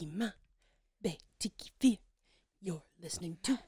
Tiki 0.00 0.12
ma, 0.16 0.28
be 1.02 1.18
tiki 1.38 1.70
fear. 1.78 1.96
You're 2.62 2.82
listening 3.02 3.36
to 3.42 3.58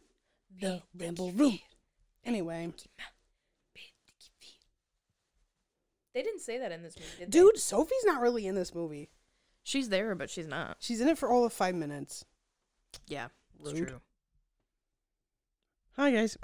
the 0.58 0.80
Ramble 0.98 1.30
Room. 1.32 1.58
Anyway, 2.24 2.72
They 6.14 6.22
didn't 6.22 6.40
say 6.40 6.56
that 6.58 6.72
in 6.72 6.82
this 6.82 6.96
movie, 6.98 7.10
did 7.18 7.26
they? 7.32 7.38
dude, 7.38 7.58
Sophie's 7.58 8.04
not 8.04 8.22
really 8.22 8.46
in 8.46 8.54
this 8.54 8.74
movie. 8.74 9.10
She's 9.62 9.90
there, 9.90 10.14
but 10.14 10.30
she's 10.30 10.46
not. 10.46 10.76
She's 10.80 11.00
in 11.02 11.08
it 11.08 11.18
for 11.18 11.28
all 11.30 11.44
of 11.44 11.52
five 11.52 11.74
minutes. 11.74 12.24
Yeah, 13.06 13.28
it's 13.60 13.72
Rude. 13.78 13.88
true. 13.88 14.00
Hi 15.96 16.12
guys. 16.12 16.38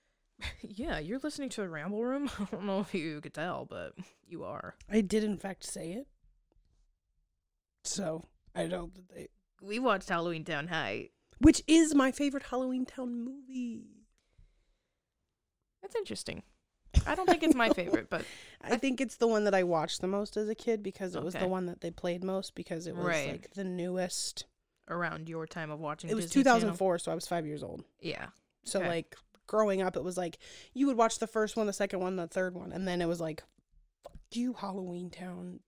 yeah, 0.60 0.98
you're 0.98 1.20
listening 1.20 1.48
to 1.50 1.62
a 1.62 1.68
ramble 1.68 2.04
room. 2.04 2.28
I 2.38 2.44
don't 2.52 2.66
know 2.66 2.80
if 2.80 2.94
you 2.94 3.20
could 3.22 3.34
tell, 3.34 3.64
but 3.64 3.94
you 4.26 4.44
are. 4.44 4.74
I 4.90 5.00
did 5.00 5.24
in 5.24 5.38
fact 5.38 5.64
say 5.64 5.92
it. 5.92 6.06
So 7.84 8.24
I 8.54 8.66
that 8.66 8.90
they, 9.14 9.28
We 9.60 9.78
watched 9.78 10.08
Halloween 10.08 10.44
Town 10.44 10.68
High. 10.68 11.10
which 11.38 11.62
is 11.66 11.94
my 11.94 12.12
favorite 12.12 12.44
Halloween 12.44 12.84
Town 12.86 13.24
movie. 13.24 13.84
That's 15.80 15.96
interesting. 15.96 16.42
I 17.06 17.14
don't 17.14 17.26
think 17.28 17.42
it's 17.42 17.54
my 17.54 17.70
favorite, 17.74 18.08
but 18.10 18.24
I 18.60 18.76
think 18.76 19.00
it's 19.00 19.16
the 19.16 19.26
one 19.26 19.44
that 19.44 19.54
I 19.54 19.62
watched 19.64 20.00
the 20.00 20.06
most 20.06 20.36
as 20.36 20.48
a 20.48 20.54
kid 20.54 20.82
because 20.82 21.16
it 21.16 21.22
was 21.22 21.34
the 21.34 21.48
one 21.48 21.66
that 21.66 21.80
they 21.80 21.90
played 21.90 22.22
most 22.22 22.54
because 22.54 22.86
it 22.86 22.94
was 22.94 23.06
Right. 23.06 23.32
like 23.32 23.50
the 23.54 23.64
newest. 23.64 24.44
around 24.88 25.28
your 25.28 25.46
time 25.46 25.70
of 25.70 25.80
watching, 25.80 26.10
It 26.10 26.14
was 26.14 26.26
Disney 26.26 26.42
Channel. 26.44 26.58
2004, 26.60 26.98
so 26.98 27.12
I 27.12 27.14
was 27.14 27.26
five 27.26 27.46
years 27.46 27.62
old. 27.62 27.84
Yeah, 28.00 28.26
So 28.64 28.80
Okay. 28.80 28.88
like 28.88 29.16
growing 29.46 29.80
up, 29.80 29.96
it 29.96 30.02
was 30.04 30.16
like 30.18 30.38
you 30.74 30.86
would 30.86 30.96
watch 30.96 31.18
the 31.18 31.26
first 31.26 31.56
one, 31.56 31.66
the 31.66 31.72
second 31.72 32.00
one, 32.00 32.16
the 32.16 32.26
third 32.26 32.54
one, 32.54 32.72
and 32.72 32.86
then 32.86 33.00
it 33.00 33.06
was 33.06 33.20
like, 33.20 33.42
"Fuck 34.02 34.18
you, 34.32 34.52
Halloween 34.54 35.08
Town, 35.10 35.60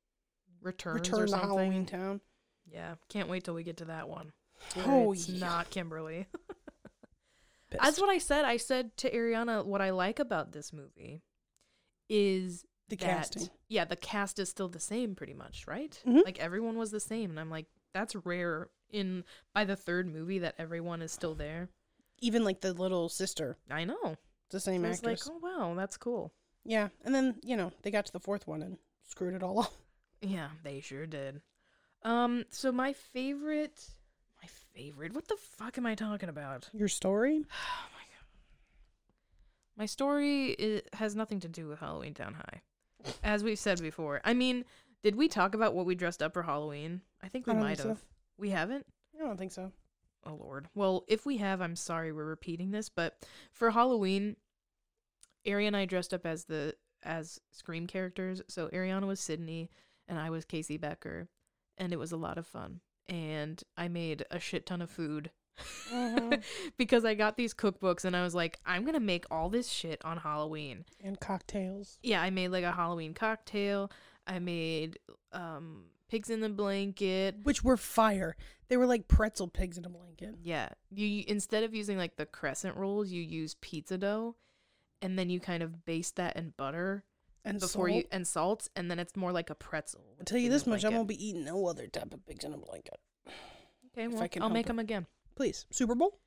Returns 0.60 1.08
Return 1.10 1.28
to. 1.28 1.36
Halloween 1.36 1.86
Town." 1.86 2.20
Yeah, 2.70 2.94
can't 3.08 3.28
wait 3.28 3.44
till 3.44 3.54
we 3.54 3.62
get 3.62 3.76
to 3.78 3.84
that 3.86 4.08
one. 4.08 4.32
Oh, 4.86 5.12
it's 5.12 5.28
yeah. 5.28 5.46
not 5.46 5.70
Kimberly. 5.70 6.26
That's 7.70 8.00
what 8.00 8.08
I 8.08 8.18
said. 8.18 8.44
I 8.44 8.56
said 8.56 8.96
to 8.98 9.10
Ariana, 9.10 9.64
what 9.64 9.80
I 9.82 9.90
like 9.90 10.18
about 10.20 10.52
this 10.52 10.72
movie 10.72 11.22
is 12.08 12.64
the 12.88 12.96
that- 12.96 13.06
casting. 13.06 13.48
Yeah, 13.68 13.84
the 13.84 13.96
cast 13.96 14.38
is 14.38 14.48
still 14.48 14.68
the 14.68 14.78
same, 14.80 15.14
pretty 15.14 15.34
much, 15.34 15.66
right? 15.66 16.00
Mhm. 16.06 16.24
Like 16.24 16.38
everyone 16.38 16.76
was 16.78 16.90
the 16.92 17.00
same, 17.00 17.30
and 17.30 17.40
I'm 17.40 17.50
like, 17.50 17.66
that's 17.92 18.14
rare. 18.16 18.68
In 18.90 19.24
by 19.52 19.64
the 19.64 19.74
third 19.74 20.06
movie, 20.06 20.38
that 20.38 20.54
everyone 20.56 21.02
is 21.02 21.10
still 21.10 21.34
there. 21.34 21.68
Even 22.20 22.44
like 22.44 22.60
the 22.60 22.72
little 22.72 23.08
sister, 23.08 23.56
I 23.68 23.84
know. 23.84 24.16
the 24.50 24.60
same 24.60 24.82
So 24.84 24.88
was 24.88 25.02
like, 25.02 25.12
actress. 25.14 25.30
oh 25.32 25.38
wow, 25.42 25.74
that's 25.74 25.96
cool. 25.96 26.32
Yeah, 26.64 26.90
and 27.04 27.12
then 27.12 27.40
you 27.42 27.56
know 27.56 27.72
they 27.82 27.90
got 27.90 28.06
to 28.06 28.12
the 28.12 28.20
fourth 28.20 28.46
one 28.46 28.62
and 28.62 28.78
screwed 29.08 29.34
it 29.34 29.42
all 29.42 29.58
up. 29.60 29.72
Yeah, 30.20 30.50
they 30.62 30.78
sure 30.80 31.06
did. 31.06 31.42
Um, 32.04 32.44
so 32.50 32.70
my 32.70 32.92
favorite, 32.92 33.82
my 34.42 34.48
favorite. 34.74 35.14
What 35.14 35.28
the 35.28 35.36
fuck 35.36 35.78
am 35.78 35.86
I 35.86 35.94
talking 35.94 36.28
about? 36.28 36.68
Your 36.72 36.88
story? 36.88 37.42
Oh 37.54 37.88
my 37.92 38.00
god. 38.00 38.26
My 39.76 39.86
story 39.86 40.56
i 40.60 40.96
has 40.96 41.16
nothing 41.16 41.40
to 41.40 41.48
do 41.48 41.66
with 41.66 41.80
Halloween 41.80 42.14
Town 42.14 42.34
High. 42.34 42.62
As 43.24 43.42
we've 43.42 43.58
said 43.58 43.80
before. 43.80 44.20
I 44.24 44.34
mean, 44.34 44.64
did 45.02 45.16
we 45.16 45.28
talk 45.28 45.54
about 45.54 45.74
what 45.74 45.86
we 45.86 45.94
dressed 45.94 46.22
up 46.22 46.32
for 46.32 46.42
Halloween? 46.42 47.00
I 47.22 47.28
think 47.28 47.46
we 47.46 47.52
I 47.52 47.56
might 47.56 47.76
think 47.78 47.88
have. 47.88 47.98
so. 47.98 48.04
We 48.38 48.50
haven't? 48.50 48.86
I 49.14 49.24
don't 49.24 49.36
think 49.38 49.52
so. 49.52 49.72
Oh 50.26 50.34
lord. 50.40 50.68
Well, 50.74 51.04
if 51.08 51.26
we 51.26 51.36
have, 51.38 51.60
I'm 51.60 51.76
sorry 51.76 52.12
we're 52.12 52.24
repeating 52.24 52.70
this, 52.70 52.88
but 52.88 53.18
for 53.52 53.70
Halloween, 53.70 54.36
Ari 55.46 55.66
and 55.66 55.76
I 55.76 55.84
dressed 55.84 56.14
up 56.14 56.24
as 56.26 56.44
the 56.44 56.74
as 57.02 57.40
Scream 57.50 57.86
characters. 57.86 58.40
So 58.48 58.68
Ariana 58.68 59.06
was 59.06 59.20
Sidney 59.20 59.70
and 60.08 60.18
I 60.18 60.30
was 60.30 60.44
Casey 60.44 60.78
Becker, 60.78 61.28
and 61.78 61.92
it 61.92 61.98
was 61.98 62.12
a 62.12 62.16
lot 62.16 62.38
of 62.38 62.46
fun. 62.46 62.80
And 63.08 63.62
I 63.76 63.88
made 63.88 64.24
a 64.30 64.38
shit 64.40 64.66
ton 64.66 64.80
of 64.82 64.90
food. 64.90 65.30
Mhm. 65.92 66.42
because 66.78 67.04
I 67.04 67.14
got 67.14 67.36
these 67.36 67.54
cookbooks 67.54 68.04
and 68.04 68.16
I 68.16 68.22
was 68.22 68.34
like, 68.34 68.58
I'm 68.66 68.84
gonna 68.84 68.98
make 69.00 69.24
all 69.30 69.48
this 69.50 69.68
shit 69.68 70.04
on 70.04 70.18
Halloween. 70.18 70.84
And 71.02 71.18
cocktails. 71.20 71.98
Yeah, 72.02 72.20
I 72.22 72.30
made 72.30 72.48
like 72.48 72.64
a 72.64 72.72
Halloween 72.72 73.14
cocktail. 73.14 73.90
I 74.26 74.38
made 74.38 74.98
um 75.32 75.84
pigs 76.08 76.30
in 76.30 76.40
the 76.40 76.48
blanket. 76.48 77.36
which 77.44 77.62
were 77.62 77.76
fire. 77.76 78.36
They 78.68 78.76
were 78.76 78.86
like 78.86 79.06
pretzel 79.08 79.48
pigs 79.48 79.78
in 79.78 79.84
a 79.84 79.88
blanket. 79.90 80.36
Yeah, 80.42 80.70
you- 80.90 81.24
instead 81.28 81.62
of 81.64 81.74
using 81.74 81.98
like 81.98 82.16
the 82.16 82.26
crescent 82.26 82.76
rolls, 82.76 83.10
you 83.10 83.22
use 83.22 83.54
pizza 83.60 83.98
dough, 83.98 84.36
and 85.02 85.18
then 85.18 85.28
you 85.30 85.38
kind 85.40 85.62
of 85.62 85.84
baste 85.84 86.16
that 86.16 86.36
in 86.36 86.52
butter 86.56 87.04
And 87.44 87.60
before 87.60 87.88
salt. 87.88 87.96
you 87.98 88.04
and 88.10 88.26
salt, 88.26 88.68
and 88.74 88.90
then 88.90 88.98
it's 88.98 89.16
more 89.16 89.32
like 89.32 89.50
a 89.50 89.54
pretzel. 89.54 90.00
I'll 90.18 90.24
tell 90.24 90.38
you 90.38 90.48
this 90.50 90.66
much: 90.66 90.84
I 90.84 90.88
won't 90.88 91.08
be 91.08 91.22
eating 91.28 91.44
no 91.44 91.66
other 91.66 91.86
type 91.86 92.14
of 92.14 92.24
pigs 92.26 92.44
in 92.44 92.54
a 92.54 92.58
blanket. 92.58 92.98
Okay, 93.92 94.08
well, 94.08 94.22
I 94.22 94.28
can 94.28 94.42
I'll 94.42 94.48
make 94.50 94.66
it. 94.66 94.68
them 94.68 94.78
again. 94.78 95.06
Please, 95.36 95.66
Super 95.70 95.94
Bowl, 95.94 96.18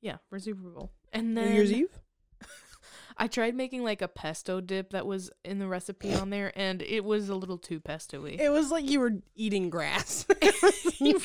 Yeah, 0.00 0.16
for 0.28 0.38
Super 0.38 0.68
Bowl. 0.68 0.92
And 1.12 1.36
then 1.36 1.48
New 1.48 1.54
Year's 1.54 1.72
Eve. 1.72 1.98
I 3.16 3.26
tried 3.26 3.54
making 3.54 3.82
like 3.82 4.02
a 4.02 4.08
pesto 4.08 4.60
dip 4.60 4.90
that 4.90 5.06
was 5.06 5.30
in 5.44 5.58
the 5.58 5.66
recipe 5.66 6.14
on 6.14 6.30
there, 6.30 6.52
and 6.54 6.82
it 6.82 7.04
was 7.04 7.28
a 7.28 7.34
little 7.34 7.58
too 7.58 7.80
pesto-y. 7.80 8.36
It 8.38 8.50
was 8.50 8.70
like 8.70 8.88
you 8.88 9.00
were 9.00 9.14
eating 9.34 9.70
grass. 9.70 10.26
you, 11.00 11.20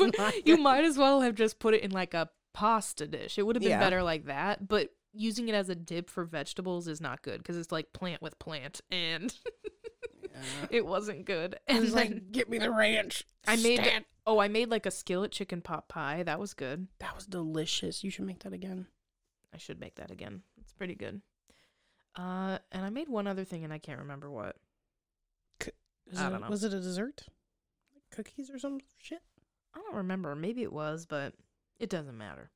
you 0.45 0.57
might 0.57 0.83
as 0.85 0.97
well 0.97 1.21
have 1.21 1.35
just 1.35 1.59
put 1.59 1.73
it 1.73 1.81
in 1.83 1.91
like 1.91 2.13
a 2.13 2.29
pasta 2.53 3.05
dish. 3.07 3.37
It 3.37 3.43
would 3.45 3.55
have 3.55 3.61
been 3.61 3.71
Yeah. 3.71 3.79
better 3.79 4.01
like 4.01 4.25
that, 4.25 4.67
but 4.67 4.89
using 5.13 5.47
it 5.49 5.55
as 5.55 5.69
a 5.69 5.75
dip 5.75 6.09
for 6.09 6.23
vegetables 6.25 6.87
is 6.87 6.99
not 7.01 7.21
good 7.21 7.37
because 7.37 7.57
it's 7.57 7.71
like 7.71 7.93
plant 7.93 8.21
with 8.21 8.37
plant, 8.39 8.81
and 8.91 9.33
Yeah. 10.23 10.29
it 10.71 10.85
wasn't 10.85 11.25
good. 11.25 11.55
I 11.69 11.73
And 11.73 11.81
was 11.81 11.93
like, 11.93 12.31
get 12.31 12.49
me 12.49 12.57
the 12.59 12.71
ranch. 12.71 13.25
I 13.47 13.55
made- 13.57 14.05
oh, 14.25 14.39
I 14.39 14.47
made 14.47 14.69
like 14.69 14.85
a 14.85 14.91
skillet 14.91 15.31
chicken 15.31 15.61
pot 15.61 15.87
pie. 15.87 16.23
That 16.23 16.39
was 16.39 16.53
good. 16.53 16.87
that 16.99 17.15
was 17.15 17.25
delicious. 17.25 18.03
You 18.03 18.09
should 18.09 18.25
make 18.25 18.43
that 18.43 18.53
again. 18.53 18.87
I 19.53 19.57
should 19.57 19.79
make 19.79 19.95
that 19.95 20.09
again. 20.11 20.41
It's 20.61 20.73
pretty 20.73 20.95
good. 20.95 21.21
Uh, 22.15 22.57
and 22.71 22.85
I 22.85 22.89
made 22.89 23.09
one 23.09 23.27
other 23.27 23.43
thing, 23.43 23.63
and 23.63 23.73
I 23.73 23.77
can't 23.79 23.99
remember 23.99 24.29
what. 24.31 24.55
I 25.61 25.65
it- 25.67 26.29
don't 26.29 26.41
know. 26.41 26.49
Was 26.49 26.63
it 26.63 26.73
a 26.73 26.79
dessert? 26.79 27.23
Like 27.93 28.03
cookies 28.11 28.49
or 28.49 28.57
some 28.59 28.79
shit? 28.97 29.21
I 29.75 29.79
don't 29.79 29.95
remember. 29.95 30.35
Maybe 30.35 30.61
it 30.63 30.71
was, 30.73 31.05
but 31.05 31.33
it 31.79 31.89
doesn't 31.89 32.17
matter. 32.17 32.49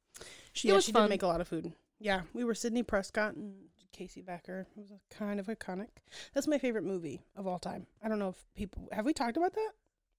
She, 0.53 0.67
It 0.67 0.71
yeah, 0.71 0.75
was 0.75 0.85
she 0.85 0.91
fun. 0.91 1.03
did 1.03 1.09
make 1.09 1.23
a 1.23 1.27
lot 1.27 1.41
of 1.41 1.47
food. 1.47 1.73
Yeah, 1.99 2.21
we 2.33 2.43
were 2.43 2.53
Sidney 2.55 2.83
Prescott 2.83 3.35
and 3.35 3.53
Casey 3.91 4.21
Becker. 4.21 4.67
It 4.75 4.79
was 4.79 4.91
a 4.91 5.15
kind 5.15 5.39
of 5.39 5.47
iconic. 5.47 5.87
That's 6.33 6.47
my 6.47 6.57
favorite 6.57 6.83
movie 6.83 7.21
of 7.35 7.47
all 7.47 7.59
time. 7.59 7.87
I 8.03 8.07
don't 8.09 8.19
know 8.19 8.29
if 8.29 8.45
people 8.55 8.87
have 8.91 9.05
we 9.05 9.13
talked 9.13 9.37
about 9.37 9.53
that. 9.53 9.71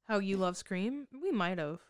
How 0.06 0.18
you 0.18 0.36
love 0.36 0.56
Scream? 0.56 1.06
We 1.22 1.30
might 1.30 1.58
have. 1.58 1.80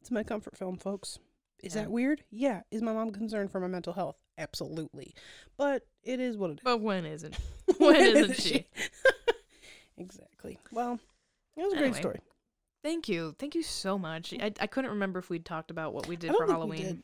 It's 0.00 0.10
my 0.10 0.22
comfort 0.22 0.56
film, 0.56 0.78
folks. 0.78 1.18
Is 1.62 1.74
Yeah. 1.74 1.82
that 1.82 1.90
weird? 1.90 2.24
Yeah. 2.30 2.62
Is 2.70 2.82
my 2.82 2.92
mom 2.92 3.10
concerned 3.10 3.50
for 3.50 3.60
my 3.60 3.68
mental 3.68 3.92
health? 3.92 4.16
Absolutely. 4.38 5.14
But 5.56 5.86
it 6.02 6.20
is 6.20 6.36
what 6.36 6.50
it 6.50 6.54
is. 6.54 6.60
But 6.64 6.80
when 6.80 7.04
isn't? 7.04 7.36
when 7.78 7.96
isn't 7.96 8.36
she? 8.40 8.66
exactly. 9.98 10.58
Well, 10.72 10.98
it 11.56 11.62
was 11.62 11.72
a 11.72 11.76
Anyway, 11.76 11.90
great 11.90 12.00
story. 12.00 12.20
Thank 12.82 13.08
you. 13.08 13.34
Thank 13.38 13.54
you 13.54 13.62
so 13.62 13.98
much. 13.98 14.34
I, 14.34 14.52
I 14.60 14.66
couldn't 14.66 14.90
remember 14.90 15.18
if 15.18 15.30
we'd 15.30 15.44
talked 15.44 15.70
about 15.70 15.94
what 15.94 16.06
we 16.06 16.16
did 16.16 16.34
for 16.36 16.46
Halloween. 16.46 17.02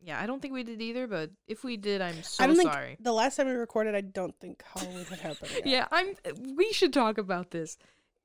Yeah, 0.00 0.20
I 0.20 0.26
don't 0.26 0.40
think 0.40 0.54
we 0.54 0.62
did 0.62 0.80
either, 0.80 1.06
but 1.06 1.30
if 1.48 1.64
we 1.64 1.76
did, 1.76 2.00
I'm 2.00 2.22
so 2.22 2.44
I 2.44 2.46
don't 2.46 2.56
think 2.56 2.72
sorry. 2.72 2.96
the 3.00 3.12
last 3.12 3.36
time 3.36 3.46
we 3.46 3.54
recorded, 3.54 3.94
I 3.94 4.02
don't 4.02 4.38
think 4.38 4.62
Halloween 4.74 5.04
had 5.06 5.18
happened. 5.20 5.50
Yet. 5.52 5.66
Yeah, 5.66 5.86
I'm 5.90 6.14
we 6.54 6.72
should 6.72 6.92
talk 6.92 7.18
about 7.18 7.50
this. 7.50 7.78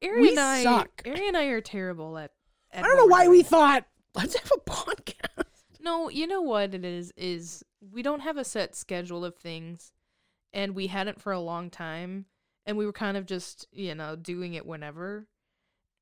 Ari 0.03 0.21
We 0.21 0.29
and 0.29 0.39
I 0.39 0.63
suck. 0.63 1.01
Ari 1.05 1.27
and 1.27 1.37
I 1.37 1.45
are 1.45 1.61
terrible 1.61 2.17
at, 2.17 2.31
I 2.73 2.81
don't 2.81 2.97
know 2.97 3.05
why 3.05 3.27
we 3.27 3.43
thought 3.43 3.85
let's 4.13 4.35
have 4.35 4.51
a 4.55 4.69
podcast. 4.69 5.45
No, 5.79 6.09
you 6.09 6.27
know 6.27 6.41
what 6.41 6.75
it 6.75 6.85
is 6.85 7.11
is 7.17 7.63
we 7.91 8.01
don't 8.01 8.21
have 8.21 8.37
a 8.37 8.43
set 8.43 8.75
schedule 8.75 9.25
of 9.25 9.35
things 9.35 9.91
and 10.53 10.75
we 10.75 10.87
hadn't 10.87 11.21
for 11.21 11.31
a 11.31 11.39
long 11.39 11.69
time 11.69 12.25
and 12.65 12.77
we 12.77 12.85
were 12.85 12.93
kind 12.93 13.17
of 13.17 13.25
just, 13.25 13.67
you 13.71 13.95
know, 13.95 14.15
doing 14.15 14.53
it 14.53 14.65
whenever. 14.65 15.27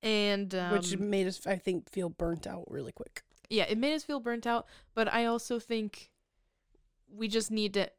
And 0.01 0.53
um, 0.55 0.71
which 0.73 0.97
made 0.97 1.27
us, 1.27 1.45
I 1.45 1.55
think, 1.57 1.89
feel 1.89 2.09
burnt 2.09 2.47
out 2.47 2.65
really 2.69 2.91
quick. 2.91 3.23
Yeah, 3.49 3.63
it 3.63 3.77
made 3.77 3.93
us 3.93 4.03
feel 4.03 4.19
burnt 4.19 4.45
out, 4.47 4.67
but 4.93 5.11
I 5.13 5.25
also 5.25 5.59
think 5.59 6.11
we 7.11 7.27
just 7.27 7.49
need 7.51 7.73
to 7.73 7.89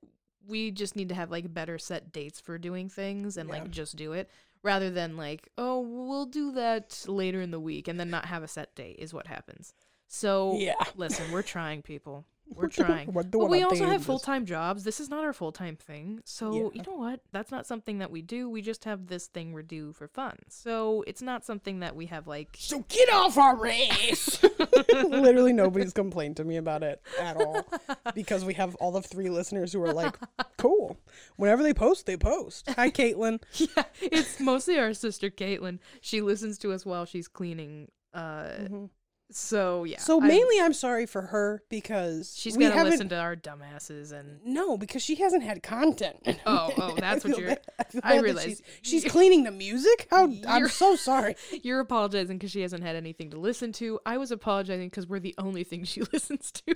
we 0.46 0.70
just 0.70 0.96
need 0.96 1.08
to 1.10 1.14
have 1.14 1.30
like 1.30 1.52
better 1.52 1.78
set 1.78 2.12
dates 2.12 2.40
for 2.40 2.56
doing 2.58 2.88
things 2.88 3.36
and 3.36 3.48
Yeah. 3.48 3.56
like 3.56 3.70
just 3.70 3.96
do 3.96 4.12
it 4.12 4.30
rather 4.62 4.90
than 4.90 5.16
like, 5.16 5.48
oh, 5.58 5.80
we'll 5.80 6.26
do 6.26 6.52
that 6.52 7.04
later 7.06 7.40
in 7.40 7.50
the 7.50 7.60
week 7.60 7.88
and 7.88 8.00
then 8.00 8.10
not 8.10 8.24
have 8.26 8.42
a 8.42 8.48
set 8.48 8.74
date 8.74 8.96
is 8.98 9.12
what 9.12 9.26
happens. 9.26 9.74
So 10.08 10.56
Yeah, 10.58 10.74
listen, 10.96 11.30
we're 11.30 11.42
trying 11.42 11.82
people. 11.82 12.24
We're 12.56 12.68
trying. 12.68 13.10
But 13.10 13.32
we 13.48 13.62
also 13.62 13.86
have 13.86 14.04
full 14.04 14.18
time 14.18 14.44
jobs. 14.44 14.82
This 14.84 14.98
is 15.00 15.08
not 15.08 15.24
our 15.24 15.32
full 15.32 15.52
time 15.52 15.76
thing. 15.76 16.20
So, 16.24 16.52
Yeah. 16.52 16.68
you 16.74 16.82
know 16.86 16.96
what? 16.98 17.20
That's 17.32 17.50
not 17.50 17.66
something 17.66 17.98
that 17.98 18.10
we 18.10 18.22
do. 18.22 18.48
We 18.50 18.60
just 18.62 18.84
have 18.84 19.06
this 19.06 19.26
thing 19.28 19.52
we 19.52 19.62
do 19.62 19.92
for 19.92 20.08
fun. 20.08 20.36
So, 20.48 21.04
it's 21.06 21.22
not 21.22 21.44
something 21.44 21.80
that 21.80 21.94
we 21.94 22.06
have 22.06 22.26
like. 22.26 22.56
So 22.58 22.84
get 22.88 23.12
off 23.12 23.38
our 23.38 23.56
race. 23.56 24.42
Literally, 24.92 25.52
nobody's 25.52 25.92
complained 25.92 26.36
to 26.38 26.44
me 26.44 26.56
about 26.56 26.82
it 26.82 27.00
at 27.20 27.36
all 27.36 27.66
because 28.14 28.44
we 28.44 28.54
have 28.54 28.74
all 28.76 28.90
the 28.92 29.02
three 29.02 29.28
listeners 29.30 29.72
who 29.72 29.82
are 29.82 29.92
like, 29.92 30.16
"Cool." 30.56 30.98
Whenever 31.36 31.62
they 31.62 31.74
post, 31.74 32.06
they 32.06 32.16
post. 32.16 32.68
Hi, 32.70 32.90
Caitlin. 32.90 33.40
yeah, 33.54 33.84
it's 34.02 34.40
mostly 34.40 34.78
our 34.78 34.92
sister 34.94 35.30
Caitlin. 35.30 35.78
She 36.00 36.20
listens 36.20 36.58
to 36.58 36.72
us 36.72 36.84
while 36.84 37.04
she's 37.04 37.28
cleaning 37.28 37.88
uh 38.12 38.44
Mhm. 38.58 38.90
So 39.32 39.84
yeah. 39.84 39.98
So 39.98 40.20
mainly, 40.20 40.60
I'm 40.60 40.72
sorry 40.72 41.06
for 41.06 41.22
her 41.22 41.62
because 41.68 42.34
she's 42.36 42.56
we 42.56 42.68
gonna 42.68 42.84
listen 42.84 43.08
to 43.10 43.16
our 43.18 43.36
dumbasses 43.36 44.12
and 44.12 44.40
No, 44.44 44.76
because 44.76 45.02
she 45.02 45.14
hasn't 45.16 45.42
had 45.42 45.62
content. 45.62 46.16
Oh, 46.46 46.72
oh, 46.78 46.96
that's 46.98 47.24
what 47.24 47.38
you're- 47.38 47.54
bad- 47.54 48.00
I, 48.02 48.16
I 48.16 48.20
realize 48.20 48.44
she's, 48.82 49.02
she's 49.02 49.12
cleaning 49.12 49.44
the 49.44 49.50
music. 49.50 50.08
How 50.10 50.28
I'm 50.48 50.68
so 50.68 50.96
sorry. 50.96 51.36
you're 51.62 51.80
apologizing 51.80 52.38
because 52.38 52.50
she 52.50 52.62
hasn't 52.62 52.82
had 52.82 52.96
anything 52.96 53.30
to 53.30 53.38
listen 53.38 53.72
to. 53.74 54.00
I 54.04 54.16
was 54.18 54.30
apologizing 54.32 54.88
because 54.88 55.06
we're 55.06 55.20
the 55.20 55.34
only 55.38 55.64
thing 55.64 55.84
she 55.84 56.00
listens 56.12 56.50
to. 56.52 56.74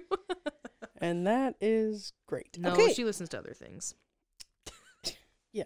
And 0.99 1.27
that 1.27 1.55
is 1.61 2.13
great. 2.27 2.57
no, 2.59 2.73
okay, 2.73 2.93
she 2.93 3.05
listens 3.05 3.29
to 3.31 3.39
other 3.39 3.53
things. 3.55 3.95
Yeah. 5.53 5.65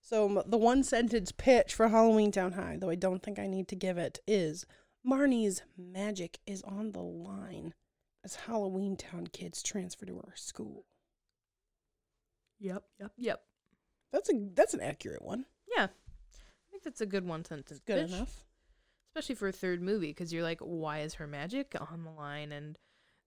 So 0.00 0.42
the 0.46 0.58
one 0.58 0.82
sentence 0.82 1.32
pitch 1.32 1.72
for 1.74 1.88
Halloween 1.88 2.30
Town 2.30 2.52
High, 2.52 2.76
though 2.78 2.90
I 2.90 2.94
don't 2.94 3.22
think 3.22 3.38
I 3.38 3.46
need 3.46 3.68
to 3.68 3.76
give 3.76 3.96
it, 3.96 4.18
is 4.26 4.66
Marnie's 5.06 5.62
magic 5.76 6.38
is 6.46 6.62
on 6.62 6.92
the 6.92 7.02
line 7.02 7.74
as 8.24 8.36
Halloween 8.36 8.96
Town 8.96 9.26
kids 9.26 9.62
transfer 9.62 10.06
to 10.06 10.16
our 10.16 10.34
school. 10.34 10.86
Yep, 12.58 12.84
yep, 12.98 13.12
yep. 13.18 13.42
That's 14.12 14.30
a 14.30 14.32
that's 14.54 14.74
an 14.74 14.80
accurate 14.80 15.22
one. 15.22 15.44
Yeah, 15.76 15.84
I 15.84 16.70
think 16.70 16.84
that's 16.84 17.02
a 17.02 17.06
good 17.06 17.26
one 17.26 17.44
sentence. 17.44 17.80
Good 17.84 18.06
pitch, 18.06 18.16
enough. 18.16 18.44
especially 19.10 19.34
for 19.34 19.48
a 19.48 19.52
third 19.52 19.82
movie 19.82 20.08
because 20.08 20.32
you're 20.32 20.42
like, 20.42 20.60
why 20.60 21.00
is 21.00 21.14
her 21.14 21.26
magic 21.26 21.74
on 21.78 22.04
the 22.04 22.10
line? 22.10 22.52
And 22.52 22.78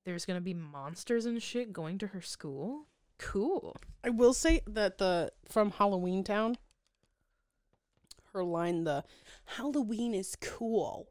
there's 0.05 0.25
gonna 0.25 0.41
be 0.41 0.55
monsters 0.55 1.25
and 1.25 1.43
shit 1.43 1.73
going 1.73 1.99
to 1.99 2.07
her 2.07 2.21
school. 2.21 2.87
Cool. 3.19 3.75
I 4.03 4.09
will 4.09 4.33
say 4.33 4.61
that 4.65 4.97
the 4.97 5.31
from 5.47 5.71
Halloween 5.71 6.23
Town, 6.23 6.57
her 8.33 8.43
line 8.43 8.83
the 8.83 9.03
Halloween 9.45 10.15
is 10.15 10.35
cool 10.41 11.09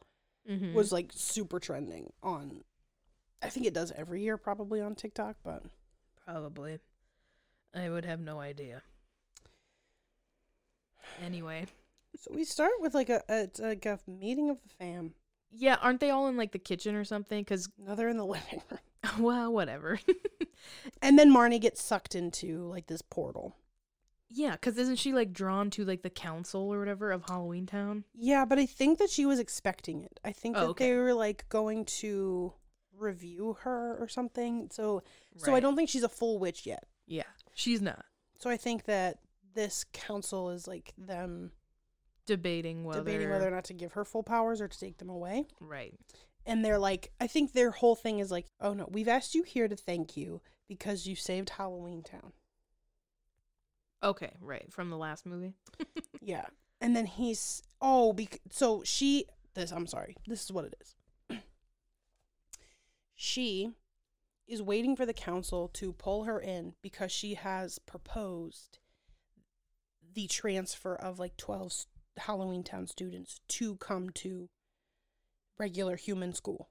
Mm-hmm. 0.49 0.75
was 0.75 0.93
like 0.93 1.11
super 1.15 1.59
trending 1.59 2.13
on. 2.23 2.63
I 3.43 3.49
think 3.49 3.67
it 3.67 3.75
does 3.75 3.93
every 3.97 4.23
year, 4.23 4.37
probably 4.37 4.81
on 4.81 4.95
TikTok, 4.95 5.37
but 5.45 5.63
probably. 6.25 6.79
I 7.75 7.91
would 7.91 8.05
have 8.05 8.21
no 8.21 8.41
idea. 8.41 8.83
Anyway, 11.23 11.67
so 12.17 12.31
we 12.35 12.45
start 12.45 12.73
with 12.81 12.95
like 12.95 13.09
a, 13.09 13.23
a 13.29 13.49
like 13.59 13.87
a 13.87 13.99
meeting 14.07 14.51
of 14.51 14.59
the 14.63 14.69
fam. 14.79 15.15
yeah, 15.51 15.77
aren't 15.81 16.01
they 16.01 16.11
all 16.11 16.29
in 16.29 16.37
like 16.37 16.53
the 16.53 16.59
kitchen 16.59 16.95
or 16.95 17.05
something? 17.05 17.41
Because 17.43 17.69
Now 17.79 17.95
they're 17.95 18.09
in 18.09 18.17
the 18.17 18.25
living 18.25 18.63
room, 18.71 18.81
well, 19.21 19.53
whatever. 19.53 19.99
and 21.03 21.19
then 21.19 21.33
Marnie 21.33 21.61
gets 21.61 21.83
sucked 21.83 22.15
into 22.15 22.67
like 22.69 22.87
this 22.87 23.03
portal. 23.03 23.57
Yeah, 24.29 24.53
because 24.53 24.77
isn't 24.79 24.97
she 24.97 25.13
like 25.13 25.33
drawn 25.33 25.71
to 25.71 25.85
like 25.85 26.03
the 26.03 26.11
council 26.11 26.73
or 26.73 26.79
whatever 26.79 27.11
of 27.13 27.23
Halloween 27.29 27.67
Town? 27.67 28.05
Yeah, 28.15 28.45
but 28.45 28.59
I 28.59 28.67
think 28.67 28.99
that 28.99 29.11
she 29.11 29.27
was 29.27 29.39
expecting 29.39 30.03
it. 30.03 30.19
I 30.25 30.33
think 30.33 30.57
Oh, 30.57 30.61
that 30.61 30.67
okay. 30.71 30.91
they 30.91 30.97
were 30.97 31.15
like 31.15 31.49
going 31.49 31.85
to 31.87 32.53
review 32.97 33.57
her 33.61 33.97
or 34.01 34.09
something. 34.09 34.69
So 34.73 35.03
so 35.37 35.55
I 35.55 35.61
don't 35.61 35.77
think 35.77 35.89
she's 35.89 36.03
a 36.03 36.09
full 36.09 36.39
witch 36.39 36.67
yet. 36.67 36.85
Yeah, 37.07 37.25
she's 37.55 37.81
not 37.83 38.05
So 38.39 38.51
I 38.51 38.57
think 38.57 38.85
that 38.85 39.19
this 39.55 39.85
council 39.93 40.51
is 40.51 40.67
like 40.67 40.93
them 40.99 41.53
debating 42.27 42.85
whether 42.85 43.01
debating 43.01 43.31
whether 43.31 43.47
or 43.47 43.51
not 43.53 43.65
to 43.65 43.75
give 43.75 43.93
her 43.93 44.05
full 44.05 44.23
powers 44.23 44.61
or 44.61 44.69
to 44.69 44.79
take 44.79 44.99
them 44.99 45.09
away. 45.09 45.45
right. 45.61 45.95
And 46.49 46.65
they're 46.65 46.79
like, 46.79 47.11
I 47.21 47.27
think 47.27 47.53
their 47.53 47.73
whole 47.73 47.97
thing 47.97 48.21
is 48.21 48.31
like, 48.31 48.47
oh 48.61 48.73
no, 48.73 48.89
we've 48.91 49.09
asked 49.09 49.35
you 49.35 49.43
here 49.43 49.67
to 49.67 49.75
thank 49.75 50.17
you 50.17 50.41
because 50.69 51.05
you 51.07 51.17
saved 51.17 51.51
Halloween 51.51 52.03
Town. 52.05 52.33
Okay, 54.03 54.33
right 54.41 54.71
from 54.73 54.91
the 54.91 54.97
last 54.97 55.27
movie. 55.27 55.55
Yeah. 56.21 56.47
And 56.81 56.97
then 56.97 57.07
he's, 57.07 57.63
oh, 57.81 58.13
bec- 58.13 58.41
so 58.51 58.83
she, 58.85 59.27
this, 59.55 59.71
I'm 59.71 59.87
sorry, 59.87 60.17
this 60.27 60.43
is 60.45 60.51
what 60.53 60.65
it 60.65 60.75
is. 60.81 60.97
she 63.15 63.71
is 64.47 64.63
waiting 64.63 64.97
for 64.97 65.07
the 65.07 65.13
council 65.13 65.69
to 65.75 65.93
pull 65.93 66.25
her 66.25 66.41
in 66.41 66.75
because 66.83 67.11
she 67.13 67.35
has 67.35 67.79
proposed 67.79 68.79
the 70.15 70.27
transfer 70.27 70.95
of 70.97 71.19
like 71.19 71.37
12 71.37 71.67
s- 71.67 71.87
Halloween 72.17 72.63
Town 72.65 72.87
students 72.87 73.41
to 73.49 73.77
come 73.77 74.11
to 74.11 74.49
regular 75.59 75.97
human 75.97 76.33
school. 76.35 76.69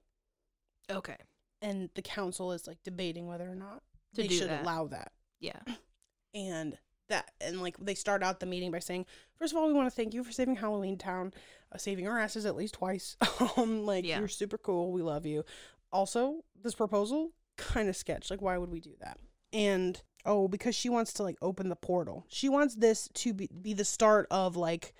Okay, 0.90 1.16
And 1.62 1.90
the 1.94 2.02
council 2.02 2.52
is 2.52 2.66
like 2.66 2.78
debating 2.84 3.26
whether 3.26 3.50
or 3.50 3.56
not 3.56 3.82
To 4.14 4.22
they 4.22 4.28
should 4.28 4.50
that. 4.50 4.62
allow 4.62 4.86
that. 4.88 5.12
yeah, 5.40 5.60
And 6.34 6.78
that, 7.08 7.30
and 7.40 7.60
like 7.62 7.76
they 7.78 7.94
start 7.94 8.22
out 8.22 8.40
the 8.40 8.46
meeting 8.46 8.70
by 8.70 8.78
saying, 8.80 9.06
first 9.38 9.52
of 9.52 9.58
all, 9.58 9.66
we 9.66 9.72
want 9.72 9.88
to 9.90 9.94
thank 9.94 10.14
you 10.14 10.22
for 10.24 10.32
saving 10.32 10.56
Halloween 10.56 10.98
Town, 10.98 11.32
uh, 11.72 11.78
saving 11.78 12.06
our 12.08 12.18
asses 12.18 12.46
at 12.46 12.56
least 12.56 12.74
twice. 12.74 13.16
um, 13.56 13.84
like 13.86 14.04
Yeah. 14.04 14.18
you're 14.18 14.28
super 14.28 14.58
cool. 14.58 14.92
We 14.92 15.02
love 15.02 15.26
you. 15.26 15.44
Also, 15.92 16.44
this 16.62 16.74
proposal 16.74 17.30
kind 17.56 17.88
of 17.88 17.96
sketch. 17.96 18.30
Like, 18.30 18.42
why 18.42 18.58
would 18.58 18.70
we 18.70 18.80
do 18.80 18.94
that? 19.00 19.18
And 19.52 20.00
oh, 20.24 20.48
because 20.48 20.74
she 20.74 20.88
wants 20.88 21.12
to 21.14 21.22
like 21.22 21.36
open 21.40 21.68
the 21.68 21.76
portal. 21.76 22.24
She 22.28 22.48
wants 22.48 22.74
this 22.74 23.08
to 23.14 23.32
be, 23.32 23.48
be 23.62 23.72
the 23.72 23.84
start 23.84 24.26
of 24.30 24.56
like 24.56 24.92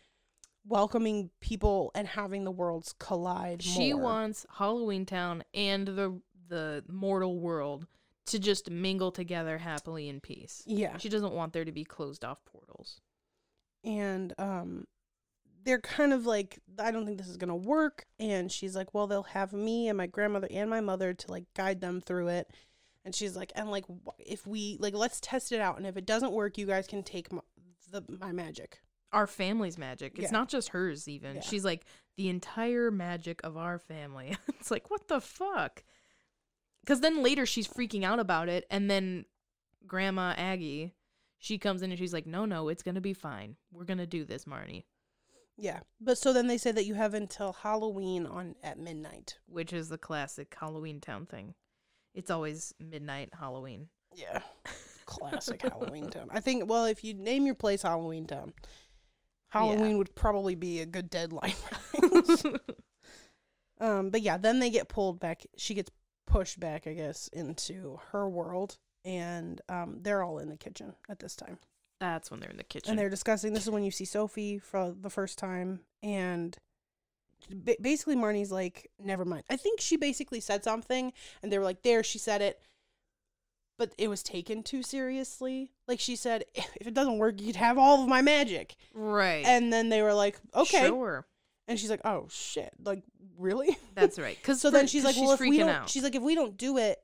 welcoming 0.66 1.30
people 1.40 1.90
and 1.94 2.08
having 2.08 2.44
the 2.44 2.50
worlds 2.50 2.94
collide. 2.98 3.62
she 3.62 3.92
more. 3.92 4.02
wants 4.02 4.46
Halloween 4.58 5.06
Town 5.06 5.42
and 5.54 5.86
the 5.86 6.20
the 6.48 6.84
mortal 6.88 7.38
world 7.40 7.86
to 8.26 8.38
just 8.38 8.70
mingle 8.70 9.10
together 9.12 9.58
happily 9.58 10.08
in 10.08 10.20
peace. 10.20 10.62
yeah. 10.66 10.96
She 10.98 11.08
doesn't 11.08 11.32
want 11.32 11.52
there 11.52 11.64
to 11.64 11.72
be 11.72 11.84
closed 11.84 12.24
off 12.24 12.44
portals. 12.44 13.00
and 13.84 14.32
um 14.38 14.86
they're 15.64 15.80
kind 15.80 16.12
of 16.12 16.26
like 16.26 16.58
i 16.78 16.90
don't 16.92 17.06
think 17.06 17.18
this 17.18 17.28
is 17.28 17.36
going 17.36 17.48
to 17.48 17.54
work 17.54 18.06
and 18.20 18.50
she's 18.52 18.76
like 18.76 18.94
well 18.94 19.06
they'll 19.08 19.22
have 19.24 19.52
me 19.52 19.88
and 19.88 19.96
my 19.98 20.06
grandmother 20.06 20.46
and 20.50 20.70
my 20.70 20.80
mother 20.80 21.12
to 21.12 21.30
like 21.30 21.44
guide 21.56 21.80
them 21.80 22.00
through 22.00 22.28
it 22.28 22.48
and 23.04 23.14
she's 23.14 23.34
like 23.36 23.50
and 23.56 23.70
like 23.70 23.84
if 24.18 24.46
we 24.46 24.76
like 24.80 24.94
let's 24.94 25.20
test 25.20 25.50
it 25.52 25.60
out 25.60 25.76
and 25.76 25.86
if 25.86 25.96
it 25.96 26.06
doesn't 26.06 26.32
work 26.32 26.56
you 26.58 26.66
guys 26.66 26.86
can 26.86 27.02
take 27.02 27.32
my, 27.32 27.40
the 27.90 28.02
my 28.08 28.30
magic 28.32 28.80
Our 29.12 29.26
family's 29.28 29.78
magic. 29.78 30.14
It's 30.18 30.24
Yeah. 30.32 30.38
not 30.38 30.48
just 30.48 30.70
hers 30.70 31.06
even. 31.08 31.36
Yeah. 31.36 31.40
She's 31.42 31.64
like 31.64 31.84
the 32.16 32.28
entire 32.28 32.90
magic 32.90 33.40
of 33.44 33.56
our 33.56 33.78
family. 33.78 34.36
it's 34.48 34.70
like 34.70 34.90
what 34.90 35.06
the 35.08 35.20
fuck? 35.20 35.84
Cuz 36.86 37.00
then 37.00 37.22
later 37.22 37.44
she's 37.44 37.68
freaking 37.68 38.04
out 38.04 38.20
about 38.20 38.48
it 38.48 38.64
and 38.70 38.90
then 38.90 39.26
grandma 39.86 40.34
Aggie 40.36 40.94
she 41.38 41.58
comes 41.58 41.82
in 41.82 41.90
and 41.90 41.98
she's 41.98 42.14
like, 42.14 42.26
"No, 42.26 42.46
no, 42.46 42.68
it's 42.68 42.82
going 42.82 42.94
to 42.94 43.00
be 43.00 43.12
fine. 43.12 43.56
We're 43.70 43.84
going 43.84 43.98
to 43.98 44.06
do 44.06 44.24
this, 44.24 44.44
Marnie." 44.46 44.84
yeah 45.58 45.80
but 46.00 46.18
so 46.18 46.32
then 46.34 46.48
they 46.48 46.58
say 46.58 46.70
that 46.70 46.84
you 46.84 46.94
have 46.94 47.14
until 47.14 47.52
halloween 47.54 48.26
on 48.26 48.54
at 48.62 48.78
midnight 48.78 49.38
Which 49.46 49.72
is 49.72 49.88
the 49.88 49.96
classic 49.98 50.54
Halloween 50.58 51.00
Town 51.00 51.24
thing. 51.26 51.54
It's 52.14 52.30
always 52.30 52.74
midnight 52.78 53.30
Halloween. 53.38 53.88
yeah 54.14 54.40
classic 55.06 55.62
halloween 55.62 56.10
town 56.10 56.28
i 56.32 56.40
think 56.40 56.68
well 56.68 56.84
if 56.84 57.04
you 57.04 57.14
name 57.14 57.46
your 57.46 57.54
place 57.54 57.82
halloween 57.82 58.26
town 58.26 58.52
halloween 59.50 59.98
would 59.98 60.12
probably 60.16 60.56
be 60.56 60.80
a 60.80 60.86
good 60.86 61.08
deadline. 61.08 61.54
Um, 63.78 64.08
but 64.10 64.22
yeah, 64.22 64.38
then 64.38 64.58
they 64.58 64.70
get 64.70 64.88
pulled 64.88 65.20
back. 65.20 65.42
She 65.58 65.74
gets 65.74 65.90
pushed 66.26 66.58
back, 66.60 66.86
I 66.86 66.92
guess, 66.92 67.28
into 67.28 68.00
her 68.12 68.28
world, 68.28 68.76
and 69.04 69.60
um, 69.68 69.98
they're 70.02 70.22
all 70.22 70.38
in 70.38 70.48
the 70.48 70.56
kitchen 70.56 70.94
at 71.08 71.18
this 71.20 71.36
time, 71.36 71.58
That's 72.00 72.30
when 72.30 72.40
they're 72.40 72.50
in 72.50 72.56
the 72.56 72.64
kitchen. 72.64 72.90
and 72.90 72.98
they're 72.98 73.08
discussing. 73.10 73.52
This 73.52 73.64
is 73.64 73.70
when 73.70 73.84
you 73.84 73.90
see 73.90 74.04
Sophie 74.04 74.58
for 74.58 74.94
the 75.00 75.10
first 75.10 75.38
time, 75.38 75.80
and 76.02 76.56
ba- 77.50 77.76
basically 77.80 78.16
Marnie's 78.16 78.50
like, 78.52 78.90
"Never 79.02 79.24
mind." 79.24 79.44
I 79.48 79.56
think 79.56 79.80
she 79.80 79.96
basically 79.96 80.40
said 80.40 80.64
something, 80.64 81.12
and 81.42 81.52
they 81.52 81.58
were 81.58 81.64
like, 81.64 81.82
"There, 81.82 82.02
she 82.02 82.18
said 82.18 82.42
it." 82.42 82.60
But 83.78 83.92
it 83.98 84.08
was 84.08 84.22
taken 84.22 84.62
too 84.62 84.82
seriously. 84.82 85.70
Like 85.86 86.00
she 86.00 86.16
said, 86.16 86.44
if 86.54 86.86
it 86.86 86.94
doesn't 86.94 87.18
work, 87.18 87.40
you'd 87.42 87.56
have 87.56 87.76
all 87.76 88.02
of 88.02 88.08
my 88.08 88.22
magic. 88.22 88.74
right. 88.94 89.44
And 89.44 89.70
then 89.72 89.90
they 89.90 90.00
were 90.00 90.14
like, 90.14 90.38
okay. 90.54 90.86
Sure. 90.86 91.26
And 91.68 91.78
she's 91.78 91.90
like, 91.90 92.00
oh 92.04 92.26
shit. 92.30 92.72
Like, 92.84 93.02
really? 93.38 93.76
That's 93.94 94.18
right. 94.18 94.40
Cuz 94.42 94.60
So 94.60 94.70
then 94.70 94.86
she's 94.86 95.04
like, 95.04 95.16
well, 95.16 95.32
if 95.32 95.40
we 95.40 95.58
don't, 95.58 95.68
out. 95.68 95.88
she's 95.88 96.02
like, 96.04 96.14
if 96.14 96.22
we 96.22 96.34
don't 96.34 96.56
do 96.56 96.78
it 96.78 97.02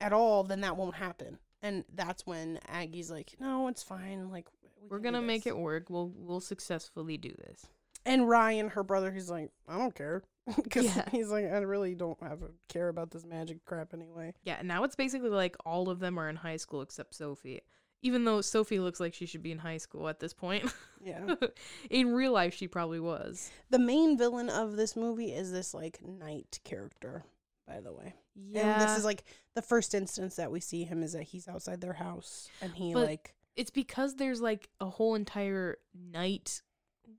at 0.00 0.12
all, 0.12 0.44
then 0.44 0.60
that 0.62 0.76
won't 0.76 0.96
happen. 0.96 1.38
And 1.62 1.84
that's 1.94 2.26
when 2.26 2.58
Aggie's 2.68 3.10
like, 3.10 3.34
no, 3.40 3.68
it's 3.68 3.82
fine. 3.82 4.30
Like, 4.30 4.48
we 4.62 4.88
We're 4.90 4.98
going 4.98 5.14
to 5.14 5.22
make 5.22 5.46
it 5.46 5.56
work. 5.56 5.88
We'll 5.88 6.12
we'll 6.14 6.40
successfully 6.40 7.16
do 7.16 7.30
this. 7.30 7.66
And 8.04 8.28
Ryan, 8.28 8.68
her 8.68 8.82
brother, 8.82 9.10
he's 9.10 9.30
like, 9.30 9.50
I 9.66 9.78
don't 9.78 9.94
care, 9.94 10.22
because 10.62 10.84
Yeah. 10.84 11.08
he's 11.10 11.30
like, 11.30 11.46
I 11.46 11.56
really 11.60 11.94
don't 11.94 12.22
have 12.22 12.42
a 12.42 12.50
care 12.68 12.88
about 12.88 13.10
this 13.12 13.24
magic 13.24 13.64
crap 13.64 13.94
anyway. 13.94 14.34
Yeah, 14.42 14.60
now 14.62 14.84
it's 14.84 14.94
basically 14.94 15.30
like 15.30 15.56
all 15.64 15.88
of 15.88 16.00
them 16.00 16.18
are 16.18 16.28
in 16.28 16.36
high 16.36 16.58
school 16.58 16.82
except 16.82 17.14
Sophie. 17.14 17.62
Even 18.04 18.24
though 18.24 18.40
Sophie 18.40 18.78
looks 18.78 19.00
like 19.00 19.14
she 19.14 19.26
should 19.26 19.42
be 19.42 19.50
in 19.50 19.58
high 19.58 19.78
school 19.78 20.08
at 20.08 20.20
this 20.20 20.32
point. 20.32 20.72
Yeah. 21.04 21.34
in 21.90 22.12
real 22.14 22.32
life 22.32 22.54
she 22.54 22.68
probably 22.68 23.00
was. 23.00 23.50
the 23.70 23.78
main 23.78 24.16
villain 24.16 24.48
of 24.48 24.76
this 24.76 24.94
movie 24.94 25.32
is 25.32 25.50
this 25.50 25.74
like 25.74 25.98
knight 26.02 26.60
character, 26.64 27.24
by 27.66 27.80
the 27.80 27.92
way. 27.92 28.14
Yeah. 28.34 28.74
And 28.80 28.82
this 28.82 28.96
is 28.98 29.04
like 29.04 29.24
the 29.54 29.62
first 29.62 29.94
instance 29.94 30.36
that 30.36 30.50
we 30.50 30.60
see 30.60 30.84
him 30.84 31.02
is 31.02 31.12
that 31.14 31.24
he's 31.24 31.48
outside 31.48 31.80
their 31.80 31.92
house 31.94 32.48
and 32.62 32.72
he 32.74 32.94
But- 32.94 33.06
like 33.06 33.34
it's 33.56 33.70
because 33.70 34.16
there's 34.16 34.40
like 34.40 34.68
a 34.80 34.86
whole 34.86 35.14
entire 35.14 35.78
night 36.12 36.62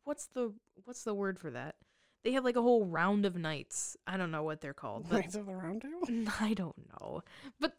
what's 0.04 0.28
the 0.28 0.54
what's 0.86 1.04
the 1.04 1.14
word 1.14 1.40
for 1.40 1.52
that? 1.52 1.76
they 2.24 2.32
have 2.32 2.44
like 2.44 2.56
a 2.56 2.62
whole 2.62 2.86
round 2.86 3.24
of 3.28 3.36
knights. 3.38 3.96
I 4.08 4.18
don't 4.18 4.32
know 4.32 4.42
what 4.42 4.60
they're 4.60 4.74
called, 4.74 5.12
Knights 5.12 5.36
of 5.36 5.46
the 5.46 5.54
Round 5.56 5.84
Table. 5.84 6.32
I 6.42 6.56
don't 6.56 6.76
know. 7.00 7.22
But 7.60 7.78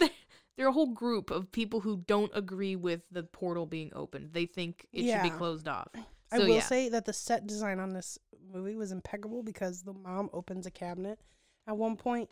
they're, 0.57 0.65
they're 0.65 0.71
a 0.71 0.73
whole 0.73 0.93
group 0.93 1.31
of 1.31 1.51
people 1.53 1.81
who 1.81 1.99
don't 2.07 2.33
agree 2.35 2.77
with 2.77 3.03
the 3.11 3.23
portal 3.23 3.67
being 3.67 3.93
opened. 3.95 4.31
They 4.33 4.47
think 4.47 4.87
it 4.93 5.11
should 5.11 5.23
be 5.23 5.31
closed 5.31 5.69
off. 5.69 5.89
I 6.33 6.39
will 6.39 6.49
yeah. 6.49 6.61
say 6.61 6.89
that 6.89 7.05
the 7.05 7.13
set 7.13 7.47
design 7.47 7.79
on 7.79 7.93
this 7.93 8.19
movie 8.53 8.77
was 8.77 8.93
impeccable 8.93 9.43
because 9.43 9.83
the 9.83 9.93
mom 9.93 10.29
opens 10.33 10.67
a 10.67 10.71
cabinet 10.71 11.19
at 11.67 11.77
one 11.77 11.97
point 11.97 12.31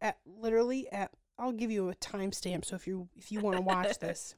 at 0.00 0.18
literally 0.26 0.90
at 0.92 1.10
I'll 1.38 1.52
give 1.52 1.70
you 1.70 1.88
a 1.88 1.94
timestamp 1.94 2.64
so 2.64 2.76
if 2.76 2.86
you 2.86 3.08
if 3.16 3.32
you 3.32 3.40
want 3.40 3.56
to 3.56 3.62
watch 3.62 3.98
this. 4.00 4.34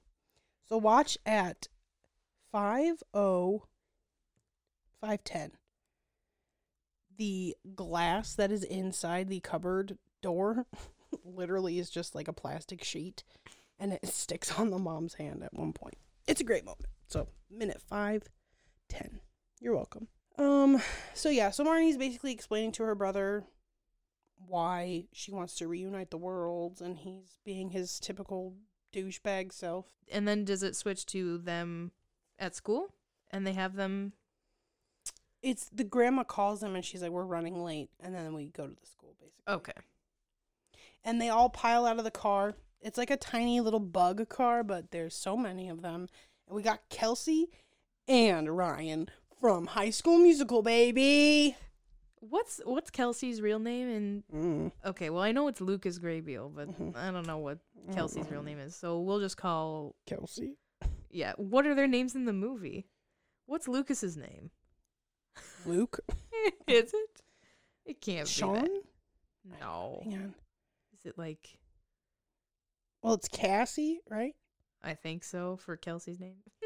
So 0.69 0.77
watch 0.77 1.19
at 1.27 1.69
five 2.51 3.03
oh 3.15 3.65
five 5.01 5.23
ten. 5.25 5.53
The 7.17 7.57
glass 7.75 8.35
that 8.35 8.53
is 8.53 8.63
inside 8.63 9.29
the 9.29 9.41
cupboard 9.41 9.99
door 10.21 10.67
literally 11.25 11.79
is 11.79 11.91
just 11.91 12.15
like 12.15 12.29
a 12.29 12.33
plastic 12.33 12.83
sheet 12.83 13.25
and 13.79 13.93
it 13.93 14.07
sticks 14.13 14.59
on 14.59 14.71
the 14.71 14.79
mom's 14.79 15.15
hand 15.15 15.43
at 15.43 15.55
one 15.55 15.73
point. 15.73 15.97
It's 16.27 16.41
a 16.41 16.45
great 16.45 16.65
moment. 16.65 16.87
So 17.09 17.29
minute 17.51 17.81
five 17.81 18.25
10. 18.89 19.21
You're 19.61 19.75
welcome. 19.75 20.09
Um 20.39 20.83
so 21.15 21.29
yeah, 21.29 21.51
so 21.51 21.65
Marnie's 21.65 21.97
basically 21.97 22.33
explaining 22.33 22.73
to 22.73 22.85
her 22.85 22.95
brother 22.95 23.45
why 24.47 25.05
she 25.13 25.33
wants 25.33 25.55
to 25.57 25.69
reunite 25.69 26.11
the 26.11 26.19
worlds 26.19 26.81
and 26.81 26.99
he's 26.99 27.39
being 27.45 27.71
his 27.71 27.99
typical 27.99 28.55
douchebag 28.93 29.53
self. 29.53 29.87
And 30.11 30.27
then 30.27 30.45
does 30.45 30.63
it 30.63 30.77
switch 30.77 31.07
to 31.07 31.39
them 31.39 31.93
at 32.39 32.55
school? 32.55 32.89
And 33.31 33.47
they 33.47 33.53
have 33.53 33.75
them. 33.75 34.13
It's 35.43 35.69
the 35.73 35.85
grandma 35.85 36.25
calls 36.25 36.61
them 36.61 36.75
and 36.75 36.85
she's 36.85 37.03
like 37.03 37.11
we're 37.11 37.25
running 37.25 37.63
late 37.63 37.91
and 38.01 38.15
then 38.15 38.35
we 38.35 38.51
go 38.51 38.67
to 38.67 38.75
the 38.75 38.87
school 38.87 39.15
basically. 39.21 39.55
Okay. 39.55 39.73
And 41.07 41.21
they 41.21 41.31
all 41.31 41.49
pile 41.49 41.87
out 41.87 41.97
of 41.99 42.05
the 42.05 42.11
car. 42.11 42.55
It's 42.83 42.99
like 42.99 43.11
a 43.11 43.17
tiny 43.17 43.61
little 43.61 43.81
bug 43.81 44.29
car, 44.29 44.63
but 44.63 44.91
there's 44.91 45.15
so 45.15 45.37
many 45.37 45.69
of 45.71 45.81
them. 45.81 46.09
And 46.47 46.55
we 46.57 46.63
got 46.63 46.81
Kelsey 46.91 47.49
and 48.07 48.55
Ryan 48.55 49.09
from 49.41 49.67
High 49.67 49.91
School 49.91 50.19
Musical, 50.19 50.63
baby. 50.63 51.57
What's 52.21 52.61
what's 52.65 52.91
Kelsey's 52.91 53.41
real 53.41 53.59
name? 53.61 53.89
And 53.89 54.23
Mm. 54.33 54.73
okay, 54.85 55.11
well 55.11 55.23
I 55.23 55.31
know 55.33 55.47
it's 55.49 55.61
Lucas 55.61 55.99
Grabeel, 55.99 56.53
but 56.55 56.69
Mhm. 56.69 56.97
I 56.97 57.11
don't 57.13 57.27
know 57.27 57.39
what 57.39 57.59
Kelsey's 57.93 58.29
real 58.31 58.43
name 58.43 58.59
is. 58.59 58.75
So 58.75 59.01
we'll 59.01 59.21
just 59.21 59.37
call 59.37 59.95
Kelsey. 60.07 60.57
yeah. 61.11 61.35
What 61.37 61.67
are 61.67 61.75
their 61.75 61.87
names 61.87 62.15
in 62.17 62.25
the 62.25 62.33
movie? 62.33 62.87
What's 63.47 63.69
Lucas's 63.69 64.17
name? 64.17 64.51
Luke. 65.65 66.01
is 66.67 66.93
it? 66.93 67.23
It 67.85 68.01
can't 68.01 68.27
Sean? 68.27 68.65
be. 68.65 68.71
Sean. 68.71 68.81
No. 69.61 70.01
Hang 70.05 70.15
on. 70.15 70.35
Like 71.17 71.59
Well, 73.03 73.15
it's 73.15 73.29
Cassie, 73.29 74.01
right? 74.11 74.35
I 74.83 74.95
think 74.95 75.25
so 75.25 75.57
for 75.57 75.77
Kelsey's 75.77 76.21
name? 76.21 76.37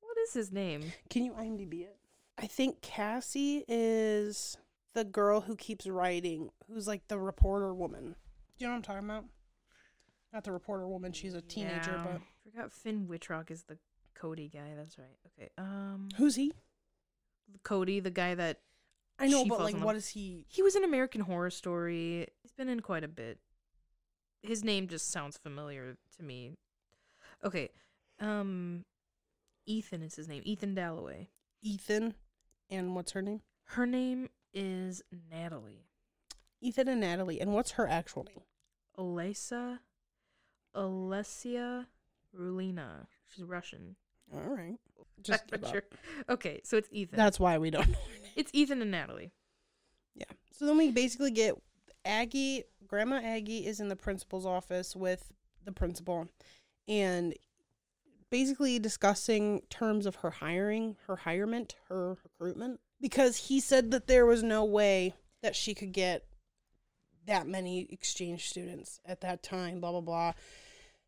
what 0.00 0.16
is 0.24 0.32
his 0.34 0.52
name? 0.52 0.92
Can 1.10 1.24
you 1.24 1.32
IMDb 1.32 1.82
it? 1.82 1.96
I 2.38 2.46
think 2.46 2.80
Cassie 2.82 3.64
is 3.68 4.56
the 4.94 5.04
girl 5.04 5.40
who 5.40 5.56
keeps 5.56 5.86
writing, 5.86 6.50
who's 6.68 6.86
like 6.86 7.06
the 7.08 7.18
reporter 7.18 7.74
woman. 7.74 8.14
Do 8.58 8.64
you 8.64 8.66
know 8.66 8.72
what 8.72 8.76
I'm 8.76 8.82
talking 8.82 9.04
about? 9.04 9.24
Not 10.32 10.44
the 10.44 10.52
reporter 10.52 10.86
woman. 10.88 11.12
She's 11.12 11.34
a 11.34 11.40
teenager, 11.40 11.92
Yeah. 11.92 12.04
but 12.12 12.20
forgot 12.52 12.72
Finn 12.72 13.08
Wittrock 13.08 13.50
is 13.50 13.62
the 13.64 13.78
Cody 14.14 14.48
guy. 14.48 14.74
That's 14.76 14.98
right. 14.98 15.16
Okay. 15.38 15.48
Um, 15.58 16.08
who's 16.16 16.36
he? 16.36 16.52
Cody, 17.62 17.98
the 18.00 18.10
guy 18.10 18.34
that 18.34 18.60
I 19.18 19.26
know, 19.26 19.42
She 19.42 19.48
but 19.48 19.60
like, 19.60 19.76
what 19.76 19.96
is 19.96 20.08
he? 20.08 20.44
he 20.48 20.62
was 20.62 20.76
in 20.76 20.84
American 20.84 21.22
Horror 21.22 21.50
Story. 21.50 22.26
He's 22.42 22.52
been 22.52 22.68
in 22.68 22.80
quite 22.80 23.04
a 23.04 23.08
bit. 23.08 23.38
His 24.42 24.62
name 24.64 24.86
just 24.86 25.10
sounds 25.10 25.36
familiar 25.36 25.96
to 26.16 26.22
me. 26.22 26.52
Okay. 27.44 27.70
Um, 28.20 28.84
Ethan 29.66 30.02
is 30.02 30.14
his 30.14 30.28
name. 30.28 30.42
Ethan 30.44 30.74
Dalloway. 30.74 31.28
Ethan, 31.62 32.14
and 32.70 32.94
what's 32.94 33.12
her 33.12 33.22
name? 33.22 33.40
Her 33.64 33.86
name 33.86 34.28
is 34.54 35.02
Natalie. 35.30 35.86
Ethan 36.60 36.88
and 36.88 37.00
Natalie, 37.00 37.40
and 37.40 37.52
what's 37.52 37.72
her 37.72 37.86
actual 37.88 38.24
name? 38.24 38.42
Alesa, 38.96 39.78
Alessia 40.74 41.86
Rulina. 42.36 43.06
She's 43.34 43.44
Russian. 43.44 43.96
All 44.32 44.40
right, 44.54 44.76
just 45.22 45.42
I'm 45.44 45.48
give 45.50 45.62
not 45.62 45.68
up. 45.68 45.72
sure. 45.74 45.82
Okay, 46.28 46.60
so 46.64 46.76
it's 46.76 46.88
Ethan. 46.92 47.16
That's 47.16 47.40
why 47.40 47.58
we 47.58 47.70
don't 47.70 47.88
know. 47.88 47.98
It's 48.38 48.50
Ethan 48.54 48.80
and 48.80 48.90
Natalie. 48.90 49.32
Yeah. 50.14 50.24
So 50.52 50.66
then 50.66 50.78
we 50.78 50.90
basically 50.90 51.30
get 51.30 51.54
Aggie, 52.04 52.64
Grandma 52.86 53.20
Aggie 53.22 53.66
is 53.66 53.80
in 53.80 53.88
the 53.88 53.96
principal's 53.96 54.46
office 54.46 54.96
with 54.96 55.32
the 55.64 55.72
principal 55.72 56.28
and 56.86 57.34
basically 58.30 58.78
discussing 58.78 59.62
terms 59.68 60.06
of 60.06 60.16
her 60.16 60.30
hiring, 60.30 60.96
her 61.06 61.16
hirement, 61.16 61.74
her 61.88 62.16
recruitment 62.22 62.80
because 63.00 63.36
he 63.36 63.60
said 63.60 63.90
that 63.90 64.06
there 64.06 64.26
was 64.26 64.42
no 64.42 64.64
way 64.64 65.14
that 65.42 65.54
she 65.54 65.74
could 65.74 65.92
get 65.92 66.24
that 67.26 67.46
many 67.46 67.86
exchange 67.90 68.48
students 68.48 69.00
at 69.04 69.20
that 69.20 69.42
time, 69.42 69.80
blah 69.80 69.92
blah 69.92 70.00
blah. 70.00 70.32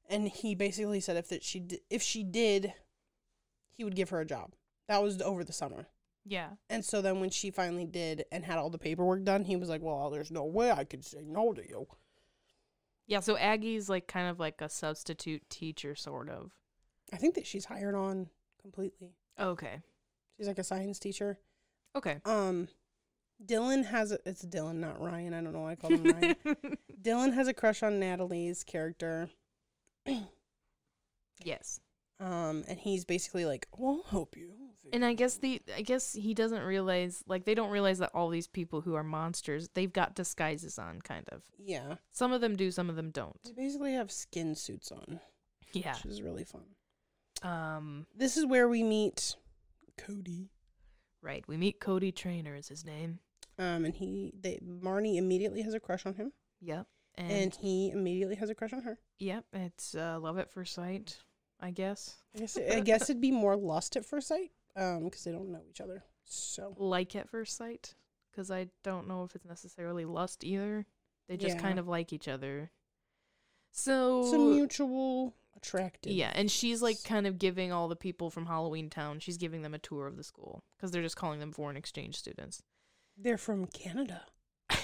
And 0.08 0.28
he 0.28 0.54
basically 0.54 1.00
said 1.00 1.16
if 1.16 1.28
that 1.28 1.42
she 1.42 1.60
d- 1.60 1.80
if 1.88 2.02
she 2.02 2.22
did, 2.22 2.74
he 3.76 3.84
would 3.84 3.96
give 3.96 4.10
her 4.10 4.20
a 4.20 4.26
job. 4.26 4.52
That 4.88 5.02
was 5.02 5.20
over 5.22 5.44
the 5.44 5.52
summer. 5.52 5.86
Yeah. 6.30 6.50
And 6.68 6.84
so 6.84 7.02
then 7.02 7.18
when 7.18 7.30
she 7.30 7.50
finally 7.50 7.84
did 7.84 8.24
and 8.30 8.44
had 8.44 8.56
all 8.56 8.70
the 8.70 8.78
paperwork 8.78 9.24
done, 9.24 9.44
he 9.44 9.56
was 9.56 9.68
like, 9.68 9.82
"Well, 9.82 10.10
there's 10.10 10.30
no 10.30 10.44
way 10.44 10.70
I 10.70 10.84
could 10.84 11.04
say 11.04 11.24
no 11.26 11.52
to 11.52 11.68
you." 11.68 11.88
Yeah, 13.08 13.18
so 13.18 13.36
Aggie's 13.36 13.88
like 13.88 14.06
kind 14.06 14.28
of 14.28 14.38
like 14.38 14.60
a 14.60 14.68
substitute 14.68 15.42
teacher, 15.50 15.96
sort 15.96 16.28
of. 16.28 16.52
I 17.12 17.16
think 17.16 17.34
that 17.34 17.48
she's 17.48 17.64
hired 17.64 17.96
on 17.96 18.28
completely. 18.62 19.16
Okay. 19.40 19.80
She's 20.36 20.46
like 20.46 20.60
a 20.60 20.64
science 20.64 21.00
teacher. 21.00 21.40
Okay. 21.96 22.20
Um, 22.24 22.68
Dylan 23.44 23.84
has 23.86 24.12
a, 24.12 24.20
it's 24.24 24.44
Dylan, 24.44 24.76
not 24.76 25.02
Ryan. 25.02 25.34
I 25.34 25.40
don't 25.40 25.52
know 25.52 25.62
why 25.62 25.72
I 25.72 25.74
call 25.74 25.90
him 25.90 26.04
Ryan. 26.04 26.36
Dylan 27.02 27.34
has 27.34 27.48
a 27.48 27.54
crush 27.54 27.82
on 27.82 27.98
Natalie's 27.98 28.62
character. 28.62 29.30
yes. 31.42 31.80
Um, 32.20 32.64
and 32.68 32.78
he's 32.78 33.04
basically 33.04 33.46
like, 33.46 33.66
"Well, 33.76 34.02
I'll 34.04 34.10
help 34.10 34.36
you." 34.36 34.52
And 34.92 35.04
I 35.04 35.14
guess 35.14 35.36
the 35.36 35.62
I 35.76 35.82
guess 35.82 36.12
he 36.12 36.34
doesn't 36.34 36.62
realize 36.62 37.22
like 37.26 37.44
they 37.44 37.54
don't 37.54 37.70
realize 37.70 37.98
that 37.98 38.10
all 38.12 38.28
these 38.28 38.46
people 38.48 38.80
who 38.80 38.94
are 38.94 39.04
monsters, 39.04 39.68
they've 39.74 39.92
got 39.92 40.14
disguises 40.14 40.78
on 40.78 41.00
kind 41.00 41.26
of. 41.30 41.42
yeah, 41.58 41.94
Some 42.12 42.32
of 42.32 42.40
them 42.40 42.56
do, 42.56 42.70
some 42.70 42.90
of 42.90 42.96
them 42.96 43.10
don't. 43.10 43.38
they 43.44 43.52
basically 43.52 43.92
have 43.92 44.10
skin 44.10 44.54
suits 44.56 44.90
on, 44.90 45.20
Yeah. 45.72 45.94
which 45.94 46.06
is 46.06 46.22
really 46.22 46.44
fun. 46.44 46.64
Um 47.42 48.06
This 48.16 48.36
is 48.36 48.44
where 48.46 48.68
we 48.68 48.82
meet 48.82 49.36
Cody. 49.96 50.50
right. 51.22 51.44
We 51.46 51.56
meet 51.56 51.78
Cody 51.80 52.10
Trainor 52.12 52.54
is 52.56 52.68
his 52.68 52.84
name. 52.84 53.20
Um, 53.58 53.84
and 53.84 53.94
he, 53.94 54.32
they, 54.40 54.58
Marnie 54.64 55.16
immediately 55.18 55.60
has 55.62 55.74
a 55.74 55.80
crush 55.80 56.06
on 56.06 56.14
him. 56.14 56.32
Yep. 56.62 56.86
And, 57.16 57.30
and 57.30 57.54
he 57.54 57.90
immediately 57.90 58.36
has 58.36 58.48
a 58.50 58.54
crush 58.54 58.72
on 58.72 58.82
her. 58.82 58.98
yep, 59.18 59.44
it's 59.52 59.94
uh, 59.94 60.18
love 60.20 60.38
at 60.38 60.50
first 60.50 60.72
sight, 60.74 61.18
I 61.60 61.70
guess. 61.70 62.16
I 62.34 62.38
guess, 62.40 62.56
I 62.56 62.80
guess 62.80 63.02
it'd 63.10 63.20
be 63.20 63.32
more 63.32 63.56
lust 63.56 63.96
at 63.96 64.06
first 64.06 64.28
sight, 64.28 64.50
um, 64.76 65.04
because 65.04 65.24
they 65.24 65.32
don't 65.32 65.50
know 65.52 65.62
each 65.68 65.80
other. 65.80 66.04
So 66.24 66.74
Like 66.78 67.14
at 67.16 67.28
first 67.28 67.56
sight 67.56 67.94
cuz 68.32 68.50
I 68.50 68.68
don't 68.84 69.08
know 69.08 69.24
if 69.24 69.34
it's 69.34 69.44
necessarily 69.44 70.04
lust 70.04 70.44
either. 70.44 70.86
They 71.28 71.36
just 71.36 71.56
Yeah. 71.56 71.62
kind 71.62 71.78
of 71.78 71.88
like 71.88 72.12
each 72.12 72.28
other. 72.28 72.70
So 73.72 74.20
it's 74.22 74.32
a 74.32 74.38
mutual 74.38 75.34
attractive. 75.56 76.12
Yeah, 76.12 76.32
and 76.34 76.50
she's 76.50 76.80
like 76.82 77.02
kind 77.04 77.26
of 77.26 77.38
giving 77.38 77.72
all 77.72 77.88
the 77.88 77.96
people 77.96 78.30
from 78.30 78.46
Halloween 78.46 78.88
Town, 78.90 79.18
she's 79.20 79.36
giving 79.36 79.62
them 79.62 79.74
a 79.74 79.78
tour 79.78 80.06
of 80.06 80.16
the 80.16 80.24
school 80.24 80.64
because 80.76 80.90
they're 80.92 81.02
just 81.02 81.16
calling 81.16 81.40
them 81.40 81.52
foreign 81.52 81.76
exchange 81.76 82.16
students. 82.16 82.62
they're 83.16 83.36
from 83.36 83.66
Canada. 83.66 84.22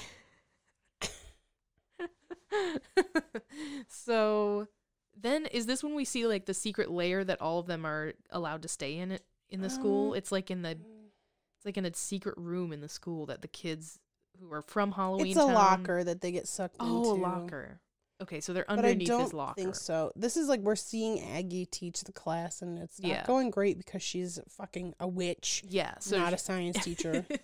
so 3.89 4.67
then 5.21 5.47
is 5.47 5.67
this 5.67 5.83
when 5.83 5.95
we 5.95 6.05
see 6.05 6.27
like 6.27 6.47
the 6.47 6.55
secret 6.55 6.91
layer 6.91 7.25
that 7.25 7.41
all 7.41 7.59
of 7.59 7.67
them 7.67 7.85
are 7.87 8.13
allowed 8.31 8.63
to 8.63 8.69
stay 8.69 8.97
in 8.99 9.11
it 9.13 9.23
in 9.49 9.61
the 9.61 9.71
school? 9.71 10.11
Um, 10.13 10.17
It's 10.19 10.31
like 10.33 10.51
in 10.51 10.63
the 10.63 10.71
it's 10.73 11.65
like 11.65 11.77
in 11.77 11.85
a 11.87 11.95
secret 11.95 12.35
room 12.37 12.73
in 12.73 12.81
the 12.81 12.89
school 12.89 13.27
that 13.27 13.43
the 13.43 13.49
kids 13.49 13.99
who 14.41 14.53
are 14.53 14.63
from 14.63 14.93
Halloween 14.93 15.29
It's 15.29 15.37
a 15.37 15.41
Town- 15.41 15.55
locker 15.55 16.05
that 16.05 16.21
they 16.21 16.31
get 16.33 16.47
sucked 16.47 16.77
Oh, 16.81 16.99
into. 16.99 17.09
a 17.11 17.13
locker. 17.23 17.81
Okay, 18.23 18.41
so 18.41 18.53
they're 18.55 18.71
underneath 18.71 19.09
this 19.09 19.09
locker. 19.09 19.13
But 19.13 19.13
I 19.13 19.17
don't 19.19 19.25
his 19.25 19.35
locker. 19.35 19.61
think 19.63 19.75
so. 19.75 20.13
This 20.17 20.37
is 20.39 20.49
like 20.49 20.61
we're 20.61 20.75
seeing 20.77 21.21
Aggie 21.21 21.67
teach 21.67 22.01
the 22.05 22.13
class, 22.13 22.63
and 22.63 22.79
it's 22.79 22.99
not 23.01 23.09
Yeah. 23.11 23.27
going 23.27 23.51
great 23.51 23.77
because 23.77 24.03
she's 24.03 24.39
fucking 24.49 24.95
a 25.01 25.07
witch, 25.07 25.63
Yeah, 25.69 25.99
so 25.99 26.17
not 26.19 26.33
a 26.33 26.39
science 26.39 26.83
teacher. 26.85 27.27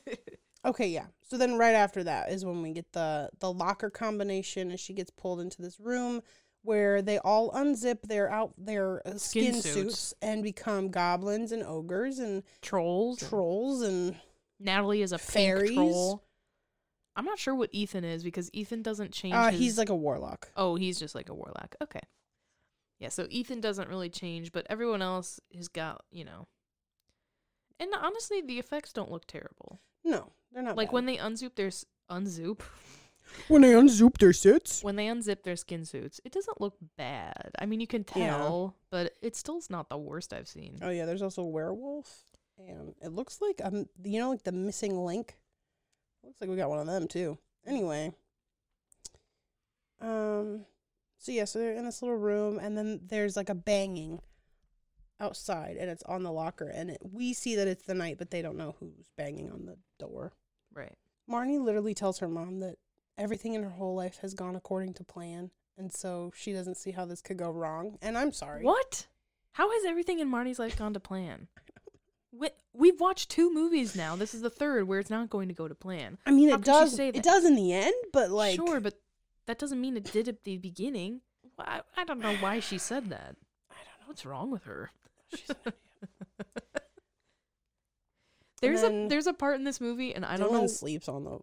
Okay, 0.64 0.86
yeah. 0.86 1.06
So 1.28 1.36
then 1.38 1.58
right 1.58 1.74
after 1.74 2.04
that 2.04 2.30
is 2.30 2.44
when 2.44 2.62
we 2.62 2.70
get 2.72 2.92
the 2.92 3.30
the 3.40 3.52
locker 3.52 3.90
combination 3.90 4.70
and 4.70 4.78
she 4.78 4.92
gets 4.94 5.10
pulled 5.10 5.40
into 5.40 5.60
this 5.60 5.80
room 5.80 6.22
where 6.62 7.02
they 7.02 7.18
all 7.18 7.50
unzip 7.52 8.02
their 8.02 8.30
out 8.30 8.52
their 8.56 9.06
uh, 9.06 9.16
Skin 9.18 9.52
skin, 9.52 9.54
suits. 9.54 9.74
suits. 9.74 10.14
and 10.22 10.42
become 10.42 10.88
goblins 10.90 11.52
and 11.52 11.62
ogres 11.64 12.18
and 12.18 12.42
trolls. 12.60 13.18
trolls 13.18 13.82
and 13.82 14.16
Natalie 14.60 15.02
is 15.02 15.12
a 15.12 15.18
Fairies? 15.18 15.72
troll. 15.74 16.22
I'm 17.16 17.24
not 17.24 17.38
sure 17.38 17.54
what 17.54 17.68
Ethan 17.72 18.04
is 18.04 18.22
because 18.24 18.48
Ethan 18.52 18.82
doesn't 18.82 19.12
change. 19.12 19.34
Uh, 19.34 19.50
his- 19.50 19.60
he's 19.60 19.78
like 19.78 19.88
a 19.90 19.94
warlock. 19.96 20.50
oh, 20.56 20.76
he's 20.76 20.98
just 20.98 21.14
like 21.14 21.28
a 21.28 21.34
warlock. 21.34 21.74
Okay, 21.82 22.00
yeah. 23.00 23.08
So 23.10 23.26
Ethan 23.28 23.60
doesn't 23.60 23.88
really 23.88 24.08
change, 24.08 24.50
but 24.52 24.66
everyone 24.70 25.02
else 25.02 25.40
has 25.54 25.68
got 25.68 26.04
you 26.10 26.24
know. 26.24 26.46
And 27.80 27.90
honestly, 28.00 28.40
the 28.40 28.58
effects 28.60 28.92
don't 28.92 29.10
look 29.10 29.26
terrible. 29.26 29.80
No, 30.04 30.32
they're 30.52 30.62
not. 30.62 30.76
like 30.76 30.88
bad. 30.88 30.92
when 30.94 31.06
they 31.06 31.16
unzoop 31.16 31.54
their 31.56 31.70
unzoop 32.10 32.60
when 33.48 33.62
they 33.62 33.72
unzip 33.72 34.18
their 34.18 34.32
suits. 34.32 34.82
when 34.82 34.96
they 34.96 35.06
unzip 35.06 35.42
their 35.42 35.56
skin 35.56 35.84
suits, 35.84 36.20
it 36.24 36.32
doesn't 36.32 36.60
look 36.60 36.76
bad. 36.96 37.50
I 37.58 37.66
mean, 37.66 37.80
you 37.80 37.86
can 37.86 38.04
tell, 38.04 38.76
but 38.90 39.14
it 39.22 39.36
still's 39.36 39.70
not 39.70 39.88
the 39.88 39.98
worst 39.98 40.32
I've 40.32 40.48
seen. 40.48 40.78
Oh 40.82 40.90
yeah, 40.90 41.04
there's 41.04 41.22
also 41.22 41.42
a 41.42 41.48
werewolf, 41.48 42.24
and 42.58 42.94
it 43.00 43.12
looks 43.12 43.40
like 43.40 43.60
um, 43.64 43.86
you 44.04 44.20
know, 44.20 44.30
like 44.30 44.44
the 44.44 44.52
missing 44.52 44.96
link. 44.96 45.36
Looks 46.22 46.40
like 46.40 46.50
we 46.50 46.56
got 46.56 46.70
one 46.70 46.78
of 46.78 46.86
them 46.86 47.08
too. 47.08 47.38
Anyway, 47.66 48.12
um, 50.00 50.64
so 51.18 51.30
yeah, 51.32 51.44
so 51.44 51.58
they're 51.58 51.74
in 51.74 51.84
this 51.84 52.02
little 52.02 52.16
room, 52.16 52.58
and 52.58 52.76
then 52.76 53.00
there's 53.06 53.36
like 53.36 53.48
a 53.48 53.54
banging 53.54 54.20
outside, 55.20 55.76
and 55.76 55.88
it's 55.88 56.02
on 56.02 56.24
the 56.24 56.32
locker, 56.32 56.66
and 56.66 56.90
it, 56.90 56.98
we 57.02 57.32
see 57.32 57.54
that 57.56 57.68
it's 57.68 57.84
the 57.84 57.94
night, 57.94 58.18
but 58.18 58.30
they 58.30 58.42
don't 58.42 58.56
know 58.56 58.74
who's 58.80 59.10
banging 59.16 59.50
on 59.50 59.66
the 59.66 59.76
door. 59.98 60.32
Right. 60.74 60.96
Marnie 61.30 61.62
literally 61.62 61.94
tells 61.94 62.18
her 62.18 62.28
mom 62.28 62.58
that 62.60 62.76
everything 63.18 63.54
in 63.54 63.62
her 63.62 63.70
whole 63.70 63.94
life 63.94 64.18
has 64.18 64.34
gone 64.34 64.56
according 64.56 64.94
to 64.94 65.04
plan, 65.04 65.50
and 65.76 65.92
so 65.92 66.32
she 66.34 66.52
doesn't 66.52 66.76
see 66.76 66.90
how 66.92 67.04
this 67.04 67.22
could 67.22 67.36
go 67.36 67.50
wrong. 67.50 67.98
And 68.02 68.16
I'm 68.18 68.32
sorry. 68.32 68.62
What? 68.62 69.06
How 69.52 69.70
has 69.70 69.84
everything 69.84 70.18
in 70.18 70.30
Marnie's 70.30 70.58
life 70.58 70.76
gone 70.78 70.94
to 70.94 71.00
plan? 71.00 71.48
We, 72.32 72.48
we've 72.72 72.98
watched 72.98 73.28
two 73.30 73.52
movies 73.52 73.94
now. 73.94 74.16
This 74.16 74.32
is 74.32 74.40
the 74.40 74.48
third 74.48 74.88
where 74.88 74.98
it's 74.98 75.10
not 75.10 75.28
going 75.28 75.48
to 75.48 75.54
go 75.54 75.68
to 75.68 75.74
plan. 75.74 76.16
I 76.24 76.30
mean, 76.30 76.48
How 76.48 76.54
it 76.56 76.64
does. 76.64 76.96
say 76.96 77.08
It 77.08 77.22
does 77.22 77.44
in 77.44 77.54
the 77.54 77.72
end, 77.74 77.92
but 78.12 78.30
like, 78.30 78.56
sure, 78.56 78.80
but 78.80 78.94
that 79.46 79.58
doesn't 79.58 79.80
mean 79.80 79.96
it 79.98 80.10
did 80.10 80.28
at 80.28 80.44
the 80.44 80.56
beginning. 80.56 81.20
I, 81.58 81.82
I 81.96 82.04
don't 82.04 82.20
know 82.20 82.34
why 82.36 82.60
she 82.60 82.78
said 82.78 83.10
that. 83.10 83.36
I 83.70 83.74
don't 83.74 84.00
know. 84.00 84.06
What's 84.06 84.24
wrong 84.24 84.50
with 84.50 84.64
her? 84.64 84.90
She's 85.34 85.50
an 85.50 85.56
idiot. 85.66 85.74
There's 88.62 88.82
a 88.84 89.08
there's 89.08 89.26
a 89.26 89.32
part 89.32 89.56
in 89.56 89.64
this 89.64 89.80
movie, 89.80 90.14
and 90.14 90.24
I 90.24 90.36
don't 90.36 90.50
Dylan 90.50 90.60
know. 90.62 90.66
sleeps 90.68 91.08
on 91.08 91.24
the 91.24 91.40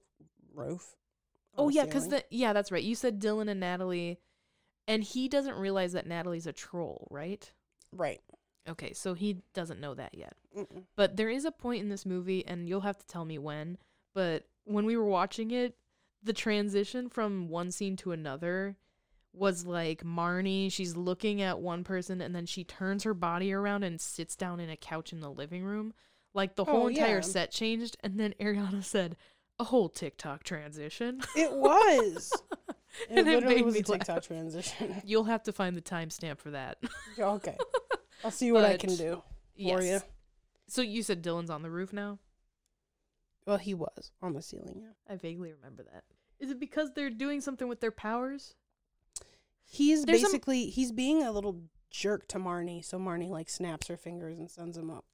roof. 0.53 0.95
Oh 1.59 1.69
yeah, 1.69 1.85
because 1.85 2.07
the 2.07 2.23
yeah, 2.29 2.53
that's 2.53 2.71
right. 2.71 2.83
You 2.83 2.95
said 2.95 3.19
Dylan 3.19 3.49
and 3.49 3.59
Natalie, 3.59 4.19
and 4.87 5.03
he 5.03 5.27
doesn't 5.27 5.55
realize 5.55 5.93
that 5.93 6.07
Natalie's 6.07 6.47
a 6.47 6.53
troll, 6.53 7.07
right? 7.11 7.51
right. 7.91 8.21
Okay, 8.67 8.93
so 8.93 9.13
he 9.15 9.37
doesn't 9.53 9.79
know 9.79 9.95
that 9.95 10.13
yet. 10.13 10.33
Mm-mm. 10.55 10.83
But 10.95 11.15
there 11.17 11.29
is 11.29 11.45
a 11.45 11.51
point 11.51 11.81
in 11.81 11.89
this 11.89 12.05
movie, 12.05 12.45
and 12.45 12.67
you'll 12.69 12.81
have 12.81 12.97
to 12.97 13.07
tell 13.07 13.25
me 13.25 13.37
when. 13.39 13.77
But 14.13 14.45
when 14.65 14.85
we 14.85 14.95
were 14.95 15.05
watching 15.05 15.51
it, 15.51 15.75
the 16.21 16.33
transition 16.33 17.09
from 17.09 17.49
one 17.49 17.71
scene 17.71 17.95
to 17.97 18.11
another 18.11 18.75
was 19.33 19.65
like 19.65 20.03
Marnie, 20.03 20.71
she's 20.71 20.95
looking 20.95 21.41
at 21.41 21.59
one 21.59 21.83
person, 21.83 22.21
and 22.21 22.35
then 22.35 22.45
she 22.45 22.63
turns 22.63 23.03
her 23.03 23.13
body 23.13 23.53
around 23.53 23.83
and 23.83 23.99
sits 23.99 24.35
down 24.35 24.59
in 24.59 24.69
a 24.69 24.77
couch 24.77 25.13
in 25.13 25.19
the 25.19 25.31
living 25.31 25.63
room. 25.63 25.93
Like 26.33 26.55
the 26.55 26.65
oh, 26.65 26.71
whole 26.71 26.83
Oh, 26.83 26.87
entire 26.87 27.15
yeah. 27.15 27.21
set 27.21 27.51
changed, 27.51 27.97
and 28.01 28.19
then 28.19 28.33
Ariana 28.39 28.83
said, 28.83 29.15
a 29.59 29.63
whole 29.65 29.89
TikTok 29.89 30.43
transition. 30.43 31.21
It 31.35 31.51
was. 31.51 32.31
It 33.07 33.19
And 33.19 33.27
it 33.27 33.35
literally 33.35 33.55
made 33.57 33.65
was 33.65 33.75
me 33.75 33.81
a 33.81 33.83
TikTok 33.83 34.15
laugh. 34.15 34.27
transition. 34.27 35.01
You'll 35.05 35.25
have 35.25 35.43
to 35.43 35.51
find 35.51 35.77
the 35.77 35.81
timestamp 35.81 36.39
for 36.39 36.49
that. 36.49 36.79
okay. 37.19 37.55
I'll 38.23 38.31
see 38.31 38.51
what 38.51 38.65
I 38.65 38.77
can 38.77 38.95
do 38.95 39.21
for 39.55 39.81
yes. 39.81 39.83
you. 39.83 40.01
So 40.67 40.81
you 40.81 41.03
said 41.03 41.23
Dylan's 41.23 41.51
on 41.51 41.61
the 41.61 41.69
roof 41.69 41.93
now? 41.93 42.17
Well, 43.45 43.57
he 43.59 43.75
was 43.75 44.11
on 44.23 44.33
the 44.33 44.41
ceiling. 44.41 44.81
Yeah. 44.81 45.13
I 45.13 45.17
vaguely 45.17 45.51
remember 45.51 45.83
that. 45.83 46.03
Is 46.39 46.49
it 46.49 46.59
because 46.59 46.91
they're 46.95 47.11
doing 47.11 47.41
something 47.41 47.67
with 47.67 47.79
their 47.79 47.91
powers? 47.91 48.55
He's 49.63 50.03
There's 50.03 50.23
basically 50.23 50.65
he's 50.65 50.91
being 50.91 51.21
a 51.21 51.31
little 51.31 51.61
jerk 51.91 52.27
to 52.29 52.39
Marnie, 52.39 52.83
so 52.83 52.97
Marnie 52.97 53.29
like 53.29 53.49
snaps 53.49 53.87
her 53.87 53.97
fingers 53.97 54.39
and 54.39 54.49
sends 54.49 54.77
him 54.77 54.89
up. 54.89 55.05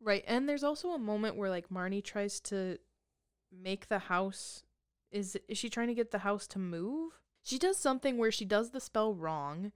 Right. 0.00 0.24
And 0.26 0.48
there's 0.48 0.64
also 0.64 0.90
a 0.90 0.98
moment 0.98 1.36
where 1.36 1.50
like 1.50 1.68
Marnie 1.68 2.02
tries 2.02 2.40
to 2.40 2.78
make 3.52 3.88
the 3.88 3.98
house 4.00 4.62
is 5.10 5.36
is 5.48 5.56
she 5.58 5.68
trying 5.70 5.88
to 5.88 5.94
get 5.94 6.10
the 6.10 6.18
house 6.18 6.46
to 6.48 6.58
move? 6.58 7.20
She 7.42 7.58
does 7.58 7.78
something 7.78 8.18
where 8.18 8.32
she 8.32 8.44
does 8.44 8.70
the 8.70 8.80
spell 8.80 9.14
wrong. 9.14 9.72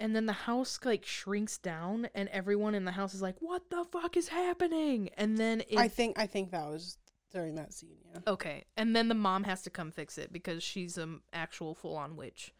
And 0.00 0.16
then 0.16 0.26
the 0.26 0.32
house 0.32 0.80
like 0.84 1.04
shrinks 1.06 1.58
down 1.58 2.08
and 2.14 2.28
everyone 2.30 2.74
in 2.74 2.84
the 2.84 2.92
house 2.92 3.14
is 3.14 3.22
like, 3.22 3.36
"What 3.40 3.70
the 3.70 3.84
fuck 3.84 4.16
is 4.16 4.28
happening?" 4.28 5.10
And 5.16 5.38
then 5.38 5.60
it 5.62 5.78
I 5.78 5.88
think 5.88 6.18
I 6.18 6.26
think 6.26 6.50
that 6.50 6.66
was 6.68 6.98
during 7.30 7.54
that 7.54 7.72
scene. 7.72 7.96
Yeah. 8.12 8.20
Okay. 8.26 8.64
And 8.76 8.94
then 8.96 9.08
the 9.08 9.14
mom 9.14 9.44
has 9.44 9.62
to 9.62 9.70
come 9.70 9.90
fix 9.92 10.18
it 10.18 10.32
because 10.32 10.62
she's 10.62 10.98
an 10.98 11.20
actual 11.32 11.74
full-on 11.74 12.16
witch. 12.16 12.52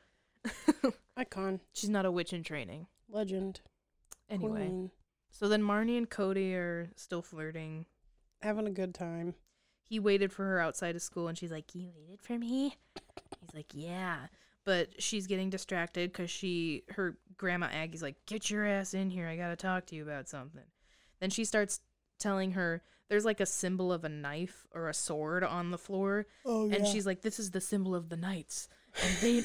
Icon, 1.17 1.61
she's 1.73 1.91
not 1.91 2.07
a 2.07 2.11
witch 2.11 2.33
in 2.33 2.43
training. 2.43 2.87
legend, 3.09 3.61
Anyway. 4.31 4.51
queen, 4.67 4.91
So 5.31 5.47
then 5.49 5.63
Marnie 5.63 5.99
and 5.99 6.09
Cody 6.09 6.55
are 6.55 6.91
still 6.97 7.21
flirting. 7.23 7.85
having 8.41 8.67
a 8.67 8.71
good 8.71 8.95
time. 8.95 9.35
He 9.83 9.99
waited 10.01 10.33
for 10.33 10.45
her 10.45 10.61
outside 10.61 10.97
of 10.97 11.03
school 11.03 11.29
and 11.29 11.37
she's 11.37 11.53
like, 11.53 11.75
You 11.75 11.91
waited 11.95 12.21
for 12.21 12.39
me? 12.39 12.77
He's 13.41 13.55
like, 13.55 13.67
Yeah. 13.75 14.19
But 14.65 15.03
she's 15.03 15.27
getting 15.27 15.51
distracted 15.51 16.13
because 16.13 16.31
she, 16.31 16.85
her 16.91 17.17
grandma 17.37 17.69
Aggie's 17.73 18.03
like, 18.03 18.17
Get 18.27 18.51
your 18.51 18.65
ass 18.67 18.95
in 18.95 19.11
here. 19.11 19.27
I 19.27 19.37
got 19.37 19.49
to 19.49 19.57
talk 19.57 19.87
to 19.87 19.95
you 19.97 20.03
about 20.03 20.29
something. 20.29 20.63
Then 21.21 21.31
she 21.31 21.45
starts 21.45 21.81
telling 22.19 22.53
her 22.53 22.83
there's 23.09 23.25
like 23.25 23.41
a 23.41 23.47
symbol 23.47 23.93
of 23.93 24.05
a 24.05 24.09
knife 24.09 24.67
or 24.73 24.89
a 24.89 24.95
sword 24.95 25.45
on 25.45 25.71
the 25.71 25.79
floor. 25.79 26.27
Oh 26.47 26.71
And 26.71 26.87
she's 26.87 27.05
like, 27.07 27.21
This 27.23 27.39
is 27.39 27.51
the 27.51 27.61
symbol 27.61 27.95
of 27.95 28.09
the 28.09 28.17
knights. 28.17 28.69
And 29.03 29.17
they, 29.21 29.45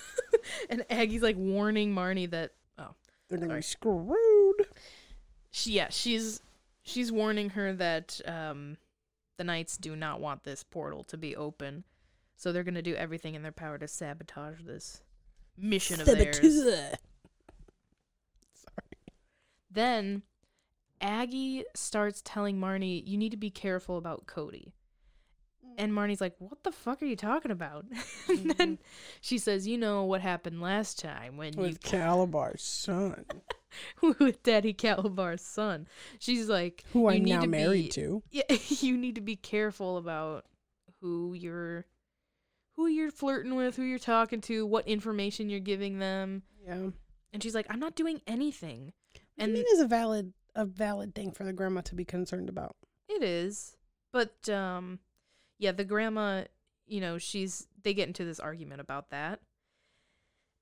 and 0.70 0.84
Aggie's 0.90 1.22
like 1.22 1.36
warning 1.36 1.94
Marnie 1.94 2.30
that, 2.30 2.52
oh, 2.78 2.94
they're 3.28 3.38
gonna 3.38 3.50
sorry. 3.50 3.58
be 3.58 3.62
screwed. 3.62 4.66
she 5.50 5.72
yeah 5.72 5.88
she's 5.90 6.40
she's 6.82 7.10
warning 7.10 7.50
her 7.50 7.72
that 7.74 8.20
um 8.26 8.76
the 9.36 9.44
knights 9.44 9.76
do 9.76 9.96
not 9.96 10.20
want 10.20 10.44
this 10.44 10.62
portal 10.62 11.04
to 11.04 11.16
be 11.16 11.34
open. 11.34 11.84
So 12.36 12.52
they're 12.52 12.64
going 12.64 12.74
to 12.74 12.82
do 12.82 12.94
everything 12.94 13.34
in 13.34 13.42
their 13.42 13.52
power 13.52 13.78
to 13.78 13.88
sabotage 13.88 14.62
this 14.62 15.02
mission 15.56 16.00
of 16.00 16.06
theirs. 16.06 16.36
Saboteur. 16.36 16.96
then 19.70 20.22
aggie 21.00 21.64
starts 21.74 22.22
telling 22.24 22.58
marnie 22.58 23.06
you 23.06 23.16
need 23.18 23.30
to 23.30 23.36
be 23.36 23.50
careful 23.50 23.98
about 23.98 24.26
cody 24.26 24.72
and 25.78 25.92
marnie's 25.92 26.20
like 26.20 26.34
what 26.38 26.62
the 26.64 26.72
fuck 26.72 27.02
are 27.02 27.06
you 27.06 27.16
talking 27.16 27.50
about 27.50 27.84
and 28.28 28.50
then 28.52 28.78
she 29.20 29.38
says 29.38 29.66
you 29.66 29.76
know 29.78 30.04
what 30.04 30.20
happened 30.20 30.60
last 30.60 30.98
time 30.98 31.36
when 31.36 31.52
you 31.54 31.60
With 31.60 31.80
Kalabar's 31.82 32.62
son, 32.62 33.24
with 34.18 34.42
Daddy 34.42 34.72
Kalabar's 34.74 35.42
son. 35.42 35.86
She's 36.18 36.48
like, 36.48 36.84
who 36.92 37.00
you 37.02 37.08
I'm 37.08 37.24
need 37.24 37.32
now 37.32 37.40
to 37.42 37.46
married 37.46 37.84
be- 37.86 37.90
to. 37.90 38.22
yeah, 38.30 38.56
you 38.68 38.96
need 38.96 39.16
to 39.16 39.20
be 39.20 39.36
careful 39.36 39.96
about 39.96 40.44
who 41.00 41.34
you're, 41.34 41.86
who 42.76 42.86
you're 42.86 43.10
flirting 43.10 43.54
with, 43.56 43.76
who 43.76 43.82
you're 43.82 43.98
talking 43.98 44.40
to, 44.42 44.64
what 44.66 44.86
information 44.86 45.50
you're 45.50 45.60
giving 45.60 45.98
them. 45.98 46.42
Yeah. 46.66 46.90
And 47.32 47.42
she's 47.42 47.54
like, 47.54 47.66
I'm 47.68 47.80
not 47.80 47.96
doing 47.96 48.20
anything. 48.26 48.92
And 49.38 49.50
I 49.50 49.54
mean, 49.54 49.64
is 49.72 49.80
a 49.80 49.86
valid 49.86 50.32
a 50.54 50.64
valid 50.64 51.14
thing 51.14 51.32
for 51.32 51.42
the 51.42 51.52
grandma 51.52 51.80
to 51.82 51.94
be 51.96 52.04
concerned 52.04 52.48
about. 52.48 52.76
it 53.08 53.24
is, 53.24 53.76
but 54.12 54.48
um, 54.48 55.00
yeah, 55.58 55.72
the 55.72 55.84
grandma, 55.84 56.44
you 56.86 57.00
know, 57.00 57.18
she's 57.18 57.66
they 57.82 57.94
get 57.94 58.08
into 58.08 58.24
this 58.24 58.40
argument 58.40 58.80
about 58.80 59.10
that, 59.10 59.40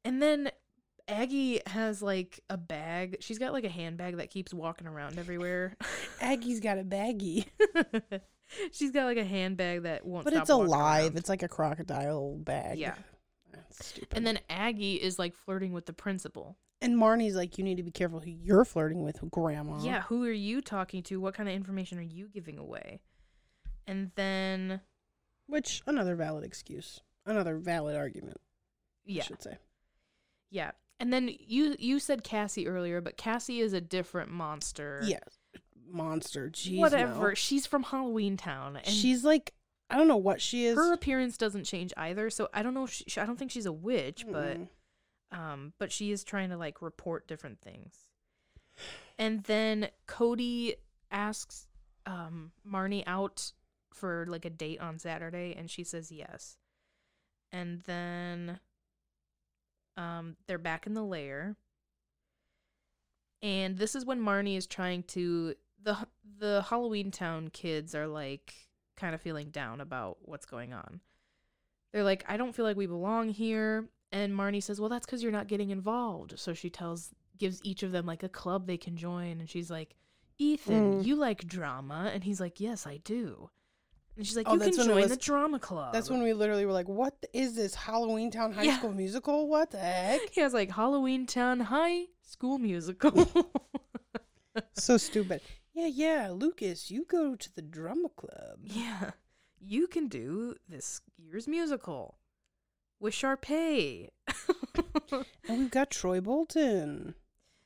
and 0.04 0.22
then. 0.22 0.50
Aggie 1.08 1.60
has 1.66 2.00
like 2.00 2.38
a 2.48 2.56
bag. 2.56 3.16
She's 3.18 3.36
got 3.36 3.52
like 3.52 3.64
a 3.64 3.68
handbag 3.68 4.18
that 4.18 4.30
keeps 4.30 4.54
walking 4.54 4.86
around 4.86 5.18
everywhere. 5.18 5.76
Aggie's 6.20 6.60
got 6.60 6.78
a 6.78 6.84
baggie, 6.84 7.44
She's 8.72 8.92
got 8.92 9.06
like 9.06 9.16
a 9.16 9.24
handbag 9.24 9.82
that 9.82 10.06
won't. 10.06 10.24
but 10.24 10.32
it's 10.32 10.48
alive. 10.48 11.06
around. 11.06 11.18
It's 11.18 11.28
like 11.28 11.42
a 11.42 11.48
crocodile 11.48 12.36
bag. 12.38 12.78
Yeah. 12.78 12.94
That's 13.52 13.86
stupid. 13.86 14.16
And 14.16 14.26
then 14.26 14.38
Aggie 14.48 14.94
is 14.94 15.18
like 15.18 15.34
flirting 15.34 15.72
with 15.72 15.86
the 15.86 15.92
principal. 15.92 16.56
and 16.80 16.94
Marnie's 16.96 17.34
like, 17.34 17.58
you 17.58 17.64
need 17.64 17.78
to 17.78 17.82
be 17.82 17.90
careful 17.90 18.20
who 18.20 18.30
you're 18.30 18.64
flirting 18.64 19.02
with, 19.02 19.18
Grandma. 19.30 19.82
Yeah, 19.82 20.02
who 20.02 20.24
are 20.24 20.30
you 20.30 20.60
talking 20.60 21.02
to? 21.04 21.20
What 21.20 21.34
kind 21.34 21.48
of 21.48 21.54
information 21.54 21.98
are 21.98 22.02
you 22.02 22.28
giving 22.28 22.58
away? 22.58 23.00
And 23.86 24.10
then 24.14 24.80
Which 25.46 25.82
another 25.86 26.14
valid 26.16 26.44
excuse, 26.44 27.00
another 27.26 27.56
valid 27.58 27.96
argument. 27.96 28.40
yeah, 29.04 29.22
I 29.22 29.26
should 29.26 29.42
say. 29.42 29.58
yeah. 30.50 30.70
And 31.00 31.12
then 31.12 31.28
you 31.40 31.74
you 31.80 31.98
said 31.98 32.22
Cassie 32.22 32.68
earlier, 32.68 33.00
but 33.00 33.16
Cassie 33.16 33.58
is 33.60 33.72
a 33.72 33.80
different 33.80 34.30
monster. 34.30 35.00
Yes, 35.04 35.38
monster. 35.88 36.48
Jeez, 36.48 36.78
Whatever. 36.78 37.28
no. 37.30 37.34
She's 37.34 37.66
from 37.66 37.82
Halloween 37.82 38.36
Town, 38.36 38.76
and 38.76 38.86
She's 38.86 39.24
like, 39.24 39.52
I 39.90 39.96
don't 39.96 40.06
know 40.06 40.16
what 40.16 40.40
she 40.40 40.66
is. 40.66 40.76
her 40.76 40.92
appearance 40.92 41.36
doesn't 41.36 41.64
change 41.64 41.92
either. 41.96 42.30
So 42.30 42.48
I 42.54 42.62
don't 42.62 42.72
know. 42.74 42.84
If 42.84 42.92
she, 42.92 43.20
I 43.20 43.26
don't 43.26 43.36
think 43.36 43.50
she's 43.50 43.66
a 43.66 43.72
witch, 43.72 44.24
but 44.30 44.58
Mm. 44.58 44.68
um 45.32 45.72
but 45.80 45.90
she 45.90 46.12
is 46.12 46.22
trying 46.22 46.50
to 46.50 46.56
like 46.56 46.80
report 46.82 47.26
different 47.26 47.60
things 47.60 47.96
and 49.18 49.42
then 49.44 49.88
cody 50.06 50.76
asks 51.10 51.66
um 52.06 52.52
Marnie 52.70 53.02
out 53.06 53.52
for 53.94 54.26
like 54.28 54.44
a 54.44 54.50
date 54.50 54.80
on 54.80 54.98
Saturday 54.98 55.54
and 55.56 55.70
she 55.70 55.84
says 55.84 56.10
yes. 56.12 56.56
And 57.50 57.80
then 57.82 58.60
um 59.96 60.36
they're 60.46 60.58
back 60.58 60.86
in 60.86 60.94
the 60.94 61.02
lair. 61.04 61.56
And 63.42 63.76
this 63.76 63.94
is 63.94 64.04
when 64.04 64.20
Marnie 64.20 64.56
is 64.56 64.66
trying 64.66 65.02
to 65.04 65.54
the 65.82 65.96
the 66.38 66.62
Halloween 66.68 67.10
Town 67.10 67.48
kids 67.48 67.94
are 67.94 68.06
like 68.06 68.54
kind 68.96 69.14
of 69.14 69.20
feeling 69.20 69.50
down 69.50 69.80
about 69.80 70.18
what's 70.22 70.46
going 70.46 70.72
on. 70.72 71.00
They're 71.92 72.04
like, 72.04 72.24
I 72.28 72.36
don't 72.36 72.54
feel 72.54 72.64
like 72.64 72.76
we 72.76 72.86
belong 72.86 73.28
here. 73.30 73.88
And 74.12 74.32
Marnie 74.32 74.62
says, 74.62 74.80
Well, 74.80 74.88
that's 74.88 75.06
because 75.06 75.22
you're 75.22 75.32
not 75.32 75.48
getting 75.48 75.70
involved. 75.70 76.38
So 76.38 76.54
she 76.54 76.70
tells, 76.70 77.10
gives 77.38 77.60
each 77.64 77.82
of 77.82 77.92
them 77.92 78.06
like 78.06 78.22
a 78.22 78.28
club 78.28 78.66
they 78.66 78.76
can 78.76 78.96
join. 78.96 79.40
And 79.40 79.48
she's 79.50 79.70
like, 79.70 79.94
Ethan, 80.38 81.00
Mm. 81.00 81.04
you 81.04 81.16
like 81.16 81.46
drama. 81.46 82.10
And 82.14 82.22
he's 82.24 82.40
like, 82.40 82.60
Yes, 82.60 82.86
I 82.86 82.98
do. 82.98 83.50
And 84.16 84.26
she's 84.26 84.36
like, 84.36 84.46
Oh, 84.48 84.52
You 84.54 84.58
can 84.60 84.66
that's 84.68 84.78
when 84.78 84.86
it 84.88 84.90
join 84.92 85.00
was- 85.02 85.10
the 85.10 85.16
drama 85.16 85.58
club. 85.58 85.92
That's 85.92 86.10
when 86.10 86.22
we 86.22 86.32
literally 86.34 86.66
were 86.66 86.72
like, 86.72 86.88
"What 86.88 87.14
is 87.32 87.54
this 87.56 87.74
Halloween 87.74 88.30
Town 88.30 88.52
High 88.52 88.64
Yeah. 88.64 88.78
School 88.78 88.92
musical? 88.92 89.48
What 89.48 89.70
the 89.70 89.78
heck?" 89.78 90.20
he 90.32 90.40
has 90.42 90.52
like 90.52 90.70
Halloween 90.70 91.26
Town 91.26 91.60
High 91.60 92.06
School 92.22 92.58
Musical. 92.58 93.26
so 94.74 94.96
stupid. 94.96 95.40
Yeah, 95.74 95.86
yeah, 95.86 96.30
Lucas, 96.30 96.90
you 96.90 97.04
go 97.08 97.34
to 97.36 97.54
the 97.54 97.62
drama 97.62 98.08
club. 98.10 98.58
yeah. 98.62 99.12
You 99.64 99.86
can 99.86 100.08
do 100.08 100.56
this 100.68 101.00
year's 101.16 101.46
musical 101.46 102.18
with 103.00 103.14
Sharpay. 103.14 104.08
And 105.48 105.58
we've 105.58 105.70
got 105.70 105.90
Troy 105.90 106.20
Bolton. 106.20 107.14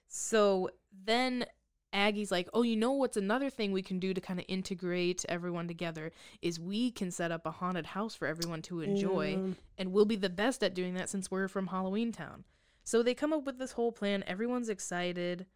So 0.08 0.70
then 0.92 1.46
Aggie's 1.92 2.30
like, 2.30 2.48
"Oh, 2.52 2.62
you 2.62 2.76
know 2.76 2.92
what's 2.92 3.16
another 3.16 3.48
thing 3.50 3.72
we 3.72 3.82
can 3.82 3.98
do 3.98 4.12
to 4.12 4.20
kind 4.20 4.38
of 4.38 4.44
integrate 4.48 5.24
everyone 5.28 5.66
together 5.68 6.12
is 6.42 6.60
we 6.60 6.90
can 6.90 7.10
set 7.10 7.30
up 7.32 7.46
a 7.46 7.50
haunted 7.50 7.86
house 7.86 8.14
for 8.14 8.26
everyone 8.26 8.62
to 8.62 8.80
enjoy, 8.80 9.36
Yeah. 9.38 9.54
and 9.78 9.92
we'll 9.92 10.04
be 10.04 10.16
the 10.16 10.28
best 10.30 10.62
at 10.62 10.74
doing 10.74 10.94
that 10.94 11.08
since 11.08 11.30
we're 11.30 11.48
from 11.48 11.68
Halloween 11.68 12.12
Town." 12.12 12.44
So 12.84 13.02
they 13.02 13.14
come 13.14 13.32
up 13.32 13.44
with 13.44 13.58
this 13.58 13.72
whole 13.72 13.92
plan. 13.92 14.22
Everyone's 14.26 14.68
excited, 14.68 15.46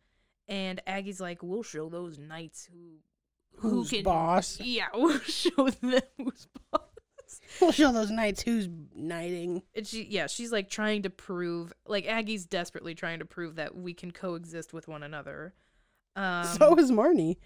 and 0.48 0.80
Aggie's 0.86 1.20
like, 1.20 1.42
"We'll 1.42 1.62
show 1.62 1.88
those 1.88 2.18
knights 2.18 2.64
who 2.72 3.00
who 3.56 3.68
Who's 3.70 3.90
can 3.90 4.04
boss? 4.04 4.58
Yeah, 4.60 4.86
we'll 4.94 5.18
show 5.20 5.68
them 5.68 6.00
who's 6.16 6.46
boss." 6.72 6.80
We'll 7.60 7.70
show 7.72 7.92
those 7.92 8.10
knights 8.10 8.42
who's 8.42 8.68
knighting. 8.94 9.62
And 9.74 9.86
she, 9.86 10.04
yeah, 10.04 10.26
she's 10.26 10.50
like 10.50 10.68
trying 10.68 11.02
to 11.02 11.10
prove, 11.10 11.72
like 11.86 12.04
Aggie's 12.06 12.44
desperately 12.44 12.94
trying 12.94 13.20
to 13.20 13.24
prove 13.24 13.54
that 13.56 13.76
we 13.76 13.94
can 13.94 14.10
coexist 14.10 14.72
with 14.72 14.88
one 14.88 15.02
another. 15.04 15.54
Um, 16.16 16.44
so 16.44 16.76
is 16.78 16.90
Marnie. 16.90 17.36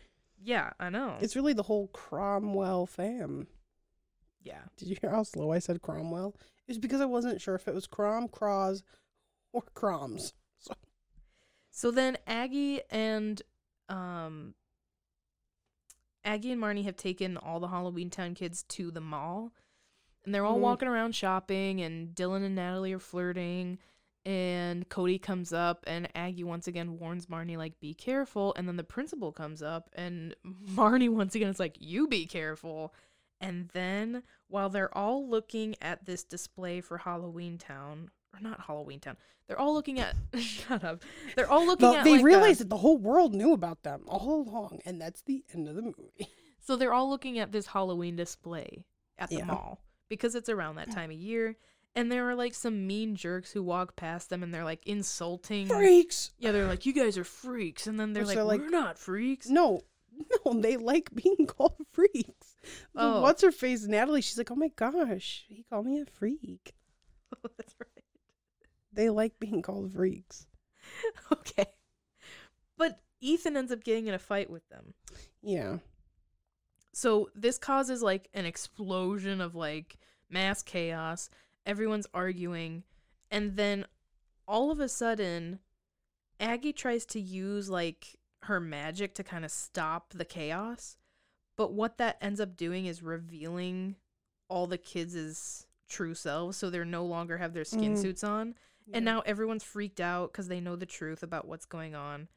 Yeah, 0.43 0.71
I 0.79 0.91
know. 0.91 1.17
It's 1.21 1.37
really 1.37 1.53
the 1.53 1.63
whole 1.63 1.89
Cromwell 1.89 2.87
fam. 2.87 3.47
yeah. 4.43 4.63
Did 4.77 4.89
you 4.89 4.97
hear 5.01 5.11
how 5.11 5.23
slow 5.23 5.53
I 5.53 5.59
said 5.59 5.81
Cromwell? 5.83 6.35
It 6.67 6.71
was 6.73 6.79
because 6.79 7.01
I 7.01 7.07
wasn't 7.07 7.41
sure 7.41 7.55
if 7.55 7.67
it 7.69 7.75
was 7.75 7.87
Crom, 7.87 8.29
Cross, 8.29 8.83
or 9.53 9.63
Croms. 9.75 10.33
So 10.59 10.75
So 11.71 11.91
then 11.91 12.17
Aggie 12.27 12.81
and 12.91 13.41
um 13.89 14.55
Aggie 16.25 16.53
and 16.53 16.61
Marnie 16.63 16.85
have 16.85 16.97
taken 16.97 17.37
all 17.37 17.61
the 17.61 17.69
Halloween 17.69 18.09
Town 18.11 18.35
kids 18.35 18.63
to 18.65 18.91
the 18.91 19.01
mall. 19.01 19.53
And 20.25 20.35
they're 20.35 20.45
all 20.45 20.57
Mhm. 20.57 20.61
walking 20.63 20.89
around 20.89 21.15
shopping 21.15 21.83
and 21.83 22.15
Dylan 22.15 22.45
and 22.45 22.55
Natalie 22.55 22.95
are 22.95 22.99
flirting 22.99 23.79
and 24.27 24.89
Cody 24.89 25.19
comes 25.19 25.53
up 25.53 25.85
and 25.87 26.09
Aggie 26.15 26.45
once 26.45 26.67
again 26.67 26.99
warns 26.99 27.27
Marnie 27.27 27.57
like 27.59 27.79
be 27.81 27.93
careful 27.95 28.55
and 28.57 28.67
then 28.67 28.77
the 28.77 28.85
principal 28.85 29.33
comes 29.33 29.63
up 29.63 29.91
and 29.95 30.35
Marnie 30.71 31.11
once 31.11 31.35
again 31.35 31.51
is 31.51 31.61
like 31.61 31.77
you 31.79 32.09
be 32.09 32.27
careful. 32.27 32.95
And 33.41 33.69
then 33.75 34.23
while 34.49 34.71
they're 34.71 34.97
all 34.97 35.29
looking 35.29 35.75
at 35.83 36.07
this 36.07 36.25
display 36.25 36.81
for 36.81 36.99
Halloween 36.99 37.59
Town 37.59 38.11
or 38.35 38.41
not 38.41 38.61
Halloween 38.61 39.01
Town. 39.01 39.17
They're 39.47 39.59
all 39.59 39.75
looking 39.75 40.01
at 40.01 40.17
shut 40.39 40.85
up. 40.85 41.03
They're 41.37 41.51
all 41.51 41.67
looking 41.67 41.89
But 41.89 41.99
at 41.99 42.05
they 42.05 42.13
like, 42.13 42.21
a- 42.21 42.25
realized 42.25 42.61
that 42.61 42.71
the 42.71 42.79
whole 42.79 42.97
world 42.99 43.35
knew 43.35 43.53
about 43.53 43.83
them 43.83 44.03
all 44.09 44.41
along, 44.41 44.81
and 44.87 45.01
that's 45.01 45.21
the 45.23 45.45
end 45.55 45.69
of 45.69 45.75
the 45.77 45.83
movie. 45.83 46.29
So 46.67 46.77
they're 46.77 46.95
all 46.95 47.11
looking 47.11 47.39
at 47.39 47.53
this 47.53 47.67
Halloween 47.67 48.17
display 48.17 48.87
at 49.19 49.29
the 49.29 49.37
Yeah. 49.37 49.45
mall 49.45 49.83
because 50.09 50.35
it's 50.35 50.49
around 50.49 50.77
that 50.77 50.89
mm. 50.89 50.95
time 50.95 51.11
of 51.11 51.17
year. 51.19 51.57
And 51.97 52.11
there 52.11 52.29
are 52.29 52.35
like 52.35 52.55
some 52.55 52.87
mean 52.87 53.15
jerks 53.15 53.53
who 53.53 53.63
walk 53.63 53.95
past 53.95 54.29
them 54.29 54.43
and 54.43 54.53
they're 54.53 54.65
like 54.65 54.85
insulting. 54.87 55.69
Freaks! 55.69 56.33
Yeah, 56.39 56.51
they're 56.51 56.67
like, 56.67 56.87
"You 56.87 56.93
guys 56.93 57.17
are 57.17 57.25
freaks," 57.25 57.87
and 57.87 57.99
then 58.01 58.13
they're 58.13 58.25
like, 58.25 58.35
they're 58.35 58.45
like- 58.45 58.61
"We're 58.61 58.69
not 58.69 58.99
freaks." 58.99 59.49
No, 59.49 59.83
no, 60.45 60.61
they 60.61 60.77
like 60.77 61.15
being 61.15 61.47
called 61.49 61.77
freaks. 61.93 62.57
Oh. 62.97 63.21
What's 63.21 63.43
her 63.43 63.53
face? 63.53 63.85
Natalie, 63.85 64.23
she's 64.23 64.39
like, 64.39 64.51
oh 64.51 64.57
my 64.57 64.71
gosh, 64.75 65.45
he 65.49 65.65
called 65.71 65.87
me 65.87 66.01
a 66.01 66.07
freak. 66.07 66.75
That's 67.43 67.75
right. 67.81 68.05
They 68.93 69.11
like 69.11 69.39
being 69.39 69.63
called 69.63 69.93
freaks. 69.93 70.47
Okay, 71.33 71.67
but 72.77 73.01
Ethan 73.21 73.57
ends 73.57 73.73
up 73.73 73.85
getting 73.85 74.07
in 74.07 74.15
a 74.15 74.19
fight 74.19 74.51
with 74.51 74.69
them. 74.69 74.95
Yeah. 75.43 75.79
So 76.93 77.31
this 77.35 77.59
causes 77.59 78.03
like 78.03 78.29
an 78.35 78.45
explosion 78.45 79.41
of 79.41 79.55
like 79.55 79.97
mass 80.29 80.63
chaos. 80.63 81.29
Everyone's 81.67 82.07
arguing. 82.15 82.85
And 83.31 83.57
then 83.57 83.87
all 84.47 84.71
of 84.71 84.81
a 84.81 84.89
sudden, 84.89 85.61
Aggie 86.39 86.73
tries 86.73 87.07
to 87.07 87.21
use 87.21 87.71
like 87.71 88.17
her 88.43 88.61
magic 88.61 89.15
to 89.15 89.25
kind 89.25 89.45
of 89.45 89.51
stop 89.51 90.13
the 90.13 90.25
chaos. 90.25 90.97
But 91.57 91.73
what 91.73 91.99
that 91.99 92.19
ends 92.21 92.41
up 92.41 92.57
doing 92.57 92.87
is 92.87 93.03
revealing 93.03 93.97
all 94.49 94.67
the 94.67 94.77
kids' 94.79 95.67
true 95.89 96.15
selves. 96.15 96.57
So 96.57 96.69
they're 96.69 96.85
no 96.85 97.05
longer 97.07 97.39
have 97.39 97.55
their 97.55 97.65
skin 97.65 97.95
Mm. 97.95 97.99
suits 97.99 98.25
on. 98.25 98.55
And 98.93 99.05
now 99.05 99.21
everyone's 99.21 99.65
freaked 99.65 100.01
out 100.01 100.31
because 100.33 100.49
they 100.49 100.61
know 100.61 100.77
the 100.77 100.85
truth 100.85 101.23
about 101.23 101.49
what's 101.49 101.65
going 101.65 101.95
on. 101.95 102.29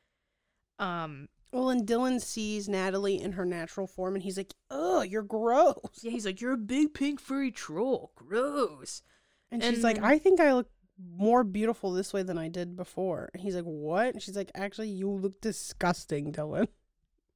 Um, 0.80 1.28
Well, 1.52 1.70
and 1.70 1.86
Dylan 1.88 2.22
sees 2.22 2.70
Natalie 2.70 3.20
in 3.22 3.34
her 3.34 3.46
natural 3.46 3.88
form, 3.88 4.16
and 4.16 4.24
he's 4.24 4.38
like, 4.38 4.54
"Oh, 4.70 5.02
you're 5.02 5.24
gross." 5.24 5.76
yeah, 6.02 6.12
he's 6.12 6.26
like, 6.26 6.40
"You're 6.40 6.54
a 6.54 6.58
big 6.58 6.94
pink 6.94 7.20
furry 7.20 7.52
troll. 7.52 8.12
Gross." 8.16 9.02
And 9.52 9.64
she's 9.64 9.84
like, 9.84 10.00
"I 10.00 10.18
think 10.18 10.40
I 10.40 10.54
look 10.54 10.70
more 11.00 11.44
beautiful 11.44 11.92
this 11.92 12.14
way 12.14 12.24
than 12.24 12.38
I 12.38 12.48
did 12.50 12.76
before." 12.76 13.30
And 13.34 13.42
he's 13.42 13.56
like, 13.56 13.64
"What?" 13.66 14.14
And 14.14 14.22
she's 14.22 14.36
like, 14.36 14.52
"Actually, 14.56 14.90
you 14.90 15.10
look 15.10 15.40
disgusting, 15.42 16.32
Dylan. 16.32 16.68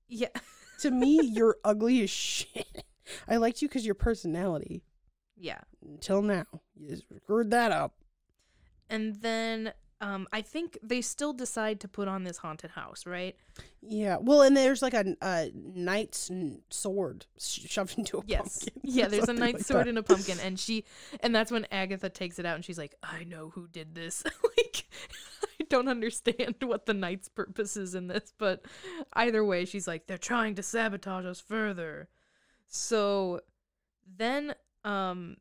Yeah. 0.07 0.27
to 0.79 0.91
me, 0.91 1.21
you're 1.21 1.57
ugly 1.63 2.03
as 2.03 2.09
shit. 2.09 2.85
I 3.27 3.37
liked 3.37 3.61
you 3.61 3.67
because 3.67 3.85
your 3.85 3.95
personality. 3.95 4.83
Yeah. 5.37 5.61
Until 5.83 6.21
now, 6.21 6.45
you 6.75 6.97
screwed 7.23 7.51
that 7.51 7.71
up." 7.71 7.93
And 8.89 9.21
then 9.21 9.73
um 10.01 10.27
I 10.33 10.41
think 10.41 10.77
they 10.83 10.99
still 11.01 11.31
decide 11.31 11.79
to 11.81 11.87
put 11.87 12.07
on 12.09 12.23
this 12.23 12.37
haunted 12.37 12.71
house, 12.71 13.05
right? 13.05 13.35
Yeah. 13.81 14.17
Well, 14.19 14.41
and 14.41 14.57
there's 14.57 14.81
like 14.81 14.93
a, 14.93 15.15
a 15.21 15.51
knight's 15.53 16.29
sword 16.69 17.25
shoved 17.39 17.97
into 17.97 18.17
a 18.17 18.23
Yes. 18.27 18.59
pumpkin. 18.65 18.81
Yeah, 18.83 19.07
there's 19.07 19.29
a 19.29 19.33
knight's 19.33 19.59
like 19.59 19.65
sword 19.65 19.85
that. 19.85 19.89
and 19.89 19.97
a 19.99 20.03
pumpkin 20.03 20.39
and 20.39 20.59
she 20.59 20.83
and 21.21 21.33
that's 21.33 21.51
when 21.51 21.65
Agatha 21.71 22.09
takes 22.09 22.39
it 22.39 22.45
out 22.45 22.55
and 22.55 22.65
she's 22.65 22.77
like, 22.77 22.95
"I 23.01 23.23
know 23.23 23.49
who 23.49 23.67
did 23.67 23.95
this." 23.95 24.23
like 24.57 24.85
I 25.59 25.63
don't 25.69 25.87
understand 25.87 26.55
what 26.61 26.85
the 26.87 26.93
knight's 26.93 27.29
purpose 27.29 27.77
is 27.77 27.95
in 27.95 28.07
this, 28.07 28.33
but 28.37 28.65
either 29.13 29.45
way, 29.45 29.65
she's 29.65 29.87
like, 29.87 30.07
"They're 30.07 30.17
trying 30.17 30.55
to 30.55 30.63
sabotage 30.63 31.25
us 31.25 31.39
further." 31.39 32.09
So 32.67 33.41
then 34.17 34.55
um 34.83 35.37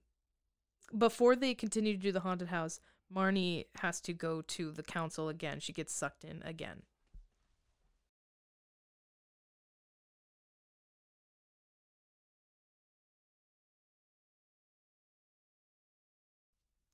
before 0.97 1.37
they 1.37 1.55
continue 1.55 1.93
to 1.95 1.99
do 1.99 2.13
the 2.13 2.21
haunted 2.21 2.49
house, 2.49 2.81
Marnie 3.15 3.67
has 3.81 4.01
to 4.03 4.13
go 4.13 4.41
to 4.43 4.71
the 4.71 4.83
council 4.83 5.29
again. 5.29 5.61
She 5.61 5.73
gets 5.73 5.93
sucked 5.93 6.25
in 6.25 6.43
again. 6.45 6.83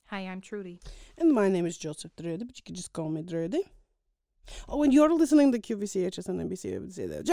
Hi, 0.09 0.20
I'm 0.20 0.40
Trudy. 0.40 0.81
And 1.18 1.33
my 1.33 1.48
name 1.48 1.66
is 1.66 1.76
Joseph 1.76 2.14
Drude, 2.16 2.46
but 2.46 2.57
you 2.57 2.62
can 2.64 2.76
just 2.76 2.92
call 2.92 3.09
me 3.09 3.22
Drude. 3.22 3.57
Oh, 4.68 4.85
and 4.85 4.94
you're 4.94 5.12
listening 5.12 5.50
to 5.50 5.59
QVCHS 5.59 6.29
and 6.29 6.48
NBC. 6.48 7.26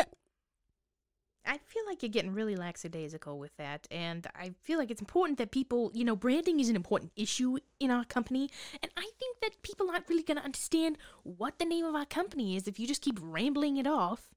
I 1.45 1.58
feel 1.58 1.84
like 1.88 2.01
you're 2.01 2.10
getting 2.10 2.34
really 2.34 2.56
lackadaisical 2.56 3.38
with 3.38 3.56
that, 3.58 3.88
and 3.91 4.27
I 4.36 4.53
feel 4.62 4.77
like 4.79 4.91
it's 4.91 5.01
important 5.01 5.38
that 5.39 5.51
people, 5.51 5.91
you 5.93 6.06
know, 6.06 6.15
branding 6.15 6.60
is 6.60 6.69
an 6.69 6.75
important 6.75 7.12
issue 7.15 7.58
in 7.79 7.91
our 7.91 8.06
company, 8.06 8.49
and 8.82 8.91
I 8.95 9.10
think 9.19 9.39
that 9.41 9.62
people 9.62 9.89
aren't 9.89 10.08
really 10.08 10.23
going 10.23 10.38
to 10.38 10.43
understand 10.43 10.97
what 11.23 11.60
the 11.60 11.65
name 11.65 11.86
of 11.86 11.95
our 11.95 12.06
company 12.06 12.56
is 12.56 12.67
if 12.67 12.79
you 12.79 12.88
just 12.88 13.01
keep 13.01 13.19
rambling 13.21 13.77
it 13.77 13.88
off. 13.88 14.29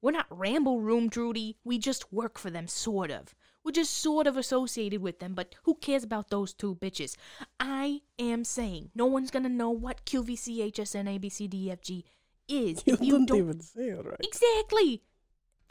We're 0.00 0.10
not 0.10 0.26
Ramble 0.30 0.80
Room, 0.80 1.08
Drudy. 1.08 1.58
We 1.62 1.78
just 1.78 2.12
work 2.12 2.36
for 2.36 2.50
them, 2.50 2.66
sort 2.66 3.12
of. 3.12 3.34
We're 3.64 3.70
just 3.70 3.92
sort 3.92 4.26
of 4.26 4.36
associated 4.36 5.00
with 5.00 5.20
them, 5.20 5.34
but 5.34 5.54
who 5.62 5.76
cares 5.76 6.02
about 6.02 6.30
those 6.30 6.52
two 6.52 6.74
bitches? 6.74 7.16
I 7.60 8.00
am 8.18 8.44
saying 8.44 8.90
no 8.96 9.06
one's 9.06 9.30
gonna 9.30 9.48
know 9.48 9.70
what 9.70 10.04
QVCHSN 10.04 11.20
ABCDFG 11.20 12.02
is 12.48 12.82
You 12.86 12.94
if 12.94 13.00
you 13.00 13.12
didn't 13.12 13.28
don't 13.28 13.38
even 13.38 13.60
say 13.60 13.90
it 13.90 14.04
right. 14.04 14.20
Exactly. 14.20 15.02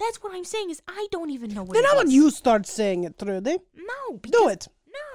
That's 0.02 0.22
what 0.24 0.34
I'm 0.36 0.44
saying 0.44 0.70
is 0.72 0.82
I 0.88 1.08
don't 1.12 1.30
even 1.30 1.54
know 1.54 1.64
what 1.64 1.74
Then 1.76 1.84
it 1.84 1.88
how 1.88 1.94
about 1.94 2.08
is. 2.08 2.14
you 2.14 2.30
start 2.32 2.66
saying 2.66 3.04
it, 3.06 3.18
Trudy? 3.20 3.58
No, 3.76 4.18
Do 4.18 4.20
because- 4.22 4.52
it. 4.54 4.68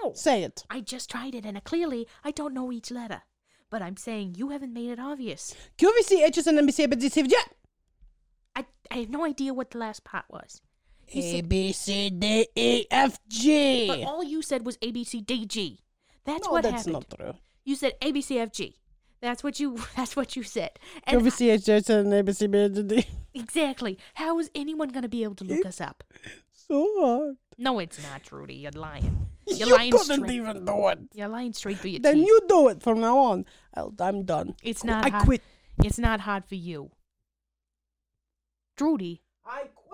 No. 0.03 0.13
Say 0.15 0.43
it. 0.43 0.65
I 0.71 0.81
just 0.81 1.11
tried 1.11 1.35
it 1.35 1.45
and 1.45 1.57
uh, 1.57 1.61
clearly 1.61 2.07
I 2.25 2.31
don't 2.31 2.55
know 2.55 2.71
each 2.73 2.91
letter. 2.91 3.23
But 3.69 3.83
I'm 3.83 3.97
saying 3.97 4.37
you 4.37 4.51
haven't 4.51 4.73
made 4.73 4.91
it 4.91 5.01
obvious. 5.01 5.55
QVC, 5.77 6.25
HSN, 6.31 6.59
NBC, 6.61 6.87
BDC, 6.87 7.33
I 8.55 8.65
I 8.91 8.95
have 8.99 9.11
no 9.11 9.25
idea 9.25 9.53
what 9.53 9.71
the 9.73 9.79
last 9.79 10.05
part 10.05 10.25
was. 10.31 10.61
You 11.09 11.23
A 11.23 11.33
said, 11.33 11.49
B 11.49 11.73
C 11.73 12.11
D 12.11 12.47
E 12.55 12.87
F 12.91 13.19
G. 13.29 13.87
but 13.89 14.01
all 14.05 14.23
you 14.25 14.41
said 14.43 14.65
was 14.65 14.79
A 14.83 14.91
B 14.93 15.05
C 15.05 15.21
D 15.21 15.45
G. 15.47 15.81
That's 16.25 16.47
No, 16.47 16.53
what 16.53 16.63
that's 16.63 16.87
happened. 16.87 16.93
not 17.11 17.19
true. 17.19 17.35
You 17.65 17.75
said 17.77 17.95
A 18.01 18.13
B 18.13 18.21
C 18.23 18.39
F 18.39 18.53
G. 18.53 18.77
That's 19.21 19.43
what 19.43 19.59
you 19.61 19.79
that's 19.97 20.15
what 20.17 20.37
you 20.37 20.43
said. 20.43 20.79
And 21.05 21.19
I- 21.19 21.21
QVC, 21.23 21.55
HSN, 21.57 22.07
NBC, 22.25 22.49
BDC. 22.49 23.07
exactly. 23.35 23.99
How 24.15 24.39
is 24.39 24.51
anyone 24.55 24.89
gonna 24.91 25.09
be 25.09 25.23
able 25.25 25.35
to 25.37 25.45
look 25.45 25.65
us 25.67 25.81
up? 25.81 26.05
So 26.53 26.87
hard. 26.99 27.37
No, 27.59 27.79
it's 27.79 28.03
not, 28.03 28.23
Trudy. 28.25 28.55
You're 28.55 28.73
lying. 28.73 29.29
You're 29.47 29.69
you 29.69 29.75
lying 29.77 29.93
couldn't 29.93 30.17
straight. 30.25 30.31
even 30.33 30.65
do 30.65 30.89
it. 30.89 30.99
You're 31.15 31.29
lying 31.29 31.53
straight 31.53 31.79
through 31.79 31.93
your 31.93 32.01
Then 32.01 32.17
teeth. 32.17 32.27
you 32.27 32.41
do 32.49 32.69
it 32.69 32.83
from 32.83 33.01
now 33.01 33.17
on. 33.19 33.45
I'll, 33.75 33.95
I'm 34.01 34.25
done. 34.25 34.57
It's 34.63 34.83
Qu- 34.83 34.89
not 34.89 35.07
I 35.07 35.11
hard. 35.11 35.25
quit. 35.25 35.43
It's 35.85 35.99
not 35.99 36.21
hard 36.21 36.45
for 36.45 36.57
you. 36.57 36.91
Trudy. 38.77 39.23
I 39.47 39.61
quit. 39.75 39.86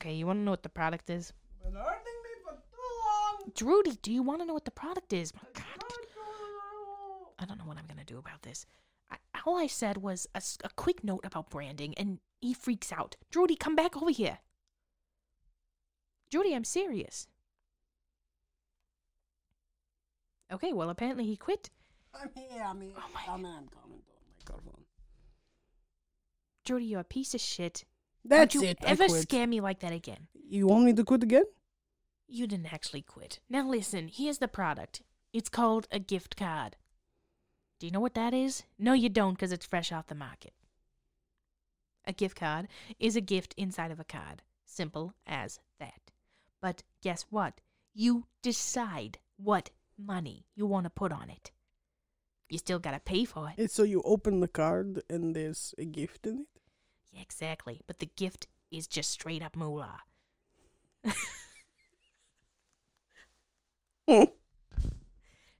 Okay, 0.00 0.14
you 0.14 0.26
want 0.26 0.38
to 0.38 0.42
know 0.42 0.52
what 0.52 0.62
the 0.62 0.70
product 0.70 1.10
is? 1.10 1.34
Been 1.62 1.74
hurting 1.74 2.22
me 2.24 2.30
for 2.42 2.52
too 2.52 2.90
long. 3.04 3.52
Drudy, 3.54 3.98
do 4.00 4.10
you 4.10 4.22
want 4.22 4.40
to 4.40 4.46
know 4.46 4.54
what 4.54 4.64
the 4.64 4.70
product 4.70 5.12
is? 5.12 5.34
My 5.34 5.42
God, 5.52 5.66
I 7.38 7.44
don't 7.44 7.58
know 7.58 7.66
what 7.66 7.76
I'm 7.76 7.86
gonna 7.86 8.04
do 8.04 8.16
about 8.18 8.40
this. 8.42 8.64
I, 9.10 9.16
all 9.44 9.58
I 9.58 9.66
said 9.66 9.98
was 9.98 10.26
a, 10.34 10.42
a 10.64 10.70
quick 10.76 11.04
note 11.04 11.20
about 11.24 11.50
branding, 11.50 11.94
and 11.98 12.18
he 12.40 12.54
freaks 12.54 12.92
out. 12.92 13.16
Drudy, 13.30 13.56
come 13.56 13.76
back 13.76 13.94
over 13.94 14.10
here. 14.10 14.38
Drudy, 16.30 16.54
I'm 16.54 16.64
serious. 16.64 17.26
Okay, 20.50 20.72
well, 20.72 20.88
apparently 20.88 21.26
he 21.26 21.36
quit. 21.36 21.68
I'm 22.14 22.30
here. 22.34 22.62
I'm 22.62 22.80
here. 22.80 22.92
Oh 22.96 23.04
my 23.12 23.20
I'm, 23.28 23.44
I'm 23.44 23.68
coming 23.68 23.98
to 23.98 24.12
the 24.14 24.52
microphone. 24.52 24.84
Drudy, 26.64 26.86
you're 26.86 27.00
a 27.00 27.04
piece 27.04 27.34
of 27.34 27.40
shit. 27.40 27.84
That's 28.24 28.54
Don't 28.54 28.62
you 28.62 28.68
it. 28.70 28.78
ever 28.82 29.08
scare 29.08 29.46
me 29.46 29.60
like 29.60 29.80
that 29.80 29.92
again. 29.92 30.28
You 30.34 30.66
want 30.66 30.84
me 30.84 30.92
to 30.92 31.04
quit 31.04 31.22
again? 31.22 31.44
You 32.28 32.46
didn't 32.46 32.72
actually 32.72 33.02
quit. 33.02 33.40
Now 33.48 33.66
listen, 33.68 34.08
here's 34.12 34.38
the 34.38 34.48
product. 34.48 35.02
It's 35.32 35.48
called 35.48 35.86
a 35.90 35.98
gift 35.98 36.36
card. 36.36 36.76
Do 37.78 37.86
you 37.86 37.92
know 37.92 38.00
what 38.00 38.14
that 38.14 38.34
is? 38.34 38.64
No, 38.78 38.92
you 38.92 39.08
don't, 39.08 39.34
because 39.34 39.52
it's 39.52 39.66
fresh 39.66 39.90
off 39.90 40.08
the 40.08 40.14
market. 40.14 40.52
A 42.04 42.12
gift 42.12 42.36
card 42.38 42.68
is 42.98 43.16
a 43.16 43.20
gift 43.20 43.54
inside 43.56 43.90
of 43.90 44.00
a 44.00 44.04
card. 44.04 44.42
Simple 44.64 45.14
as 45.26 45.60
that. 45.78 46.10
But 46.60 46.82
guess 47.02 47.26
what? 47.30 47.60
You 47.94 48.26
decide 48.42 49.18
what 49.36 49.70
money 49.98 50.46
you 50.54 50.66
want 50.66 50.84
to 50.84 50.90
put 50.90 51.12
on 51.12 51.30
it. 51.30 51.50
You 52.48 52.58
still 52.58 52.78
got 52.78 52.92
to 52.92 53.00
pay 53.00 53.24
for 53.24 53.48
it. 53.48 53.54
It's 53.56 53.74
so 53.74 53.82
you 53.82 54.02
open 54.04 54.40
the 54.40 54.48
card 54.48 55.02
and 55.08 55.34
there's 55.34 55.74
a 55.78 55.84
gift 55.84 56.26
in 56.26 56.40
it. 56.40 56.59
Yeah, 57.12 57.22
exactly. 57.22 57.82
But 57.86 57.98
the 58.00 58.06
gift 58.16 58.46
is 58.70 58.86
just 58.88 59.10
straight 59.10 59.42
up 59.42 59.54
moolah. 59.56 60.00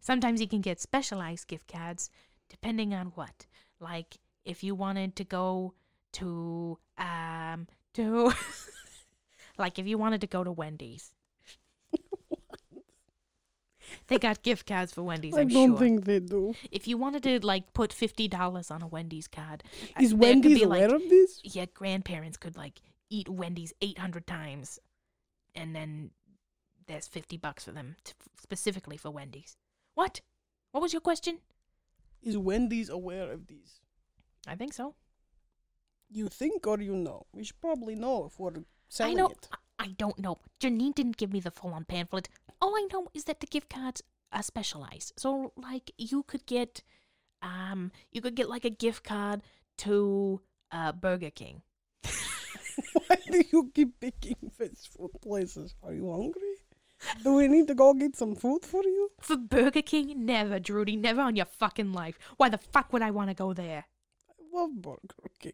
Sometimes 0.01 0.41
you 0.41 0.49
can 0.49 0.61
get 0.61 0.81
specialized 0.81 1.47
gift 1.49 1.71
cards 1.71 2.11
depending 2.49 2.93
on 2.95 3.09
what. 3.09 3.47
Like 3.79 4.19
if 4.45 4.63
you 4.65 4.75
wanted 4.75 5.17
to 5.17 5.25
go 5.25 5.75
to 6.13 6.79
um 6.99 7.69
to 7.95 8.33
like 9.59 9.79
if 9.79 9.87
you 9.87 9.99
wanted 9.99 10.21
to 10.23 10.27
go 10.27 10.45
to 10.45 10.53
Wendy's. 10.53 11.13
They 14.09 14.19
got 14.19 14.43
gift 14.43 14.67
cards 14.67 14.93
for 14.93 15.03
Wendy's, 15.03 15.37
I 15.37 15.43
I'm 15.43 15.49
don't 15.49 15.71
sure. 15.71 15.79
think 15.79 16.05
they 16.05 16.21
do. 16.21 16.55
if 16.71 16.87
you 16.89 16.97
wanted 16.99 17.23
to 17.25 17.45
like 17.47 17.73
put 17.73 17.93
fifty 17.93 18.29
dollars 18.29 18.71
on 18.71 18.83
a 18.83 18.87
Wendy's 18.87 19.29
card, 19.29 19.63
uh, 19.97 20.03
Is 20.03 20.11
there 20.11 20.19
could 20.19 20.21
Wendy's 20.21 20.59
be, 20.61 20.65
like, 20.67 20.83
aware 20.83 20.95
of 20.95 21.09
this? 21.09 21.41
yeah, 21.45 21.67
grandparents 21.75 22.37
could 22.37 22.57
like 22.57 22.81
eat 23.09 23.29
Wendy's 23.29 23.73
800 23.83 24.25
times 24.27 24.79
and 25.57 25.75
then 25.75 26.11
there's 26.87 27.09
50 27.09 27.37
bucks 27.39 27.65
for 27.65 27.73
them 27.73 27.97
specifically 28.41 28.97
for 28.97 29.11
Wendy's. 29.11 29.57
What? 29.95 30.21
What 30.73 30.81
was 30.81 30.93
your 30.93 31.01
question? 31.01 31.39
Is 32.23 32.37
Wendy's 32.39 32.89
aware 32.89 33.33
of 33.33 33.47
these? 33.49 33.81
I 34.47 34.55
think 34.55 34.73
so. 34.75 34.95
You 36.13 36.29
think 36.29 36.67
or 36.67 36.81
you 36.81 36.95
know? 36.95 37.27
We 37.33 37.45
should 37.45 37.61
probably 37.61 37.95
know 37.95 38.27
if 38.27 38.39
we're 38.39 38.51
I 38.59 38.63
selling 38.89 39.17
know. 39.17 39.27
it. 39.29 39.49
I- 39.85 39.95
don't 39.99 40.19
know. 40.19 40.39
Janine 40.61 40.95
didn't 40.95 41.17
give 41.17 41.33
me 41.33 41.41
the 41.41 41.51
full 41.51 41.73
on 41.73 41.85
pamphlet. 41.85 42.29
All 42.61 42.75
I 42.77 42.87
know 42.93 43.09
is 43.15 43.25
that 43.25 43.41
the 43.41 43.47
gift 43.47 43.69
cards 43.71 44.03
are 44.33 44.43
specialized. 44.43 45.15
So 45.19 45.53
like 45.57 45.91
you 45.99 46.23
could 46.23 46.47
get 46.47 46.83
um 47.43 47.91
you 48.13 48.21
could 48.21 48.35
get 48.35 48.49
like 48.49 48.65
a 48.65 48.71
gift 48.71 49.03
card 49.05 49.43
to 49.79 50.41
uh 50.71 50.93
Burger 50.93 51.31
King. 51.31 51.63
Why 53.07 53.17
do 53.31 53.43
you 53.53 53.71
keep 53.75 53.99
picking 54.01 54.37
fast 54.57 54.89
food 54.93 55.11
places? 55.23 55.75
Are 55.83 55.93
you 55.93 56.11
hungry? 56.11 56.55
Do 57.25 57.35
we 57.35 57.49
need 57.49 57.67
to 57.69 57.75
go 57.75 57.95
get 57.95 58.15
some 58.17 58.35
food 58.37 58.65
for 58.65 58.83
you? 58.85 59.11
For 59.21 59.37
Burger 59.37 59.83
King? 59.83 60.27
Never, 60.27 60.59
Drudy. 60.59 60.97
Never 60.97 61.23
on 61.23 61.35
your 61.37 61.47
fucking 61.47 61.93
life. 61.93 62.19
Why 62.37 62.51
the 62.51 62.59
fuck 62.59 62.93
would 62.93 63.03
I 63.03 63.11
want 63.11 63.31
to 63.31 63.35
go 63.35 63.55
there? 63.55 63.85
I 64.29 64.59
love 64.59 64.71
Burger 64.83 65.31
King. 65.39 65.53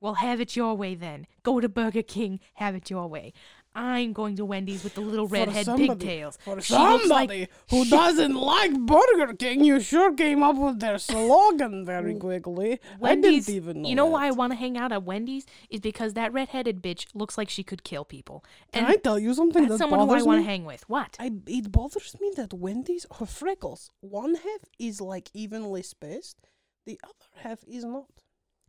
Well, 0.00 0.14
have 0.14 0.40
it 0.40 0.54
your 0.56 0.74
way 0.76 0.94
then. 0.94 1.26
Go 1.42 1.60
to 1.60 1.68
Burger 1.68 2.02
King, 2.02 2.40
have 2.54 2.74
it 2.74 2.88
your 2.90 3.08
way. 3.08 3.32
I'm 3.74 4.12
going 4.12 4.34
to 4.36 4.44
Wendy's 4.44 4.82
with 4.82 4.94
the 4.94 5.00
little 5.02 5.28
redhead 5.28 5.66
somebody- 5.66 5.88
pigtails. 5.88 6.36
For 6.40 6.60
She 6.60 6.74
looks 6.74 7.06
like- 7.06 7.28
somebody 7.30 7.48
who 7.70 7.84
doesn't 7.84 8.34
like 8.34 8.76
Burger 8.78 9.34
King, 9.34 9.62
you 9.62 9.78
sure 9.78 10.12
came 10.14 10.42
up 10.42 10.56
with 10.56 10.80
their 10.80 10.98
slogan 10.98 11.84
very 11.84 12.14
quickly. 12.14 12.80
Wendy's, 12.98 13.48
I 13.48 13.52
didn't 13.52 13.54
even 13.56 13.82
know 13.82 13.88
you 13.88 13.94
know 13.94 14.06
that. 14.06 14.12
why 14.12 14.26
I 14.26 14.30
want 14.32 14.52
to 14.52 14.56
hang 14.56 14.76
out 14.76 14.90
at 14.90 15.04
Wendy's 15.04 15.46
is 15.70 15.80
because 15.80 16.14
that 16.14 16.32
redheaded 16.32 16.82
bitch 16.82 17.06
looks 17.14 17.36
like 17.38 17.48
she 17.50 17.62
could 17.62 17.84
kill 17.84 18.04
people. 18.04 18.44
Can 18.72 18.84
And 18.84 18.92
I 18.92 18.96
tell 18.96 19.18
you 19.18 19.32
something 19.34 19.62
that's 19.62 19.74
that 19.74 19.78
someone 19.78 20.08
who 20.08 20.14
I 20.14 20.22
want 20.22 20.40
to 20.40 20.44
hang 20.48 20.64
with. 20.64 20.88
What? 20.88 21.16
I 21.20 21.30
it 21.46 21.70
bothers 21.70 22.16
me 22.20 22.32
that 22.36 22.52
Wendy's 22.54 23.06
her 23.18 23.26
freckles. 23.26 23.90
One 24.00 24.34
half 24.36 24.64
is 24.78 25.00
like 25.00 25.30
evenly 25.34 25.82
spaced, 25.82 26.40
the 26.84 26.98
other 27.04 27.48
half 27.48 27.60
is 27.68 27.84
not. 27.84 28.06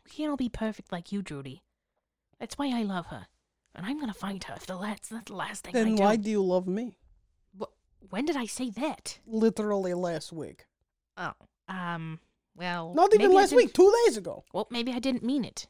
Can't 0.09 0.29
all 0.31 0.37
be 0.37 0.49
perfect 0.49 0.91
like 0.91 1.11
you, 1.11 1.21
Drudy. 1.21 1.61
That's 2.39 2.57
why 2.57 2.67
I 2.77 2.83
love 2.83 3.07
her. 3.07 3.27
And 3.75 3.85
I'm 3.85 3.97
going 3.99 4.11
to 4.11 4.17
find 4.19 4.43
her 4.45 4.55
if 4.55 4.65
the 4.65 4.75
last, 4.75 5.09
that's 5.09 5.29
the 5.29 5.35
last 5.35 5.63
thing 5.63 5.75
I 5.75 5.83
Then 5.83 5.95
do. 5.95 6.03
why 6.03 6.15
do 6.15 6.29
you 6.29 6.43
love 6.43 6.67
me? 6.67 6.97
Wh- 7.59 8.11
when 8.11 8.25
did 8.25 8.35
I 8.35 8.45
say 8.45 8.69
that? 8.71 9.19
Literally 9.27 9.93
last 9.93 10.33
week. 10.33 10.65
Oh, 11.17 11.33
um, 11.67 12.19
well. 12.55 12.93
Not 12.95 13.13
even 13.13 13.27
maybe 13.27 13.37
I 13.37 13.41
last 13.41 13.49
didn't- 13.51 13.63
week, 13.65 13.73
two 13.73 13.93
days 14.05 14.17
ago. 14.17 14.43
Well, 14.53 14.67
maybe 14.71 14.91
I 14.91 14.99
didn't 14.99 15.23
mean 15.23 15.45
it. 15.45 15.67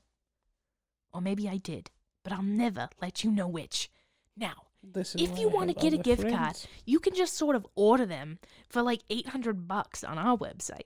Or 1.13 1.21
maybe 1.21 1.49
I 1.49 1.57
did. 1.57 1.89
But 2.23 2.33
I'll 2.33 2.41
never 2.43 2.89
let 3.01 3.23
you 3.23 3.31
know 3.31 3.47
which. 3.47 3.89
Now, 4.37 4.53
This 4.83 5.15
is 5.15 5.21
if 5.21 5.31
why 5.31 5.37
you 5.39 5.49
I 5.49 5.53
want 5.53 5.69
to 5.69 5.73
have 5.75 5.81
get 5.81 5.93
a 5.93 5.95
other 5.97 6.03
gift 6.03 6.21
card, 6.21 6.31
friends. 6.55 6.67
you 6.85 6.99
can 6.99 7.13
just 7.15 7.33
sort 7.33 7.55
of 7.55 7.67
order 7.75 8.05
them 8.05 8.39
for 8.69 8.81
like 8.81 9.01
800 9.09 9.67
bucks 9.67 10.03
on 10.03 10.17
our 10.17 10.37
website. 10.37 10.85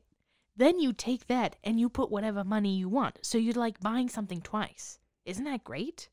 Then 0.55 0.79
you 0.79 0.93
take 0.93 1.27
that 1.27 1.55
and 1.63 1.79
you 1.79 1.89
put 1.89 2.11
whatever 2.11 2.43
money 2.43 2.75
you 2.75 2.87
want. 2.89 3.19
So 3.21 3.37
you're 3.37 3.53
like 3.55 3.79
buying 3.79 4.09
something 4.09 4.41
twice. 4.41 4.99
Isn't 5.25 5.45
that 5.45 5.63
great? 5.63 6.09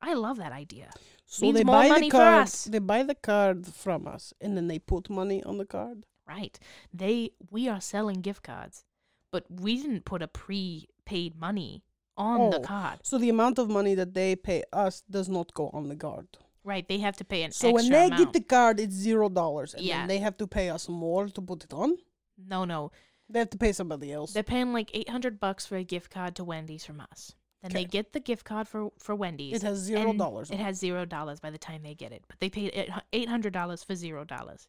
I 0.00 0.14
love 0.14 0.36
that 0.38 0.52
idea. 0.52 0.90
So 1.24 1.46
means 1.46 1.58
they 1.58 1.64
buy 1.64 1.98
the 2.00 2.08
card. 2.10 2.48
They 2.48 2.78
buy 2.78 3.02
the 3.02 3.14
card 3.14 3.66
from 3.66 4.06
us, 4.06 4.32
and 4.40 4.56
then 4.56 4.68
they 4.68 4.78
put 4.78 5.08
money 5.10 5.42
on 5.44 5.58
the 5.58 5.64
card. 5.64 6.04
Right. 6.28 6.58
They 6.92 7.30
we 7.50 7.68
are 7.68 7.80
selling 7.80 8.20
gift 8.20 8.42
cards, 8.42 8.84
but 9.32 9.44
we 9.50 9.80
didn't 9.80 10.04
put 10.04 10.22
a 10.22 10.28
pre-paid 10.28 11.38
money 11.40 11.82
on 12.16 12.50
the 12.50 12.58
Oh, 12.58 12.62
card. 12.62 12.98
So 13.02 13.18
the 13.18 13.28
amount 13.28 13.58
of 13.58 13.68
money 13.68 13.94
that 13.94 14.14
they 14.14 14.36
pay 14.36 14.62
us 14.72 15.02
does 15.10 15.28
not 15.28 15.52
go 15.54 15.70
on 15.72 15.88
the 15.88 15.96
card. 15.96 16.28
Right, 16.64 16.86
they 16.88 16.98
have 16.98 17.16
to 17.18 17.24
pay 17.24 17.42
an 17.44 17.52
So 17.52 17.72
when 17.72 17.88
they 17.88 18.06
amount. 18.06 18.18
get 18.18 18.32
the 18.32 18.40
card, 18.40 18.80
it's 18.80 18.94
zero 18.94 19.28
dollars, 19.28 19.74
and 19.74 19.82
Yeah. 19.84 19.98
then 19.98 20.08
they 20.08 20.18
have 20.18 20.36
to 20.38 20.46
pay 20.46 20.68
us 20.70 20.88
more 20.88 21.28
to 21.28 21.40
put 21.40 21.62
it 21.64 21.72
on. 21.72 21.96
No, 22.36 22.64
no. 22.64 22.90
They 23.28 23.40
have 23.40 23.50
to 23.50 23.58
pay 23.58 23.72
somebody 23.72 24.12
else. 24.12 24.32
They're 24.32 24.42
paying 24.42 24.72
like 24.72 24.90
800 24.94 25.40
bucks 25.40 25.66
for 25.66 25.76
a 25.76 25.84
gift 25.84 26.10
card 26.10 26.36
to 26.36 26.44
Wendy's 26.44 26.84
from 26.84 27.00
us. 27.00 27.34
Then 27.62 27.72
they 27.72 27.84
get 27.84 28.12
the 28.12 28.20
gift 28.20 28.44
card 28.44 28.68
for 28.68 28.90
for 28.98 29.14
Wendy's. 29.14 29.56
It 29.56 29.62
has 29.62 29.78
zero 29.78 30.10
and 30.10 30.18
dollars. 30.18 30.50
It 30.50 30.58
has 30.58 30.78
zero 30.78 31.04
dollars 31.04 31.40
by 31.40 31.50
the 31.50 31.58
time 31.58 31.82
they 31.82 31.94
get 31.94 32.12
it, 32.12 32.24
but 32.28 32.38
they 32.38 32.48
paid 32.48 32.70
eight- 32.74 32.90
eight 33.12 33.28
hundred 33.28 33.52
dollars 33.52 33.82
for 33.82 33.96
zero 33.96 34.24
dollars. 34.24 34.68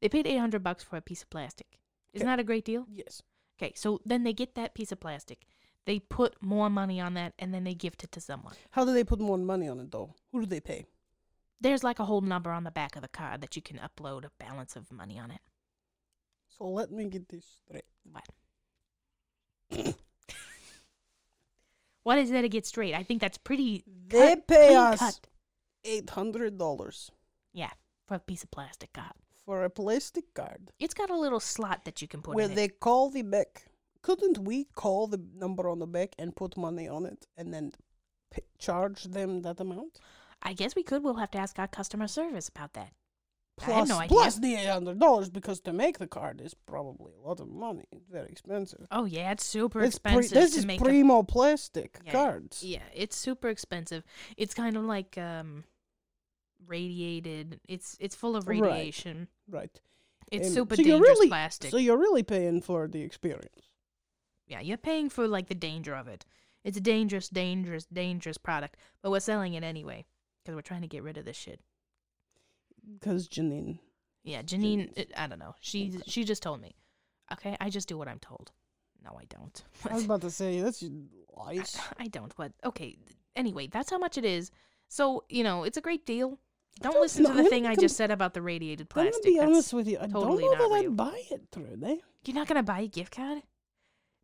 They 0.00 0.08
paid 0.08 0.26
eight 0.26 0.36
hundred 0.38 0.62
bucks 0.62 0.84
for 0.84 0.96
a 0.96 1.00
piece 1.00 1.22
of 1.22 1.30
plastic. 1.30 1.78
Isn't 2.12 2.26
that 2.26 2.38
a 2.38 2.44
great 2.44 2.64
deal? 2.64 2.86
Yes. 2.92 3.22
Okay, 3.58 3.72
so 3.74 4.00
then 4.04 4.22
they 4.22 4.32
get 4.32 4.54
that 4.54 4.74
piece 4.74 4.92
of 4.92 5.00
plastic. 5.00 5.46
They 5.86 5.98
put 5.98 6.40
more 6.40 6.68
money 6.70 7.00
on 7.00 7.14
that 7.14 7.32
and 7.38 7.52
then 7.54 7.64
they 7.64 7.74
gift 7.74 8.04
it 8.04 8.12
to 8.12 8.20
someone. 8.20 8.54
How 8.70 8.84
do 8.84 8.92
they 8.92 9.02
put 9.04 9.18
more 9.18 9.38
money 9.38 9.66
on 9.68 9.80
it 9.80 9.90
though? 9.90 10.14
Who 10.32 10.40
do 10.40 10.46
they 10.46 10.60
pay? 10.60 10.84
There's 11.60 11.82
like 11.82 11.98
a 11.98 12.04
whole 12.04 12.20
number 12.20 12.50
on 12.50 12.64
the 12.64 12.70
back 12.70 12.96
of 12.96 13.02
the 13.02 13.08
card 13.08 13.40
that 13.40 13.56
you 13.56 13.62
can 13.62 13.78
upload 13.78 14.24
a 14.24 14.30
balance 14.38 14.76
of 14.76 14.92
money 14.92 15.18
on 15.18 15.30
it. 15.30 15.40
So 16.56 16.66
let 16.68 16.90
me 16.90 17.04
get 17.06 17.28
this 17.28 17.44
straight. 17.66 17.84
What? 18.10 19.94
What 22.02 22.18
is 22.18 22.30
there 22.30 22.42
to 22.42 22.48
get 22.48 22.64
straight? 22.66 22.94
I 22.94 23.02
think 23.02 23.20
that's 23.20 23.38
pretty 23.38 23.82
They 24.08 24.36
cut- 24.36 24.46
pay 24.46 24.74
us 24.76 24.98
cut 25.00 25.20
eight 25.84 26.10
hundred 26.10 26.56
dollars 26.58 27.10
Yeah, 27.52 27.70
for 28.06 28.14
a 28.14 28.20
piece 28.20 28.44
of 28.44 28.50
plastic 28.50 28.92
card. 28.92 29.12
for 29.44 29.64
a 29.64 29.70
plastic 29.70 30.32
card 30.34 30.70
It's 30.78 30.94
got 30.94 31.10
a 31.10 31.16
little 31.18 31.40
slot 31.40 31.84
that 31.84 32.00
you 32.02 32.08
can 32.08 32.22
put 32.22 32.34
where 32.36 32.50
it. 32.50 32.54
they 32.54 32.68
call 32.68 33.10
the 33.10 33.22
back. 33.22 33.66
Couldn't 34.02 34.38
we 34.38 34.64
call 34.74 35.08
the 35.08 35.20
number 35.34 35.68
on 35.68 35.80
the 35.80 35.86
back 35.86 36.14
and 36.18 36.34
put 36.34 36.56
money 36.56 36.86
on 36.88 37.06
it 37.06 37.26
and 37.36 37.52
then 37.52 37.72
p- 38.30 38.42
charge 38.58 39.04
them 39.04 39.42
that 39.42 39.58
amount? 39.60 39.98
I 40.42 40.52
guess 40.52 40.76
we 40.76 40.84
could. 40.84 41.02
We'll 41.02 41.14
have 41.14 41.32
to 41.32 41.38
ask 41.38 41.58
our 41.58 41.66
customer 41.68 42.06
service 42.06 42.48
about 42.48 42.74
that. 42.74 42.92
Plus, 43.58 43.88
no 43.88 44.00
plus 44.06 44.38
the 44.38 44.54
eight 44.54 44.68
hundred 44.68 44.98
dollars 44.98 45.30
because 45.30 45.60
to 45.60 45.72
make 45.72 45.98
the 45.98 46.06
card 46.06 46.42
is 46.42 46.52
probably 46.52 47.12
a 47.18 47.26
lot 47.26 47.40
of 47.40 47.48
money. 47.48 47.84
It's 47.90 48.04
very 48.06 48.28
expensive. 48.28 48.86
Oh 48.90 49.06
yeah, 49.06 49.32
it's 49.32 49.46
super 49.46 49.82
It's 49.82 49.98
pre- 49.98 50.12
expensive 50.18 50.34
this 50.42 50.52
to 50.52 50.58
is 50.58 50.64
a, 50.76 50.78
primo 50.78 51.22
plastic 51.22 51.98
Yeah, 52.04 52.12
cards. 52.12 52.62
yeah, 52.62 52.82
it's 52.94 53.16
super 53.16 53.48
expensive. 53.48 54.04
It's 54.36 54.52
kind 54.52 54.76
of 54.76 54.84
like 54.84 55.16
um, 55.16 55.64
radiated. 56.66 57.60
It's 57.68 57.96
it's 58.00 58.14
full 58.14 58.36
of 58.36 58.48
radiation. 58.48 59.28
Right. 59.48 59.80
It's 60.30 60.48
Um, 60.48 60.54
super 60.54 60.76
so 60.76 60.82
you're 60.82 60.96
dangerous 60.98 61.18
really- 61.18 61.28
plastic. 61.28 61.70
So 61.70 61.76
you're 61.76 61.98
really 61.98 62.22
paying 62.24 62.60
for 62.60 62.88
the 62.88 63.02
experience. 63.02 63.70
yeah, 64.46 64.60
you're 64.60 64.76
paying 64.76 65.08
for 65.08 65.26
like 65.26 65.48
the 65.48 65.54
danger 65.54 65.94
of 65.94 66.08
it. 66.08 66.24
It's 66.64 66.76
a 66.76 66.80
dangerous, 66.80 67.28
dangerous, 67.28 67.86
dangerous 67.86 68.38
product, 68.38 68.76
but 69.02 69.10
we're 69.10 69.20
selling 69.20 69.54
it 69.54 69.62
anyway 69.62 70.04
because 70.42 70.54
we're 70.56 70.62
trying 70.62 70.82
to 70.82 70.88
get 70.88 71.02
rid 71.02 71.16
of 71.16 71.24
this 71.24 71.36
shit. 71.36 71.60
Because 72.92 73.28
Janine. 73.28 73.78
Yeah, 74.24 74.42
Janine. 74.42 74.98
Uh, 74.98 75.04
I 75.16 75.26
don't 75.26 75.38
know. 75.38 75.54
She 75.60 75.92
Okay. 75.94 76.02
she 76.06 76.24
just 76.24 76.42
told 76.42 76.60
me. 76.60 76.74
Okay, 77.32 77.56
I 77.60 77.70
just 77.70 77.88
do 77.88 77.98
what 77.98 78.08
I'm 78.08 78.18
told. 78.18 78.52
No, 79.04 79.16
I 79.18 79.24
don't. 79.24 79.62
I 79.90 79.94
was 79.94 80.04
about 80.04 80.20
to 80.22 80.30
say 80.30 80.60
that's 80.60 80.82
lies. 81.36 81.76
I, 81.98 82.04
I 82.04 82.06
don't. 82.08 82.34
But 82.36 82.52
okay. 82.64 82.96
Anyway, 83.34 83.66
that's 83.68 83.90
how 83.90 83.98
much 83.98 84.16
it 84.18 84.24
is. 84.24 84.50
So 84.88 85.24
you 85.28 85.44
know, 85.44 85.64
it's 85.64 85.76
a 85.76 85.80
great 85.80 86.06
deal. 86.06 86.38
Don't 86.80 86.92
don't 86.92 87.00
listen 87.02 87.24
to 87.24 87.32
the 87.32 87.44
thing 87.44 87.66
I 87.66 87.74
just 87.74 87.96
said 87.96 88.10
about 88.10 88.34
the 88.34 88.42
radiated 88.42 88.90
plastic. 88.90 89.14
I'm 89.14 89.22
gonna 89.22 89.32
be 89.32 89.38
That's- 89.38 89.48
honest 89.54 89.72
with 89.72 89.88
you. 89.88 89.98
I 90.00 90.06
totally 90.08 90.44
don't 90.44 90.58
know 90.58 90.68
that 90.68 90.80
real. 90.82 90.90
I'd 90.90 90.96
buy 90.96 91.22
it 91.30 91.42
through 91.50 91.76
there. 91.76 91.96
You're 92.24 92.34
not 92.34 92.48
gonna 92.48 92.62
buy 92.62 92.80
a 92.80 92.86
gift 92.88 93.14
card, 93.16 93.42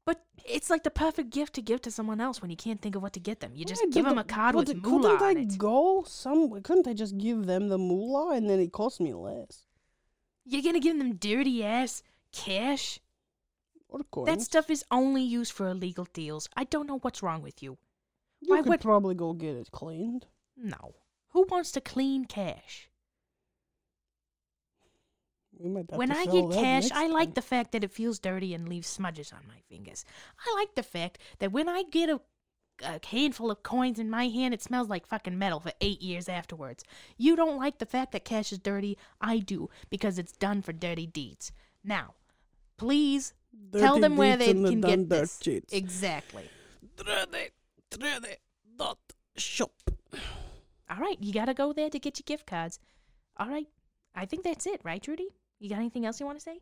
but 0.05 0.25
it's 0.45 0.69
like 0.71 0.83
the 0.83 0.91
perfect 0.91 1.31
gift 1.31 1.55
to 1.55 1.62
give 1.62 1.81
to 1.83 1.91
someone 1.91 2.21
else 2.21 2.41
when 2.43 2.51
you 2.51 2.57
can't 2.57 2.81
think 2.81 2.95
of 2.97 3.03
what 3.03 3.12
to 3.15 3.21
get 3.21 3.41
them. 3.41 3.53
You 3.55 3.65
just 3.65 3.83
Right, 3.83 3.93
give 3.93 4.05
them 4.05 4.19
a 4.19 4.25
card 4.25 4.55
with 4.55 4.69
the- 4.69 4.75
moolah 4.75 5.19
couldn't 5.19 5.53
it. 5.55 5.59
go 5.59 6.03
some? 6.07 6.61
Couldn't 6.62 6.88
I 6.88 6.95
just 6.95 7.17
give 7.19 7.47
them 7.47 7.69
the 7.69 7.79
moolah 7.79 8.35
and 8.37 8.49
then 8.51 8.59
it 8.61 8.73
cost 8.73 9.01
me 9.01 9.12
less? 9.15 9.67
You're 10.45 10.62
gonna 10.62 10.81
give 10.81 10.99
them 10.99 11.15
dirty 11.17 11.62
ass 11.65 12.03
cash. 12.33 12.99
That 14.25 14.41
stuff 14.41 14.71
is 14.71 14.85
only 14.91 15.23
used 15.23 15.53
for 15.53 15.69
illegal 15.69 16.07
deals. 16.12 16.49
I 16.57 16.65
don't 16.65 16.87
know 16.87 16.99
what's 16.99 17.23
wrong 17.23 17.43
with 17.43 17.62
you. 17.62 17.77
You 18.41 18.55
why 18.55 18.62
could 18.62 18.69
would- 18.71 18.81
probably 18.81 19.15
go 19.15 19.35
get 19.35 19.55
it 19.55 19.71
cleaned. 19.71 20.27
No. 20.57 20.95
Who 21.29 21.47
wants 21.49 21.71
to 21.73 21.81
clean 21.81 22.25
cash? 22.25 22.88
We 25.62 25.70
might 25.70 25.90
have 25.90 25.98
when 25.98 26.09
to 26.09 26.16
I 26.16 26.27
get 26.27 26.51
cash, 26.51 26.83
next 26.85 26.92
I 26.92 27.07
like 27.07 27.29
time. 27.29 27.35
the 27.35 27.42
fact 27.42 27.72
that 27.72 27.85
it 27.85 27.92
feels 27.92 28.18
dirty 28.18 28.53
and 28.55 28.68
leaves 28.68 28.88
smudges 28.88 29.33
on 29.33 29.40
my 29.46 29.61
fingers. 29.68 30.05
I 30.44 30.55
like 30.57 30.75
the 30.75 30.83
fact 30.83 31.18
that 31.38 31.53
when 31.53 31.68
I 31.68 31.85
get 31.85 32.11
a, 32.11 32.20
a 32.85 33.01
handful 33.07 33.51
of 33.51 33.62
coins 33.62 33.98
in 33.98 34.11
my 34.11 34.29
hand, 34.29 34.55
it 34.55 34.62
smells 34.62 34.88
like 34.88 35.07
fucking 35.07 35.38
metal 35.38 35.61
for 35.61 35.72
eight 35.81 36.03
years 36.03 36.29
afterwards. 36.29 36.83
You 37.16 37.37
don't 37.37 37.59
like 37.59 37.79
the 37.79 37.87
fact 37.87 38.11
that 38.12 38.25
cash 38.25 38.53
is 38.53 38.59
dirty. 38.59 38.98
I 39.20 39.38
do, 39.38 39.70
because 39.88 40.18
it's 40.18 40.33
done 40.33 40.62
for 40.62 40.72
dirty 40.72 41.07
deeds. 41.07 41.53
Now, 41.85 42.14
please 42.77 43.35
tell 43.77 44.01
them 44.01 44.16
where 44.16 44.37
they 44.37 44.51
and 44.51 44.64
the 44.64 44.70
can 44.70 44.81
get 44.81 45.09
dirt 45.09 45.20
this. 45.20 45.38
cheats. 45.38 45.72
Exactly. 45.72 46.48
Dirty, 46.96 47.51
dirty 47.90 48.35
dot 48.77 48.98
shop. 49.37 49.72
All 50.90 50.98
right, 50.98 51.16
you 51.20 51.33
gotta 51.33 51.55
go 51.55 51.72
there 51.72 51.88
to 51.90 51.98
get 51.98 52.18
your 52.18 52.25
gift 52.27 52.46
cards. 52.46 52.79
All 53.37 53.48
right, 53.48 53.68
I 54.14 54.27
think 54.27 54.42
that's 54.42 54.66
it, 54.66 54.81
right, 54.85 55.03
Trudy? 55.03 55.29
You 55.62 55.68
got 55.68 55.79
anything 55.79 56.05
else 56.05 56.18
you 56.18 56.27
want 56.27 56.38
to 56.38 56.42
say? 56.42 56.59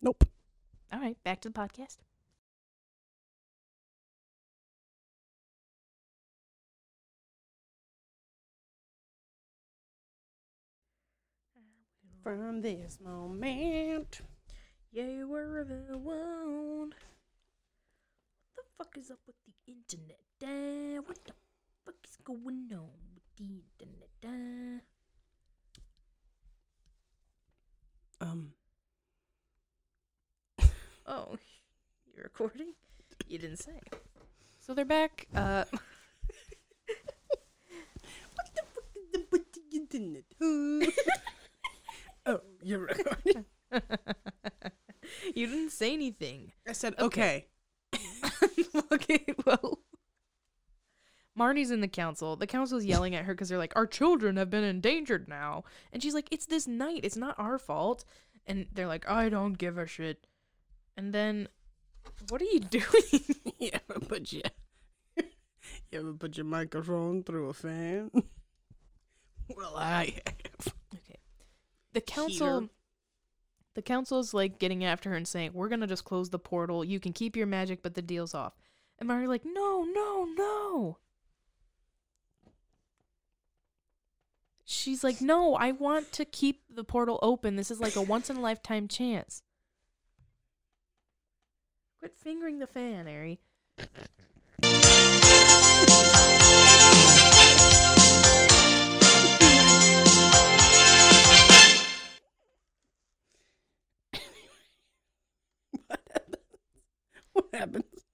Nope. 0.00 0.24
All 0.90 0.98
right, 0.98 1.22
back 1.22 1.42
to 1.42 1.50
the 1.50 1.52
podcast. 1.52 1.98
From 12.22 12.62
this 12.62 13.00
moment. 13.04 14.22
You 14.92 15.28
were 15.28 15.62
the 15.62 15.98
one. 15.98 16.94
What 18.54 18.56
the 18.56 18.62
fuck 18.78 18.96
is 18.96 19.10
up 19.10 19.18
with 19.26 19.36
the 19.44 19.52
internet? 19.70 20.20
Uh, 20.42 21.02
what 21.02 21.22
the 21.22 21.34
fuck 21.84 21.96
is 22.08 22.16
going 22.24 22.70
on 22.72 22.88
with 23.14 23.36
the 23.36 23.44
internet? 23.44 24.08
Uh? 24.24 24.95
Um. 28.20 28.52
Oh, 31.08 31.36
you're 32.12 32.24
recording? 32.24 32.72
You 33.28 33.38
didn't 33.38 33.58
say. 33.58 33.78
So 34.58 34.74
they're 34.74 34.84
back. 34.84 35.28
Uh, 35.34 35.64
What 38.34 38.48
the 38.54 38.62
fuck 38.74 38.90
is 38.96 39.06
the 39.12 39.26
with 39.30 39.52
the 39.52 39.62
internet? 39.76 40.24
oh, 42.26 42.40
you're 42.62 42.80
recording. 42.80 43.44
you 45.34 45.46
didn't 45.46 45.70
say 45.70 45.92
anything. 45.92 46.52
I 46.68 46.72
said 46.72 46.94
Okay. 46.98 47.46
okay, 48.92 49.24
well. 49.46 49.78
Marnie's 51.38 51.70
in 51.70 51.80
the 51.80 51.88
council. 51.88 52.36
The 52.36 52.46
council's 52.46 52.84
yelling 52.86 53.14
at 53.14 53.24
her 53.24 53.34
because 53.34 53.48
they're 53.48 53.58
like, 53.58 53.76
Our 53.76 53.86
children 53.86 54.36
have 54.36 54.50
been 54.50 54.64
endangered 54.64 55.28
now. 55.28 55.64
And 55.92 56.02
she's 56.02 56.14
like, 56.14 56.28
It's 56.30 56.46
this 56.46 56.66
night. 56.66 57.00
It's 57.02 57.16
not 57.16 57.38
our 57.38 57.58
fault. 57.58 58.04
And 58.46 58.66
they're 58.72 58.86
like, 58.86 59.08
I 59.08 59.28
don't 59.28 59.58
give 59.58 59.76
a 59.76 59.86
shit. 59.86 60.26
And 60.96 61.12
then, 61.12 61.48
what 62.28 62.40
are 62.40 62.46
you 62.46 62.60
doing? 62.70 62.84
You 63.58 63.70
ever 63.72 64.00
put 64.00 64.30
your 64.34 64.42
you 65.90 65.98
ever 66.00 66.12
put 66.12 66.36
your 66.36 66.44
microphone 66.44 67.22
through 67.22 67.48
a 67.48 67.54
fan? 67.54 68.10
well, 69.56 69.74
I 69.76 70.14
have. 70.26 70.74
okay. 70.94 71.18
The 71.94 72.02
council. 72.02 72.60
Heater. 72.60 72.72
The 73.74 73.82
council's 73.82 74.34
like 74.34 74.58
getting 74.58 74.84
after 74.84 75.10
her 75.10 75.16
and 75.16 75.26
saying, 75.26 75.52
We're 75.54 75.68
gonna 75.68 75.86
just 75.86 76.04
close 76.04 76.28
the 76.28 76.38
portal. 76.38 76.84
You 76.84 77.00
can 77.00 77.12
keep 77.12 77.36
your 77.36 77.46
magic, 77.46 77.82
but 77.82 77.94
the 77.94 78.02
deal's 78.02 78.34
off. 78.34 78.54
And 78.98 79.08
Marnie's 79.08 79.28
like, 79.28 79.44
No, 79.44 79.84
no, 79.84 80.26
no. 80.36 80.98
She's 84.68 85.04
like, 85.04 85.20
No, 85.20 85.54
I 85.54 85.70
want 85.70 86.10
to 86.12 86.24
keep 86.24 86.62
the 86.68 86.82
portal 86.82 87.20
open. 87.22 87.54
This 87.54 87.70
is 87.70 87.80
like 87.80 87.94
a 87.94 88.02
once 88.02 88.28
in 88.28 88.36
a 88.36 88.40
lifetime 88.40 88.88
chance. 88.88 89.42
Quit 92.00 92.16
fingering 92.16 92.58
the 92.58 92.66
fan, 92.66 93.06
Ari. 93.06 93.38
What 105.86 106.00
happens? 106.10 106.36
What 107.32 107.46
happens? 107.52 108.05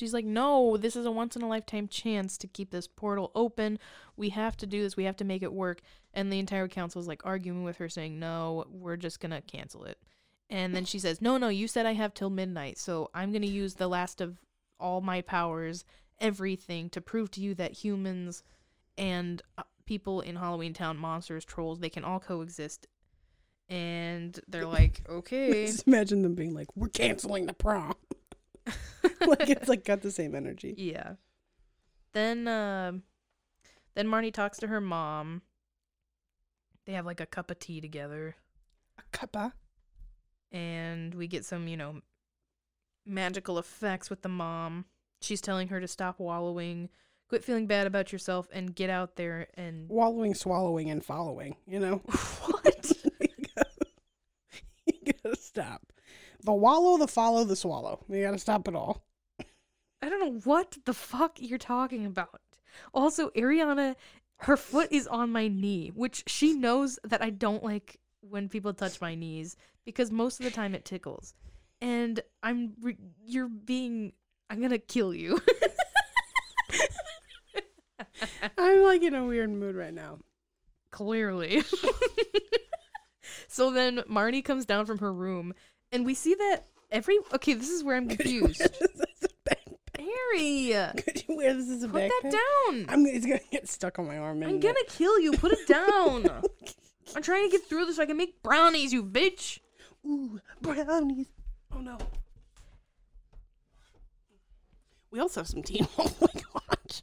She's 0.00 0.14
like, 0.14 0.24
No, 0.24 0.78
this 0.78 0.96
is 0.96 1.04
a 1.04 1.10
once 1.10 1.36
in 1.36 1.42
a 1.42 1.48
lifetime 1.48 1.86
chance 1.86 2.38
to 2.38 2.46
keep 2.46 2.70
this 2.70 2.88
portal 2.88 3.30
open. 3.34 3.78
We 4.16 4.30
have 4.30 4.56
to 4.56 4.66
do 4.66 4.82
this. 4.82 4.96
We 4.96 5.04
have 5.04 5.16
to 5.16 5.24
make 5.26 5.42
it 5.42 5.52
work. 5.52 5.82
And 6.14 6.32
the 6.32 6.38
entire 6.38 6.68
council 6.68 7.02
is 7.02 7.06
like 7.06 7.20
arguing 7.22 7.64
with 7.64 7.76
her, 7.76 7.88
saying, 7.90 8.18
No, 8.18 8.64
we're 8.70 8.96
just 8.96 9.20
going 9.20 9.32
to 9.32 9.42
cancel 9.42 9.84
it. 9.84 9.98
And 10.48 10.74
then 10.74 10.86
she 10.86 10.98
says, 10.98 11.20
No, 11.20 11.36
no, 11.36 11.48
you 11.48 11.68
said 11.68 11.84
I 11.84 11.92
have 11.92 12.14
till 12.14 12.30
midnight. 12.30 12.78
So 12.78 13.10
I'm 13.12 13.30
going 13.30 13.42
to 13.42 13.48
use 13.48 13.74
the 13.74 13.88
last 13.88 14.22
of 14.22 14.38
all 14.80 15.02
my 15.02 15.20
powers, 15.20 15.84
everything, 16.18 16.88
to 16.90 17.02
prove 17.02 17.30
to 17.32 17.42
you 17.42 17.54
that 17.56 17.72
humans 17.72 18.42
and 18.96 19.42
uh, 19.58 19.64
people 19.84 20.22
in 20.22 20.36
Halloween 20.36 20.72
Town, 20.72 20.96
monsters, 20.96 21.44
trolls, 21.44 21.80
they 21.80 21.90
can 21.90 22.04
all 22.04 22.20
coexist. 22.20 22.86
And 23.68 24.40
they're 24.48 24.64
like, 24.78 25.02
Okay. 25.10 25.66
Just 25.66 25.86
imagine 25.86 26.22
them 26.22 26.34
being 26.34 26.54
like, 26.54 26.74
"We're 26.74 26.88
canceling 26.88 27.44
the 27.44 27.52
prom." 27.52 27.94
like 29.26 29.48
it's 29.48 29.68
like 29.68 29.84
got 29.84 30.02
the 30.02 30.10
same 30.10 30.34
energy. 30.34 30.74
Yeah. 30.76 31.14
Then 32.12 32.48
um 32.48 33.02
then 33.94 34.06
Marnie 34.06 34.32
talks 34.32 34.58
to 34.58 34.66
her 34.68 34.80
mom. 34.80 35.42
They 36.86 36.92
have 36.92 37.06
like 37.06 37.20
a 37.20 37.26
cup 37.26 37.50
of 37.50 37.58
tea 37.58 37.80
together 37.80 38.36
A 38.98 39.16
cuppa. 39.16 39.52
and 40.50 41.14
we 41.14 41.26
get 41.28 41.44
some, 41.44 41.68
you 41.68 41.76
know, 41.76 42.00
magical 43.06 43.58
effects 43.58 44.10
with 44.10 44.22
the 44.22 44.28
mom. 44.28 44.86
She's 45.20 45.40
telling 45.40 45.68
her 45.68 45.80
to 45.80 45.86
stop 45.88 46.18
wallowing, 46.18 46.88
quit 47.28 47.44
feeling 47.44 47.66
bad 47.66 47.86
about 47.86 48.10
yourself, 48.12 48.48
and 48.52 48.74
get 48.74 48.88
out 48.90 49.16
there 49.16 49.48
and 49.54 49.88
Wallowing, 49.88 50.34
swallowing, 50.34 50.88
and 50.90 51.04
following. 51.04 51.56
You 51.66 51.78
know. 51.80 51.96
what? 52.06 52.92
you, 53.20 53.28
gotta, 53.54 53.86
you 54.86 55.12
gotta 55.22 55.36
stop. 55.36 55.92
The 56.42 56.52
wallow, 56.54 56.96
the 56.96 57.06
follow, 57.08 57.44
the 57.44 57.56
swallow. 57.56 58.04
You 58.08 58.22
gotta 58.22 58.38
stop 58.38 58.66
it 58.66 58.74
all. 58.74 59.04
I 60.02 60.08
don't 60.08 60.20
know 60.20 60.40
what 60.44 60.78
the 60.84 60.94
fuck 60.94 61.36
you're 61.38 61.58
talking 61.58 62.06
about. 62.06 62.40
Also, 62.94 63.30
Ariana, 63.30 63.96
her 64.38 64.56
foot 64.56 64.88
is 64.90 65.06
on 65.06 65.30
my 65.30 65.48
knee, 65.48 65.92
which 65.94 66.24
she 66.26 66.54
knows 66.54 66.98
that 67.04 67.22
I 67.22 67.30
don't 67.30 67.62
like 67.62 67.98
when 68.20 68.48
people 68.48 68.72
touch 68.72 69.00
my 69.00 69.14
knees 69.14 69.56
because 69.84 70.10
most 70.10 70.40
of 70.40 70.44
the 70.44 70.50
time 70.50 70.74
it 70.74 70.84
tickles. 70.84 71.34
And 71.80 72.20
I'm 72.42 72.72
re- 72.80 72.96
you're 73.24 73.48
being 73.48 74.12
I'm 74.50 74.68
to 74.68 74.78
kill 74.78 75.14
you. 75.14 75.40
I'm 78.58 78.82
like 78.82 79.02
in 79.02 79.14
a 79.14 79.24
weird 79.24 79.50
mood 79.50 79.76
right 79.76 79.94
now. 79.94 80.18
Clearly. 80.90 81.62
so 83.48 83.70
then 83.70 83.98
Marnie 84.10 84.44
comes 84.44 84.66
down 84.66 84.86
from 84.86 84.98
her 84.98 85.12
room 85.12 85.54
and 85.92 86.04
we 86.04 86.14
see 86.14 86.34
that 86.34 86.64
every 86.90 87.18
Okay, 87.32 87.54
this 87.54 87.70
is 87.70 87.84
where 87.84 87.96
I'm 87.96 88.08
Could 88.08 88.26
you 88.26 88.42
wear 88.42 88.52
confused. 88.52 88.80
This 90.04 90.10
as 90.16 90.22
a 90.22 90.38
backpack? 90.38 90.92
Harry, 90.92 91.02
Could 91.02 91.24
you 91.28 91.36
wear 91.36 91.54
this 91.54 91.68
as 91.70 91.82
a 91.82 91.88
put 91.88 92.02
backpack? 92.02 92.30
that 92.30 92.32
down. 92.68 92.86
I'm. 92.88 93.06
It's 93.06 93.26
gonna 93.26 93.40
get 93.50 93.68
stuck 93.68 93.98
on 93.98 94.06
my 94.06 94.18
arm. 94.18 94.42
I'm 94.42 94.60
gonna 94.60 94.74
kill 94.88 95.18
you. 95.20 95.32
Put 95.32 95.52
it 95.52 95.66
down. 95.66 96.26
I'm 97.16 97.22
trying 97.22 97.48
to 97.50 97.56
get 97.56 97.66
through 97.66 97.86
this 97.86 97.96
so 97.96 98.02
I 98.02 98.06
can 98.06 98.16
make 98.16 98.42
brownies, 98.42 98.92
you 98.92 99.02
bitch. 99.02 99.58
Ooh, 100.06 100.40
brownies. 100.62 101.26
Oh 101.74 101.80
no. 101.80 101.98
We 105.10 105.18
also 105.18 105.40
have 105.40 105.48
some 105.48 105.62
tea. 105.62 105.84
Oh 105.98 106.14
my 106.20 106.28
gosh. 106.32 107.02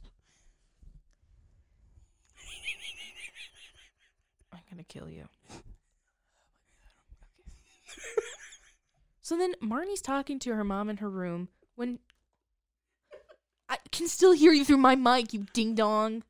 I'm 4.52 4.60
gonna 4.70 4.84
kill 4.84 5.08
you. 5.10 5.24
so 9.22 9.36
then 9.36 9.52
Marnie's 9.62 10.00
talking 10.00 10.38
to 10.40 10.54
her 10.54 10.64
mom 10.64 10.88
in 10.88 10.98
her 10.98 11.10
room 11.10 11.48
when 11.76 11.98
can 13.98 14.06
still 14.06 14.30
hear 14.32 14.52
you 14.52 14.64
through 14.64 14.76
my 14.76 14.94
mic, 14.94 15.32
you 15.32 15.44
ding 15.52 15.74
dong. 15.74 16.22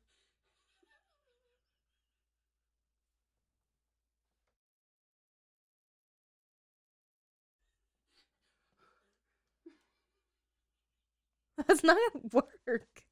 That's 11.67 11.83
not 11.83 11.97
gonna 12.13 12.25
work. 12.33 13.03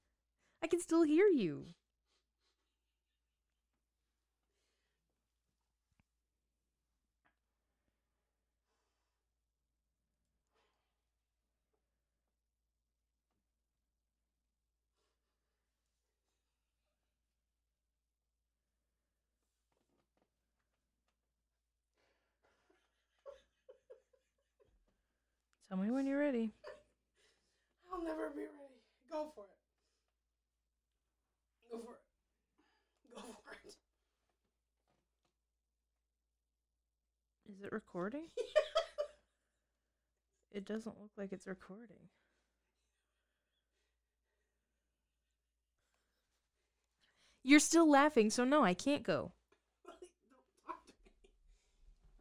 I 0.64 0.68
can 0.68 0.80
still 0.82 1.04
hear 1.04 1.28
you. 1.28 1.68
Tell 25.70 25.78
me 25.78 25.92
when 25.92 26.06
you're 26.06 26.20
ready. 26.20 26.54
I'll 27.92 28.02
never 28.02 28.30
be 28.30 28.42
ready. 28.42 28.80
Go 29.12 29.32
for 29.36 29.44
it. 29.44 29.50
Go 31.70 31.80
for 31.80 31.94
it. 31.94 32.00
Go 33.14 33.22
for 33.44 33.52
it. 33.68 33.76
Is 37.52 37.62
it 37.64 37.72
recording? 37.74 38.24
it 40.52 40.66
doesn't 40.66 41.00
look 41.02 41.12
like 41.18 41.34
it's 41.34 41.48
recording. 41.48 42.10
You're 47.44 47.60
still 47.60 47.90
laughing, 47.90 48.30
so 48.30 48.44
no, 48.44 48.64
I 48.64 48.74
can't 48.74 49.04
go. 49.04 49.32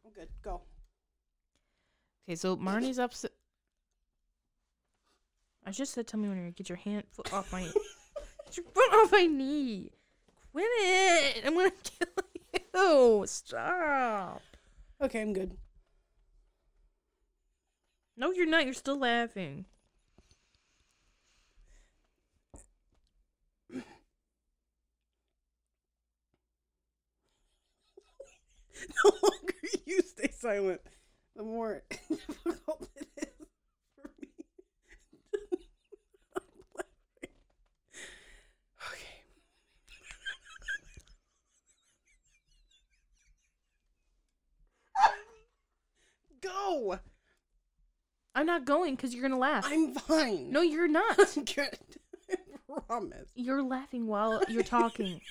I'm 0.05 0.11
good. 0.13 0.29
Go. 0.43 0.61
Okay, 2.27 2.35
so 2.35 2.57
Marnie's 2.57 2.99
upset. 2.99 3.31
I 5.67 5.71
just 5.71 5.93
said, 5.93 6.07
tell 6.07 6.19
me 6.19 6.29
when 6.29 6.37
you 6.43 6.51
get 6.51 6.69
your 6.69 6.77
hand 6.77 7.03
foot 7.11 7.33
off 7.33 7.51
my, 7.51 7.61
get 8.45 8.57
your 8.57 8.65
foot 8.73 8.93
off 8.93 9.11
my 9.11 9.25
knee. 9.25 9.91
Quit 10.53 10.65
it! 10.65 11.43
I'm 11.45 11.53
gonna 11.55 11.71
kill 11.83 13.21
you. 13.21 13.27
Stop. 13.27 14.41
Okay, 15.01 15.21
I'm 15.21 15.33
good. 15.33 15.57
No, 18.15 18.31
you're 18.31 18.47
not. 18.47 18.65
You're 18.65 18.73
still 18.73 18.99
laughing. 18.99 19.65
The 29.03 29.11
longer 29.23 29.53
you 29.85 30.01
stay 30.01 30.29
silent, 30.31 30.81
the 31.35 31.43
more 31.43 31.83
difficult 31.89 32.89
it 32.95 33.07
is 33.17 33.47
for 33.95 34.09
me. 34.21 34.29
I'm 36.35 36.43
laughing. 36.75 37.33
Okay. 38.85 39.17
Go. 46.67 46.99
I'm 48.35 48.45
not 48.45 48.65
going 48.65 48.95
because 48.95 49.13
you're 49.13 49.23
gonna 49.23 49.39
laugh. 49.39 49.65
I'm 49.67 49.93
fine. 49.93 50.51
no, 50.51 50.61
you're 50.61 50.87
not. 50.87 51.17
I'm 51.37 51.43
good. 51.43 51.77
I 52.31 52.79
promise. 52.87 53.29
You're 53.35 53.63
laughing 53.63 54.07
while 54.07 54.43
you're 54.47 54.63
talking. 54.63 55.21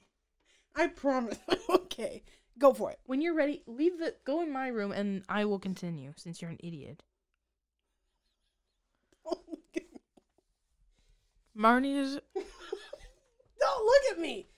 I 0.76 0.88
promise. 0.88 1.38
okay. 1.68 2.22
Go 2.58 2.72
for 2.72 2.90
it. 2.90 2.98
when 3.06 3.20
you're 3.20 3.34
ready, 3.34 3.62
leave 3.66 3.98
the 3.98 4.14
go 4.24 4.42
in 4.42 4.52
my 4.52 4.68
room 4.68 4.92
and 4.92 5.22
I 5.28 5.44
will 5.44 5.58
continue 5.58 6.12
since 6.16 6.40
you're 6.40 6.50
an 6.50 6.58
idiot. 6.62 7.02
Oh 9.26 9.38
at. 9.76 9.84
Marnie's 11.56 12.18
Don't 13.60 13.84
look 13.84 14.02
at 14.12 14.18
me. 14.18 14.48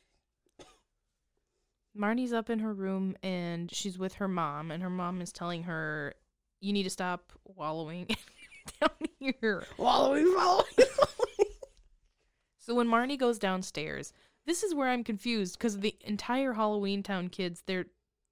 Marnie's 1.98 2.32
up 2.32 2.50
in 2.50 2.58
her 2.58 2.72
room 2.72 3.16
and 3.22 3.72
she's 3.72 3.98
with 3.98 4.14
her 4.14 4.28
mom 4.28 4.70
and 4.70 4.82
her 4.82 4.90
mom 4.90 5.20
is 5.20 5.32
telling 5.32 5.64
her 5.64 6.14
you 6.60 6.72
need 6.72 6.82
to 6.82 6.90
stop 6.90 7.32
wallowing 7.44 8.06
down 8.80 8.90
here. 9.18 9.64
Wallowing, 9.76 10.32
wallowing." 10.36 10.66
So 12.58 12.74
when 12.74 12.88
Marnie 12.88 13.18
goes 13.18 13.38
downstairs, 13.38 14.14
this 14.46 14.62
is 14.62 14.74
where 14.74 14.88
I'm 14.88 15.04
confused 15.04 15.58
because 15.58 15.78
the 15.78 15.94
entire 16.00 16.54
Halloween 16.54 17.02
Town 17.02 17.28
kids, 17.28 17.62
they're 17.66 17.86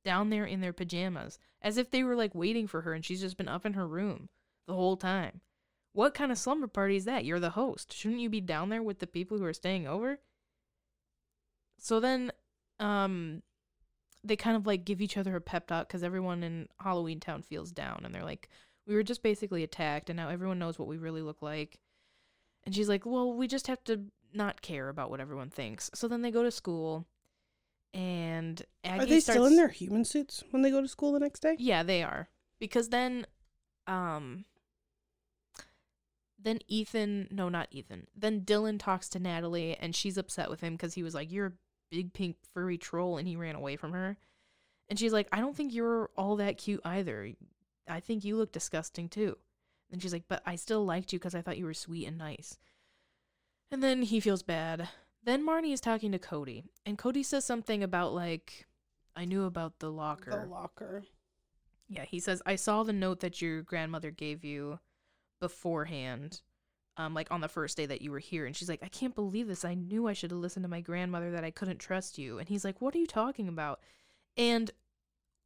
down 0.05 0.31
there 0.31 0.47
in 0.47 0.61
their 0.61 0.73
pajamas 0.73 1.39
as 1.61 1.77
if 1.77 1.91
they 1.91 2.03
were 2.03 2.17
like 2.17 2.35
waiting 2.35 2.67
for 2.67 2.81
her 2.81 2.95
and 2.95 3.05
she's 3.05 3.21
just 3.21 3.37
been 3.37 3.49
up 3.49 3.67
in 3.67 3.75
her 3.75 3.87
room 3.87 4.29
the 4.67 4.75
whole 4.75 4.97
time. 4.97 5.41
What 5.93 6.15
kind 6.15 6.33
of 6.33 6.39
slumber 6.39 6.67
party 6.67 6.97
is 6.97 7.05
that? 7.05 7.27
You're 7.27 7.41
the 7.41 7.51
host. 7.51 7.93
Shouldn't 7.93 8.21
you 8.21 8.31
be 8.31 8.41
down 8.41 8.71
there 8.71 8.83
with 8.83 8.99
the 8.99 9.07
people 9.07 9.37
who 9.39 9.45
are 9.45 9.53
staying 9.53 9.87
over? 9.87 10.19
So 11.79 12.01
then 12.01 12.33
um 12.81 13.43
they 14.25 14.37
kind 14.37 14.57
of 14.57 14.67
like 14.67 14.85
give 14.85 15.01
each 15.01 15.17
other 15.17 15.35
a 15.37 15.41
pep 15.41 15.67
talk 15.67 15.89
because 15.89 16.03
everyone 16.03 16.43
in 16.43 16.69
Halloween 16.79 17.21
Town 17.21 17.43
feels 17.43 17.73
down 17.73 18.03
and 18.05 18.15
they're 18.15 18.25
like, 18.25 18.49
we 18.87 18.95
were 18.95 19.03
just 19.03 19.23
basically 19.23 19.63
attacked 19.63 20.11
and 20.11 20.17
now 20.17 20.29
everyone 20.29 20.59
knows 20.59 20.79
what 20.79 20.89
we 20.89 20.97
really 20.97 21.23
look 21.23 21.43
like. 21.43 21.79
And 22.65 22.75
she's 22.75 22.89
like, 22.89 23.05
well, 23.05 23.33
we 23.33 23.49
just 23.49 23.67
have 23.67 23.83
to 23.85 24.03
not 24.33 24.63
care 24.63 24.89
about 24.89 25.11
what 25.11 25.21
everyone 25.21 25.51
thinks. 25.51 25.91
So 25.95 26.09
then 26.09 26.23
they 26.23 26.31
go 26.31 26.43
to 26.43 26.51
school 26.51 27.07
and 27.93 28.63
Aggie 28.85 29.03
Are 29.03 29.07
they 29.07 29.21
still 29.21 29.47
in 29.47 29.57
their 29.57 29.69
human 29.69 30.05
suits 30.05 30.43
when 30.51 30.63
they 30.63 30.71
go 30.71 30.81
to 30.81 30.89
school 30.89 31.13
the 31.13 31.21
next 31.21 31.41
day? 31.41 31.57
yeah, 31.59 31.83
they 31.83 32.03
are. 32.03 32.29
Because 32.59 32.89
then 32.91 33.27
um 33.87 34.45
then 36.39 36.59
Ethan, 36.69 37.29
no 37.31 37.49
not 37.49 37.69
Ethan. 37.71 38.07
Then 38.17 38.43
Dylan 38.43 38.79
talks 38.79 39.09
to 39.11 39.19
Natalie 39.19 39.77
and 39.77 39.95
she's 39.95 40.17
upset 40.17 40.49
with 40.51 40.61
him 40.61 40.79
cuz 40.79 40.95
he 40.95 41.03
was 41.03 41.15
like 41.15 41.31
you're 41.31 41.47
a 41.47 41.53
big 41.93 42.13
pink 42.13 42.37
furry 42.53 42.79
troll 42.79 43.19
and 43.19 43.29
he 43.29 43.37
ran 43.37 43.55
away 43.55 43.77
from 43.77 43.93
her. 43.93 44.17
And 44.89 44.99
she's 44.99 45.13
like 45.13 45.29
I 45.31 45.41
don't 45.41 45.57
think 45.57 45.73
you're 45.73 46.11
all 46.17 46.37
that 46.37 46.59
cute 46.59 46.81
either. 46.85 47.33
I 47.89 48.01
think 48.01 48.25
you 48.25 48.37
look 48.37 48.51
disgusting 48.51 49.09
too. 49.09 49.37
And 49.93 50.03
she's 50.03 50.13
like 50.13 50.25
but 50.27 50.43
I 50.45 50.57
still 50.57 50.85
liked 50.85 51.13
you 51.13 51.19
cuz 51.19 51.35
I 51.35 51.43
thought 51.43 51.59
you 51.59 51.67
were 51.67 51.75
sweet 51.75 52.07
and 52.07 52.19
nice. 52.19 52.59
And 53.71 53.83
then 53.83 54.03
he 54.03 54.19
feels 54.19 54.43
bad. 54.43 54.89
Then 55.23 55.47
Marnie 55.47 55.73
is 55.73 55.81
talking 55.81 56.11
to 56.13 56.19
Cody 56.19 56.65
and 56.85 56.99
Cody 56.99 57.23
says 57.23 57.45
something 57.45 57.83
about 57.83 58.13
like 58.13 58.67
I 59.15 59.25
knew 59.27 59.45
about 59.45 59.79
the 59.79 59.91
locker. 59.91 60.31
The 60.31 60.47
locker. 60.47 61.05
Yeah, 61.89 62.05
he 62.07 62.21
says, 62.21 62.41
I 62.47 62.57
saw 62.57 62.83
the 62.83 62.93
note 62.95 63.21
that 63.21 63.43
your 63.43 63.61
grandmother 63.61 64.11
gave 64.11 64.45
you, 64.45 64.79
beforehand, 65.41 66.41
um, 67.03 67.15
like 67.15 67.31
on 67.31 67.41
the 67.41 67.49
first 67.49 67.77
day 67.77 67.87
that 67.87 68.03
you 68.03 68.11
were 68.11 68.19
here. 68.19 68.47
And 68.47 68.55
she's 68.55 68.69
like, 68.69 68.83
I 68.83 68.89
can't 68.89 69.15
believe 69.15 69.49
this. 69.49 69.65
I 69.65 69.75
knew 69.75 70.07
I 70.07 70.13
should 70.13 70.31
have 70.31 70.41
listened 70.41 70.65
to 70.65 70.69
my 70.69 70.81
grandmother 70.81 71.31
that 71.33 71.45
I 71.45 71.51
couldn't 71.51 71.79
trust 71.79 72.19
you. 72.19 72.39
And 72.39 72.49
he's 72.49 72.65
like, 72.65 72.81
What 72.81 72.95
are 72.95 72.99
you 72.99 73.07
talking 73.07 73.49
about? 73.49 73.81
And 74.37 74.71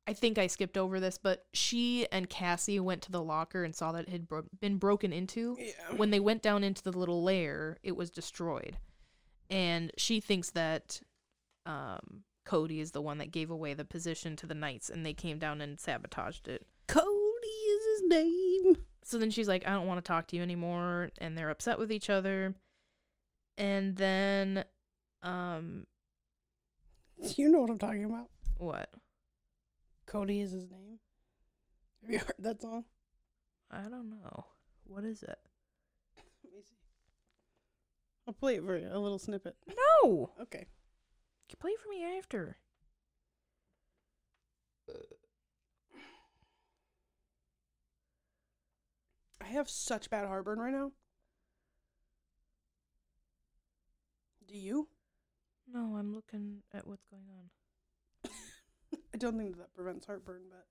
I 0.07 0.13
think 0.13 0.39
I 0.39 0.47
skipped 0.47 0.79
over 0.79 1.01
this, 1.01 1.19
but 1.19 1.47
she 1.53 2.07
and 2.13 2.31
Cassie 2.31 2.79
went 2.79 3.03
to 3.03 3.13
the 3.13 3.23
locker 3.23 3.65
and 3.65 3.75
saw 3.75 3.91
that 3.93 4.05
it 4.05 4.11
had 4.11 4.29
bro- 4.29 4.45
been 4.61 4.77
broken 4.77 5.13
into. 5.13 5.57
Yeah. 5.59 5.97
When 5.97 6.11
they 6.11 6.21
went 6.21 6.43
down 6.43 6.63
into 6.63 6.83
the 6.83 6.97
little 6.97 7.25
lair, 7.25 7.79
it 7.83 7.97
was 7.97 8.11
destroyed. 8.11 8.77
And 9.51 9.91
she 9.97 10.21
thinks 10.21 10.51
that 10.51 11.01
um, 11.65 12.23
Cody 12.45 12.81
is 12.81 12.93
the 12.93 13.03
one 13.03 13.19
that 13.19 13.33
gave 13.33 13.51
away 13.51 13.75
the 13.75 13.85
position 13.85 14.37
to 14.37 14.47
the 14.47 14.55
Knights 14.55 14.91
and 14.91 15.05
they 15.05 15.15
came 15.15 15.39
down 15.39 15.61
and 15.61 15.81
sabotaged 15.81 16.47
it. 16.47 16.67
Cody 16.87 17.07
is 17.07 18.01
his 18.01 18.09
name. 18.09 18.77
So 19.07 19.19
then 19.19 19.31
she's 19.31 19.47
like, 19.47 19.65
I 19.65 19.71
don't 19.71 19.87
want 19.87 20.05
to 20.05 20.09
talk 20.09 20.27
to 20.29 20.37
you 20.37 20.43
anymore. 20.43 21.11
And 21.19 21.39
they're 21.39 21.51
upset 21.51 21.79
with 21.79 21.93
each 21.93 22.11
other. 22.11 22.57
And 23.57 23.95
then, 23.95 24.65
um, 25.23 25.87
You 27.37 27.49
know 27.49 27.61
what 27.61 27.71
I'm 27.71 27.79
talking 27.79 28.05
about. 28.05 28.29
what? 28.59 28.91
Cody 30.07 30.41
is 30.41 30.51
his 30.51 30.69
name. 30.69 30.99
Have 32.03 32.11
you 32.11 32.19
heard 32.19 32.35
that 32.41 32.61
song? 32.61 32.85
I 33.71 33.83
don't 33.83 34.11
know. 34.11 34.47
What 34.89 35.05
is 35.05 35.23
it? 35.23 35.39
Let 36.17 36.53
me 36.53 36.61
see. 36.63 36.75
I'll 38.27 38.35
play 38.35 38.57
it 38.57 38.65
for 38.65 38.77
you, 38.77 38.89
a 38.91 38.99
little 38.99 39.21
snippet. 39.21 39.55
No! 40.03 40.31
Okay. 40.43 40.67
You 41.49 41.57
play 41.61 41.71
it 41.71 41.81
for 41.81 41.89
me 41.91 42.19
after. 42.19 42.57
I 49.41 49.45
have 49.47 49.69
such 49.69 50.11
bad 50.11 50.27
heartburn 50.27 50.59
right 50.59 50.73
now. 50.73 50.93
Do 54.47 54.57
you? 54.57 54.89
No, 55.73 55.97
I'm 55.97 56.15
looking 56.15 56.63
at 56.73 56.87
what's 56.87 57.07
going 57.07 57.25
on. 57.29 58.31
I 59.15 59.19
don't 59.19 59.37
think 59.37 59.57
that, 59.57 59.59
that 59.59 59.75
prevents 59.75 60.07
heartburn, 60.07 60.43
but. 60.49 60.67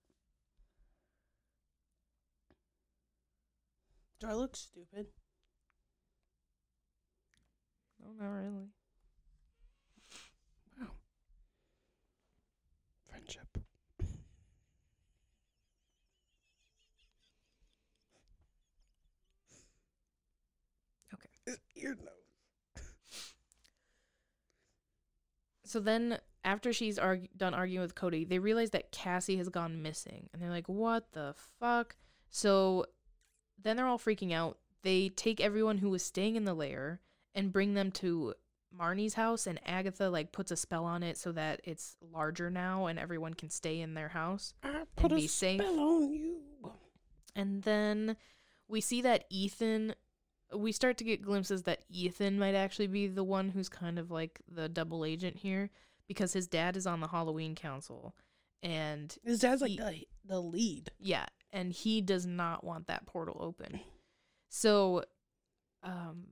Do 4.19 4.27
I 4.27 4.33
look 4.33 4.55
stupid? 4.55 5.07
No, 8.01 8.11
not 8.17 8.31
really. 8.31 8.69
Wow. 10.79 10.87
Friendship. 13.09 13.57
Okay. 21.13 21.57
Ear 21.85 21.95
nose. 21.95 22.83
So 25.63 25.79
then, 25.79 26.19
after 26.43 26.71
she's 26.71 26.99
argu- 26.99 27.29
done 27.35 27.53
arguing 27.53 27.81
with 27.81 27.95
Cody, 27.95 28.23
they 28.23 28.39
realize 28.39 28.69
that 28.71 28.91
Cassie 28.91 29.37
has 29.37 29.49
gone 29.49 29.81
missing. 29.81 30.29
And 30.31 30.41
they're 30.41 30.49
like, 30.51 30.69
what 30.69 31.11
the 31.13 31.33
fuck? 31.59 31.95
So 32.29 32.85
then 33.61 33.75
they're 33.75 33.87
all 33.87 33.97
freaking 33.99 34.31
out. 34.31 34.59
They 34.83 35.09
take 35.09 35.41
everyone 35.41 35.79
who 35.79 35.89
was 35.89 36.03
staying 36.03 36.35
in 36.35 36.45
the 36.45 36.53
lair 36.53 37.01
and 37.33 37.51
bring 37.51 37.73
them 37.73 37.91
to 37.93 38.35
Marnie's 38.77 39.15
house. 39.15 39.47
And 39.47 39.59
Agatha, 39.65 40.09
like, 40.09 40.31
puts 40.31 40.51
a 40.51 40.55
spell 40.55 40.85
on 40.85 41.01
it 41.01 41.17
so 41.17 41.31
that 41.31 41.61
it's 41.63 41.95
larger 41.99 42.51
now 42.51 42.85
and 42.85 42.99
everyone 42.99 43.33
can 43.33 43.49
stay 43.49 43.81
in 43.81 43.95
their 43.95 44.09
house. 44.09 44.53
I 44.63 44.83
put 44.95 45.11
a 45.11 45.15
be 45.15 45.27
safe. 45.27 45.59
spell 45.61 45.79
on 45.79 46.13
you. 46.13 46.41
And 47.35 47.63
then 47.63 48.17
we 48.67 48.81
see 48.81 49.01
that 49.01 49.25
Ethan 49.31 49.95
we 50.53 50.71
start 50.71 50.97
to 50.97 51.03
get 51.03 51.21
glimpses 51.21 51.63
that 51.63 51.83
Ethan 51.89 52.37
might 52.39 52.55
actually 52.55 52.87
be 52.87 53.07
the 53.07 53.23
one 53.23 53.49
who's 53.49 53.69
kind 53.69 53.97
of 53.99 54.11
like 54.11 54.41
the 54.47 54.69
double 54.69 55.03
agent 55.05 55.37
here 55.37 55.69
because 56.07 56.33
his 56.33 56.47
dad 56.47 56.77
is 56.77 56.85
on 56.85 56.99
the 56.99 57.07
Halloween 57.07 57.55
council 57.55 58.15
and 58.63 59.15
His 59.23 59.39
dad's 59.39 59.61
like 59.61 59.77
the, 59.77 60.05
the 60.25 60.39
lead. 60.39 60.91
yeah, 60.99 61.25
and 61.51 61.71
he 61.73 62.01
does 62.01 62.25
not 62.25 62.63
want 62.63 62.87
that 62.87 63.05
portal 63.05 63.37
open. 63.39 63.79
So 64.49 65.03
um 65.83 66.27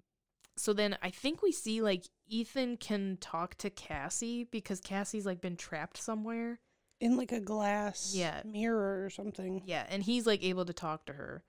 so 0.55 0.71
then 0.73 0.95
I 1.01 1.09
think 1.09 1.41
we 1.41 1.51
see 1.51 1.81
like 1.81 2.05
Ethan 2.27 2.77
can 2.77 3.17
talk 3.19 3.55
to 3.55 3.69
Cassie 3.71 4.43
because 4.45 4.79
Cassie's 4.79 5.25
like 5.25 5.41
been 5.41 5.57
trapped 5.57 5.97
somewhere. 5.97 6.59
In 7.01 7.17
like 7.17 7.31
a 7.31 7.39
glass 7.41 8.13
Yeah. 8.15 8.41
mirror 8.45 9.03
or 9.03 9.09
something. 9.09 9.63
Yeah, 9.65 9.85
and 9.89 10.03
he's 10.03 10.25
like 10.27 10.43
able 10.43 10.65
to 10.65 10.73
talk 10.73 11.05
to 11.07 11.13
her. 11.13 11.43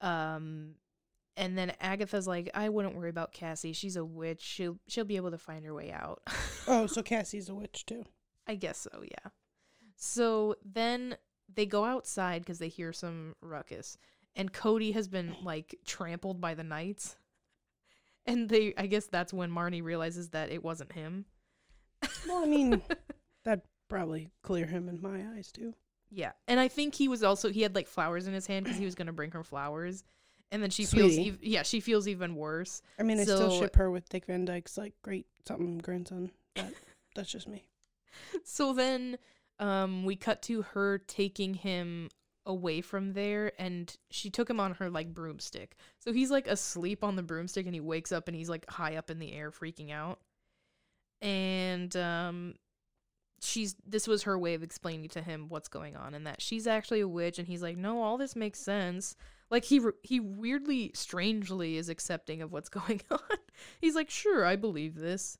Um 0.00 0.74
and 1.40 1.56
then 1.56 1.72
Agatha's 1.80 2.28
like, 2.28 2.50
I 2.52 2.68
wouldn't 2.68 2.94
worry 2.94 3.08
about 3.08 3.32
Cassie. 3.32 3.72
She's 3.72 3.96
a 3.96 4.04
witch. 4.04 4.42
She'll 4.42 4.78
she'll 4.86 5.06
be 5.06 5.16
able 5.16 5.30
to 5.30 5.38
find 5.38 5.64
her 5.64 5.74
way 5.74 5.90
out. 5.90 6.22
Oh, 6.68 6.86
so 6.86 7.02
Cassie's 7.02 7.48
a 7.48 7.54
witch 7.54 7.86
too. 7.86 8.04
I 8.46 8.54
guess 8.54 8.78
so, 8.78 9.02
yeah. 9.02 9.30
So 9.96 10.54
then 10.62 11.16
they 11.52 11.64
go 11.64 11.84
outside 11.84 12.42
because 12.42 12.58
they 12.58 12.68
hear 12.68 12.92
some 12.92 13.34
ruckus. 13.40 13.96
And 14.36 14.52
Cody 14.52 14.92
has 14.92 15.08
been 15.08 15.34
like 15.42 15.74
trampled 15.86 16.40
by 16.40 16.54
the 16.54 16.62
knights. 16.62 17.16
And 18.26 18.50
they 18.50 18.74
I 18.76 18.86
guess 18.86 19.06
that's 19.06 19.32
when 19.32 19.50
Marnie 19.50 19.82
realizes 19.82 20.28
that 20.28 20.52
it 20.52 20.62
wasn't 20.62 20.92
him. 20.92 21.24
Well, 22.28 22.44
I 22.44 22.46
mean, 22.46 22.82
that'd 23.44 23.64
probably 23.88 24.28
clear 24.42 24.66
him 24.66 24.90
in 24.90 25.00
my 25.00 25.24
eyes 25.34 25.50
too. 25.50 25.74
Yeah, 26.10 26.32
and 26.46 26.60
I 26.60 26.68
think 26.68 26.94
he 26.94 27.08
was 27.08 27.22
also 27.22 27.48
he 27.50 27.62
had 27.62 27.74
like 27.74 27.88
flowers 27.88 28.26
in 28.26 28.34
his 28.34 28.46
hand 28.46 28.64
because 28.64 28.78
he 28.78 28.84
was 28.84 28.94
gonna 28.94 29.14
bring 29.14 29.30
her 29.30 29.42
flowers, 29.42 30.04
and 30.52 30.62
then 30.62 30.70
she 30.70 30.84
feels 30.84 31.16
ev- 31.18 31.38
yeah 31.42 31.62
she 31.62 31.80
feels 31.80 32.08
even 32.08 32.34
worse. 32.34 32.82
I 32.98 33.02
mean, 33.02 33.18
I 33.20 33.22
still 33.24 33.50
So- 33.50 33.60
ship 33.60 33.76
her 33.76 33.90
with 33.90 34.08
Dick 34.08 34.26
Van 34.26 34.44
Dyke's 34.44 34.76
like 34.76 34.94
great 35.02 35.26
something 35.46 35.78
grandson. 35.78 36.30
But 36.54 36.72
that's 37.14 37.30
just 37.30 37.48
me. 37.48 37.64
So 38.44 38.72
then, 38.72 39.18
um, 39.58 40.04
we 40.04 40.16
cut 40.16 40.42
to 40.42 40.62
her 40.62 40.98
taking 40.98 41.54
him 41.54 42.08
away 42.46 42.80
from 42.80 43.12
there, 43.12 43.52
and 43.58 43.94
she 44.10 44.30
took 44.30 44.48
him 44.50 44.58
on 44.58 44.74
her 44.74 44.90
like 44.90 45.14
broomstick. 45.14 45.76
So 45.98 46.12
he's 46.12 46.30
like 46.30 46.46
asleep 46.46 47.04
on 47.04 47.16
the 47.16 47.22
broomstick, 47.22 47.66
and 47.66 47.74
he 47.74 47.80
wakes 47.80 48.10
up 48.12 48.26
and 48.28 48.36
he's 48.36 48.48
like 48.48 48.68
high 48.68 48.96
up 48.96 49.10
in 49.10 49.18
the 49.18 49.32
air, 49.32 49.50
freaking 49.50 49.90
out. 49.92 50.18
And 51.22 51.94
um, 51.96 52.54
she's 53.42 53.76
this 53.86 54.08
was 54.08 54.22
her 54.24 54.38
way 54.38 54.54
of 54.54 54.62
explaining 54.62 55.10
to 55.10 55.22
him 55.22 55.46
what's 55.48 55.68
going 55.68 55.96
on, 55.96 56.14
and 56.14 56.26
that 56.26 56.40
she's 56.40 56.66
actually 56.66 57.00
a 57.00 57.08
witch. 57.08 57.38
And 57.38 57.46
he's 57.46 57.62
like, 57.62 57.76
no, 57.76 58.02
all 58.02 58.16
this 58.18 58.34
makes 58.34 58.58
sense. 58.58 59.14
Like 59.50 59.64
he 59.64 59.80
he 60.02 60.20
weirdly, 60.20 60.92
strangely 60.94 61.76
is 61.76 61.88
accepting 61.88 62.40
of 62.42 62.52
what's 62.52 62.68
going 62.80 63.00
on. 63.10 63.18
he's 63.80 63.94
like, 63.94 64.10
sure, 64.10 64.44
I 64.44 64.56
believe 64.56 64.94
this. 64.94 65.38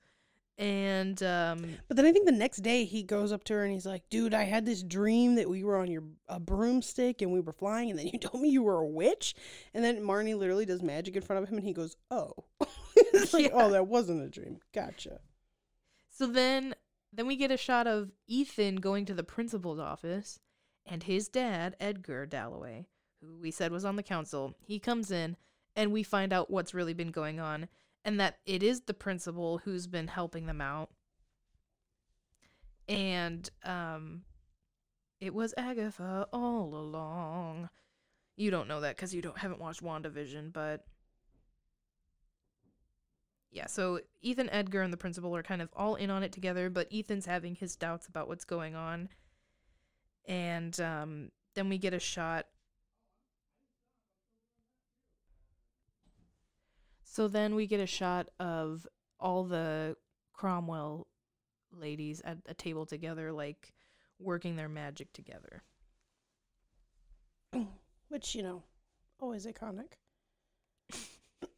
And 0.58 1.22
um, 1.22 1.64
But 1.88 1.96
then 1.96 2.04
I 2.04 2.12
think 2.12 2.26
the 2.26 2.32
next 2.32 2.58
day 2.58 2.84
he 2.84 3.02
goes 3.02 3.32
up 3.32 3.44
to 3.44 3.54
her 3.54 3.64
and 3.64 3.72
he's 3.72 3.86
like, 3.86 4.02
"Dude, 4.11 4.34
I 4.34 4.42
had 4.42 4.66
this 4.66 4.82
dream 4.82 5.36
that 5.36 5.48
we 5.48 5.64
were 5.64 5.78
on 5.78 5.90
your 5.90 6.02
a 6.28 6.38
broomstick 6.38 7.22
and 7.22 7.32
we 7.32 7.40
were 7.40 7.54
flying, 7.54 7.88
and 7.88 7.98
then 7.98 8.08
you 8.12 8.18
told 8.20 8.42
me 8.42 8.50
you 8.50 8.62
were 8.62 8.76
a 8.78 8.86
witch." 8.86 9.34
And 9.72 9.82
then 9.82 10.02
Marnie 10.02 10.36
literally 10.36 10.66
does 10.66 10.82
magic 10.82 11.16
in 11.16 11.22
front 11.22 11.42
of 11.42 11.48
him, 11.48 11.56
and 11.56 11.66
he 11.66 11.72
goes, 11.72 11.96
"Oh, 12.11 12.32
it's 12.96 13.32
like, 13.32 13.46
Yeah. 13.46 13.52
oh, 13.54 13.70
that 13.70 13.86
wasn't 13.86 14.22
a 14.22 14.28
dream. 14.28 14.58
Gotcha." 14.74 15.20
So 16.11 16.26
then 16.26 16.74
then 17.11 17.26
we 17.26 17.36
get 17.36 17.50
a 17.50 17.56
shot 17.56 17.86
of 17.86 18.11
Ethan 18.28 18.76
going 18.76 19.06
to 19.06 19.14
the 19.14 19.24
principal's 19.24 19.78
office 19.78 20.40
and 20.84 21.04
his 21.04 21.28
dad, 21.28 21.74
Edgar 21.80 22.26
Dalloway, 22.26 22.86
who 23.20 23.38
we 23.40 23.50
said 23.50 23.72
was 23.72 23.84
on 23.84 23.96
the 23.96 24.02
council, 24.02 24.54
he 24.60 24.78
comes 24.78 25.10
in 25.10 25.36
and 25.76 25.92
we 25.92 26.02
find 26.02 26.32
out 26.32 26.50
what's 26.50 26.74
really 26.74 26.94
been 26.94 27.10
going 27.10 27.40
on 27.40 27.68
and 28.04 28.18
that 28.18 28.38
it 28.46 28.62
is 28.62 28.82
the 28.82 28.94
principal 28.94 29.58
who's 29.58 29.86
been 29.86 30.08
helping 30.08 30.46
them 30.46 30.60
out. 30.60 30.90
And 32.88 33.48
um 33.64 34.22
it 35.20 35.34
was 35.34 35.54
Agatha 35.56 36.26
all 36.32 36.74
along. 36.74 37.68
You 38.36 38.50
don't 38.50 38.68
know 38.68 38.80
that 38.80 38.96
cuz 38.96 39.14
you 39.14 39.22
don't 39.22 39.38
haven't 39.38 39.60
watched 39.60 39.82
WandaVision, 39.82 40.52
but 40.52 40.86
yeah, 43.52 43.66
so 43.66 44.00
Ethan, 44.22 44.48
Edgar, 44.50 44.82
and 44.82 44.92
the 44.92 44.96
principal 44.96 45.34
are 45.34 45.42
kind 45.42 45.60
of 45.60 45.70
all 45.74 45.96
in 45.96 46.10
on 46.10 46.22
it 46.22 46.32
together, 46.32 46.70
but 46.70 46.88
Ethan's 46.92 47.26
having 47.26 47.56
his 47.56 47.74
doubts 47.74 48.06
about 48.06 48.28
what's 48.28 48.44
going 48.44 48.76
on. 48.76 49.08
And 50.26 50.78
um, 50.80 51.30
then 51.54 51.68
we 51.68 51.76
get 51.76 51.92
a 51.92 51.98
shot. 51.98 52.46
So 57.11 57.26
then 57.26 57.56
we 57.56 57.66
get 57.66 57.80
a 57.80 57.86
shot 57.86 58.28
of 58.38 58.86
all 59.18 59.42
the 59.42 59.96
Cromwell 60.32 61.08
ladies 61.72 62.22
at 62.24 62.38
a 62.46 62.54
table 62.54 62.86
together, 62.86 63.32
like 63.32 63.74
working 64.20 64.54
their 64.54 64.68
magic 64.68 65.12
together. 65.12 65.64
Which 68.11 68.36
you 68.36 68.44
know, 68.44 68.62
always 69.18 69.44
iconic. 69.44 69.94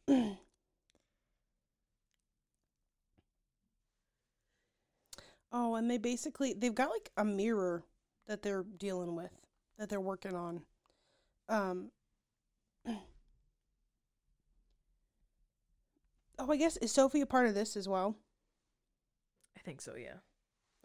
oh, 5.51 5.75
and 5.75 5.91
they 5.91 5.99
basically 5.99 6.53
they've 6.53 6.73
got 6.73 6.89
like 6.89 7.11
a 7.15 7.23
mirror 7.23 7.83
that 8.25 8.41
they're 8.41 8.65
dealing 8.79 9.15
with 9.15 9.29
that 9.77 9.87
they're 9.87 10.01
working 10.01 10.35
on. 10.35 10.63
Um 11.47 11.91
Oh, 16.45 16.51
I 16.51 16.57
guess 16.57 16.77
is 16.77 16.91
Sophie 16.91 17.21
a 17.21 17.25
part 17.25 17.47
of 17.47 17.55
this 17.55 17.75
as 17.77 17.87
well? 17.87 18.15
I 19.57 19.61
think 19.61 19.81
so. 19.81 19.95
Yeah. 19.95 20.15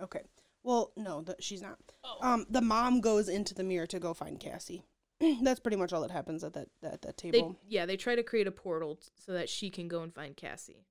Okay. 0.01 0.23
Well, 0.63 0.93
no, 0.97 1.23
that 1.23 1.43
she's 1.43 1.63
not. 1.63 1.79
Oh. 2.05 2.19
Um, 2.21 2.47
the 2.51 2.61
mom 2.61 3.01
goes 3.01 3.29
into 3.29 3.55
the 3.55 3.65
mirror 3.65 3.87
to 3.87 3.99
go 3.99 4.15
find 4.15 4.39
Cassie. 4.39 4.85
That's 5.43 5.61
pretty 5.61 5.77
much 5.77 5.93
all 5.93 6.03
that 6.03 6.11
happens 6.11 6.45
at 6.45 6.53
that 6.53 6.69
at 6.83 7.03
that 7.03 7.17
They 7.17 7.31
table. 7.33 7.57
yeah 7.67 7.87
they 7.87 7.97
try 7.97 8.15
to 8.15 8.23
create 8.23 8.47
a 8.47 8.53
portal 8.53 8.97
t- 8.97 9.09
so 9.17 9.33
that 9.33 9.49
she 9.49 9.69
can 9.71 9.89
go 9.89 10.03
and 10.03 10.15
find 10.15 10.37
Cassie. 10.37 10.85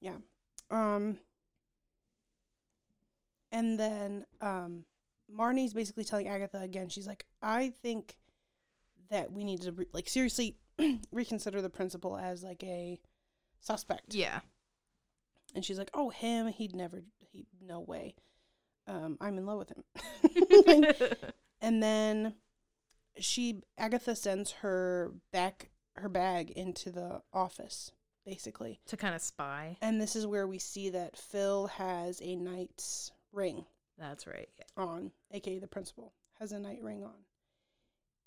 Yeah. 0.00 0.16
Um, 0.70 1.18
and 3.52 3.78
then 3.78 4.26
um, 4.42 4.84
Marnie's 5.34 5.72
basically 5.72 6.04
telling 6.04 6.28
Agatha 6.28 6.60
again. 6.60 6.88
She's 6.90 7.06
like, 7.06 7.24
I 7.40 7.72
think 7.82 8.16
that 9.10 9.32
we 9.32 9.44
need 9.44 9.62
to 9.62 9.72
re- 9.72 9.86
like 9.92 10.08
seriously 10.08 10.56
reconsider 11.12 11.62
the 11.62 11.70
principal 11.70 12.16
as 12.18 12.42
like 12.42 12.62
a 12.64 12.98
suspect. 13.60 14.14
Yeah. 14.14 14.40
And 15.54 15.64
she's 15.64 15.78
like, 15.78 15.90
Oh, 15.94 16.10
him? 16.10 16.48
He'd 16.48 16.74
never. 16.74 17.02
He 17.32 17.46
no 17.60 17.80
way. 17.80 18.14
Um, 18.86 19.18
I'm 19.20 19.36
in 19.38 19.46
love 19.46 19.58
with 19.58 19.70
him. 19.70 21.06
And 21.60 21.82
then 21.82 22.34
she 23.18 23.62
Agatha 23.78 24.14
sends 24.14 24.52
her 24.52 25.12
back 25.32 25.70
her 25.96 26.08
bag 26.08 26.50
into 26.50 26.90
the 26.90 27.22
office 27.32 27.90
basically. 28.26 28.80
to 28.86 28.96
kind 28.96 29.14
of 29.14 29.22
spy. 29.22 29.78
And 29.80 30.00
this 30.00 30.14
is 30.16 30.26
where 30.26 30.46
we 30.46 30.58
see 30.58 30.90
that 30.90 31.16
Phil 31.16 31.68
has 31.68 32.20
a 32.20 32.36
knight's 32.36 33.12
ring 33.32 33.64
That's 33.98 34.26
right. 34.26 34.48
on, 34.76 35.12
aka 35.32 35.58
the 35.58 35.66
principal 35.66 36.12
has 36.38 36.52
a 36.52 36.58
knight 36.58 36.82
ring 36.82 37.04
on. 37.04 37.14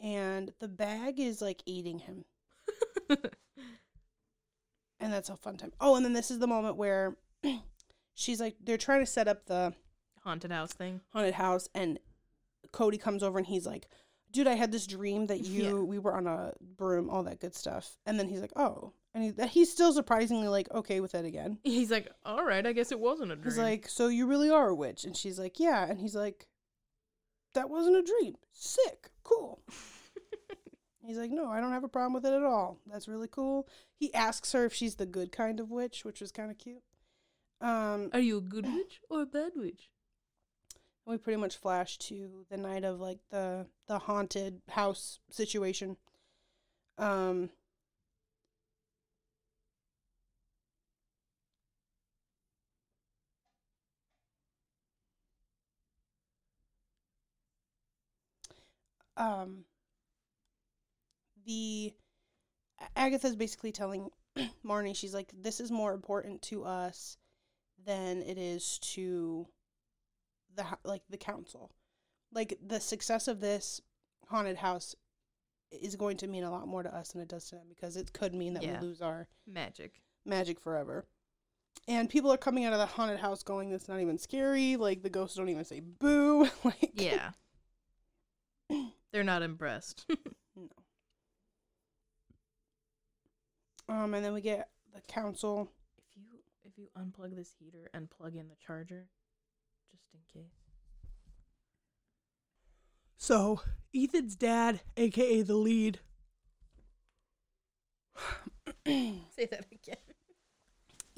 And 0.02 0.54
the 0.60 0.68
bag 0.70 1.20
is 1.20 1.42
like 1.42 1.62
eating 1.66 2.00
him. 2.00 2.26
And 5.00 5.12
that's 5.14 5.30
a 5.30 5.36
fun 5.38 5.58
time. 5.58 5.72
Oh, 5.80 5.96
and 5.96 6.04
then 6.06 6.14
this 6.14 6.30
is 6.32 6.40
the 6.40 6.48
moment 6.48 6.76
where 6.76 7.16
she's 8.14 8.40
like 8.40 8.56
they're 8.64 8.78
trying 8.78 9.00
to 9.02 9.06
set 9.06 9.28
up 9.28 9.46
the 9.46 9.74
Haunted 10.24 10.52
house 10.52 10.74
thing. 10.74 11.00
haunted 11.14 11.34
house 11.36 11.70
and 11.74 11.98
Cody 12.74 12.98
comes 12.98 13.24
over 13.24 13.38
and 13.38 13.48
he's 13.48 13.66
like, 13.66 13.88
"Dude, 14.32 14.48
I 14.48 14.56
had 14.56 14.72
this 14.72 14.86
dream 14.86 15.28
that 15.28 15.40
you 15.46 15.64
Yeah. 15.64 15.74
we 15.74 15.98
were 15.98 16.14
on 16.14 16.28
a 16.28 16.54
broom, 16.62 17.10
all 17.10 17.24
that 17.24 17.40
good 17.40 17.56
stuff." 17.56 17.96
And 18.06 18.20
then 18.20 18.28
he's 18.28 18.42
like, 18.42 18.52
"Oh." 18.58 18.92
And 19.14 19.24
he, 19.24 19.48
he's 19.48 19.72
still 19.72 19.92
surprisingly 19.94 20.50
like 20.50 20.70
okay 20.72 21.00
with 21.00 21.16
it 21.16 21.26
again. 21.26 21.58
He's 21.64 21.90
like, 21.90 22.12
all 22.24 22.46
right, 22.46 22.64
I 22.68 22.74
guess 22.74 22.92
it 22.92 23.00
wasn't 23.00 23.32
a 23.32 23.36
dream. 23.36 23.46
He's 23.46 23.58
like, 23.58 23.88
"So 23.90 24.08
you 24.08 24.28
really 24.28 24.50
are 24.52 24.68
a 24.70 24.76
witch?" 24.76 25.04
And 25.06 25.16
she's 25.18 25.40
like, 25.40 25.60
"Yeah." 25.60 25.84
And 25.90 26.00
he's 26.00 26.16
like, 26.16 26.48
"That 27.56 27.70
wasn't 27.72 27.96
a 27.96 28.04
dream. 28.04 28.36
Sick. 28.52 29.10
Cool." 29.24 29.64
He's 31.10 31.18
like, 31.18 31.32
"No, 31.32 31.48
I 31.48 31.60
don't 31.60 31.72
have 31.72 31.84
a 31.84 31.90
problem 31.90 32.14
with 32.14 32.26
it 32.26 32.34
at 32.34 32.44
all. 32.44 32.78
That's 32.86 33.08
really 33.08 33.28
cool." 33.28 33.68
He 33.96 34.14
asks 34.14 34.52
her 34.52 34.66
if 34.66 34.74
she's 34.76 34.96
the 34.96 35.08
good 35.08 35.32
kind 35.32 35.60
of 35.60 35.72
witch, 35.72 36.06
which 36.06 36.22
was 36.22 36.32
kind 36.32 36.52
of 36.52 36.60
cute. 36.60 36.84
Um, 37.62 38.12
Are 38.14 38.20
you 38.20 38.38
a 38.38 38.42
good 38.42 38.66
witch 38.66 39.02
or 39.10 39.24
a 39.24 39.26
bad 39.26 39.54
witch? 39.56 39.90
we 41.06 41.18
pretty 41.18 41.40
much 41.40 41.58
flash 41.58 41.98
to 41.98 42.46
the 42.52 42.58
night 42.58 42.84
of 42.84 43.00
like 43.00 43.20
the 43.32 43.66
the 43.88 43.98
haunted 43.98 44.62
house 44.70 45.20
situation. 45.32 45.98
Um, 47.00 47.50
um, 59.18 59.66
the 61.50 61.92
Agatha's 62.96 63.36
basically 63.36 63.72
telling 63.72 64.10
Marnie, 64.66 64.96
she's 64.96 65.14
like, 65.16 65.32
this 65.36 65.60
is 65.60 65.72
more 65.72 65.94
important 65.94 66.42
to 66.44 66.64
us 66.64 67.18
than 67.86 68.22
it 68.22 68.38
is 68.38 68.78
to 68.80 69.48
the 70.56 70.64
like 70.84 71.02
the 71.10 71.18
council. 71.18 71.72
Like 72.32 72.58
the 72.66 72.80
success 72.80 73.28
of 73.28 73.40
this 73.42 73.82
haunted 74.28 74.58
house 74.58 74.96
is 75.72 75.96
going 75.96 76.18
to 76.18 76.28
mean 76.28 76.44
a 76.44 76.52
lot 76.52 76.68
more 76.68 76.84
to 76.84 76.96
us 76.96 77.12
than 77.14 77.22
it 77.22 77.28
does 77.28 77.50
to 77.50 77.56
them 77.56 77.66
because 77.68 77.98
it 77.98 78.14
could 78.14 78.34
mean 78.36 78.54
that 78.54 78.64
Yeah. 78.64 78.80
we 78.80 78.88
lose 78.88 79.02
our 79.02 79.28
Magic. 79.48 80.02
magic 80.26 80.60
forever. 80.60 81.06
And 81.88 82.10
people 82.10 82.32
are 82.32 82.38
coming 82.38 82.66
out 82.66 82.74
of 82.74 82.80
the 82.80 82.86
haunted 82.86 83.20
house 83.20 83.42
going, 83.42 83.72
"That's 83.72 83.88
not 83.88 84.00
even 84.02 84.18
scary." 84.20 84.76
Like 84.76 85.02
the 85.02 85.10
ghosts 85.10 85.36
don't 85.38 85.50
even 85.50 85.66
say 85.66 85.80
"boo." 85.80 86.48
like 86.64 86.92
Yeah. 86.94 87.32
They're 89.12 89.24
not 89.24 89.42
impressed. 89.42 90.06
no. 90.56 90.68
Um, 93.90 94.14
and 94.14 94.24
then 94.24 94.34
we 94.34 94.42
get 94.42 94.70
the 94.94 95.02
council. 95.02 95.68
if 95.98 96.16
you 96.16 96.24
if 96.64 96.78
you 96.78 96.88
unplug 96.98 97.36
this 97.36 97.52
heater 97.60 97.90
and 97.94 98.10
plug 98.10 98.36
in 98.36 98.48
the 98.48 98.56
charger, 98.66 99.08
just 99.92 100.04
in 100.14 100.20
case. 100.42 100.52
So 103.18 103.62
Ethan's 103.94 104.36
dad, 104.36 104.82
aka 104.96 105.42
the 105.42 105.56
lead, 105.56 106.00
Say 108.86 109.46
that 109.52 109.66
again. 109.72 109.98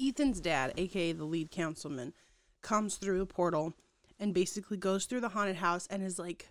Ethan's 0.00 0.40
dad, 0.40 0.72
aka 0.76 1.12
the 1.12 1.24
lead 1.24 1.50
councilman, 1.50 2.12
comes 2.62 2.96
through 2.96 3.18
the 3.18 3.26
portal 3.26 3.74
and 4.18 4.34
basically 4.34 4.76
goes 4.76 5.04
through 5.04 5.20
the 5.20 5.28
haunted 5.30 5.56
house 5.56 5.86
and 5.88 6.02
is 6.02 6.18
like 6.18 6.50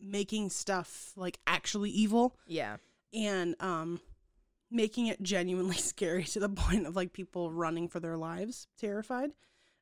making 0.00 0.50
stuff 0.50 1.12
like 1.16 1.38
actually 1.46 1.90
evil 1.90 2.36
Yeah. 2.46 2.76
and 3.14 3.54
um 3.60 4.00
making 4.70 5.06
it 5.06 5.22
genuinely 5.22 5.76
scary 5.76 6.24
to 6.24 6.40
the 6.40 6.48
point 6.48 6.86
of 6.86 6.96
like 6.96 7.12
people 7.12 7.52
running 7.52 7.88
for 7.88 8.00
their 8.00 8.16
lives, 8.16 8.66
terrified. 8.78 9.32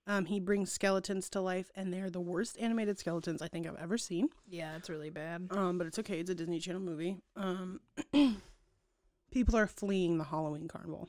Um, 0.07 0.26
he 0.26 0.39
brings 0.39 0.70
skeletons 0.70 1.30
to 1.30 1.41
life, 1.41 1.70
and 1.74 1.93
they're 1.93 2.11
the 2.11 2.20
worst 2.20 2.59
animated 2.61 2.99
skeletons 2.99 3.41
I 3.41 3.49
think 3.49 3.66
I've 3.66 3.76
ever 3.76 3.97
seen. 3.97 4.28
Yeah, 4.47 4.76
it's 4.76 4.91
really 4.91 5.09
bad. 5.09 5.49
Um, 5.51 5.78
but 5.78 5.87
it's 5.87 5.99
okay; 5.99 6.20
it's 6.20 6.28
a 6.28 6.35
Disney 6.35 6.59
Channel 6.61 6.82
movie. 6.82 7.16
Um, 7.37 7.80
people 9.30 9.57
are 9.57 9.66
fleeing 9.66 10.18
the 10.18 10.24
Halloween 10.24 10.68
carnival. 10.68 11.09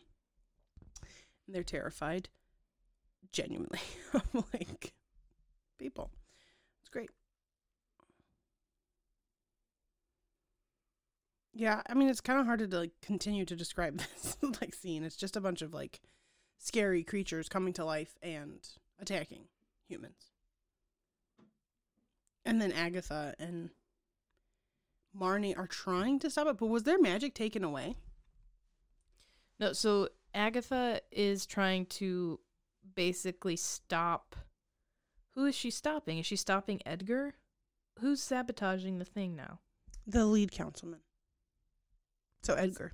And 1.46 1.54
they're 1.54 1.64
terrified, 1.64 2.30
genuinely, 3.34 3.80
of 4.14 4.24
like 4.54 4.94
people. 5.78 6.10
It's 6.82 6.90
great. 6.90 7.10
Yeah, 11.58 11.82
I 11.88 11.94
mean, 11.94 12.10
it's 12.10 12.20
kind 12.20 12.38
of 12.38 12.46
hard 12.46 12.60
to 12.60 12.78
like 12.78 12.92
continue 13.02 13.46
to 13.46 13.56
describe 13.56 13.98
this 14.22 14.38
like 14.62 14.76
scene. 14.76 15.04
It's 15.04 15.16
just 15.16 15.38
a 15.38 15.42
bunch 15.42 15.62
of 15.62 15.74
like 15.74 16.02
scary 16.60 17.04
creatures 17.04 17.48
coming 17.48 17.72
to 17.74 17.86
life 17.86 18.18
and 18.22 18.60
attacking 19.00 19.46
humans. 19.88 20.32
And 22.44 22.62
then 22.62 22.74
Agatha 22.74 23.34
and 23.40 23.70
Marnie 25.18 25.58
are 25.58 25.66
trying 25.66 26.20
to 26.20 26.30
stop 26.30 26.48
it, 26.48 26.58
but 26.58 26.68
was 26.68 26.84
their 26.84 27.00
magic 27.00 27.34
taken 27.34 27.64
away? 27.64 27.96
No, 29.58 29.72
so 29.72 30.10
Agatha 30.34 31.00
is 31.10 31.46
trying 31.46 31.86
to 31.86 32.40
basically 32.96 33.56
stop. 33.56 34.36
Who 35.32 35.46
is 35.46 35.56
she 35.56 35.72
stopping? 35.72 36.20
Is 36.20 36.26
she 36.26 36.36
stopping 36.36 36.82
Edgar? 36.86 37.36
Who's 38.00 38.22
sabotaging 38.22 39.00
the 39.00 39.06
thing 39.06 39.38
now? 39.38 39.60
The 40.06 40.26
lead 40.26 40.52
councilman. 40.52 41.00
So 42.46 42.54
Edgar. 42.54 42.94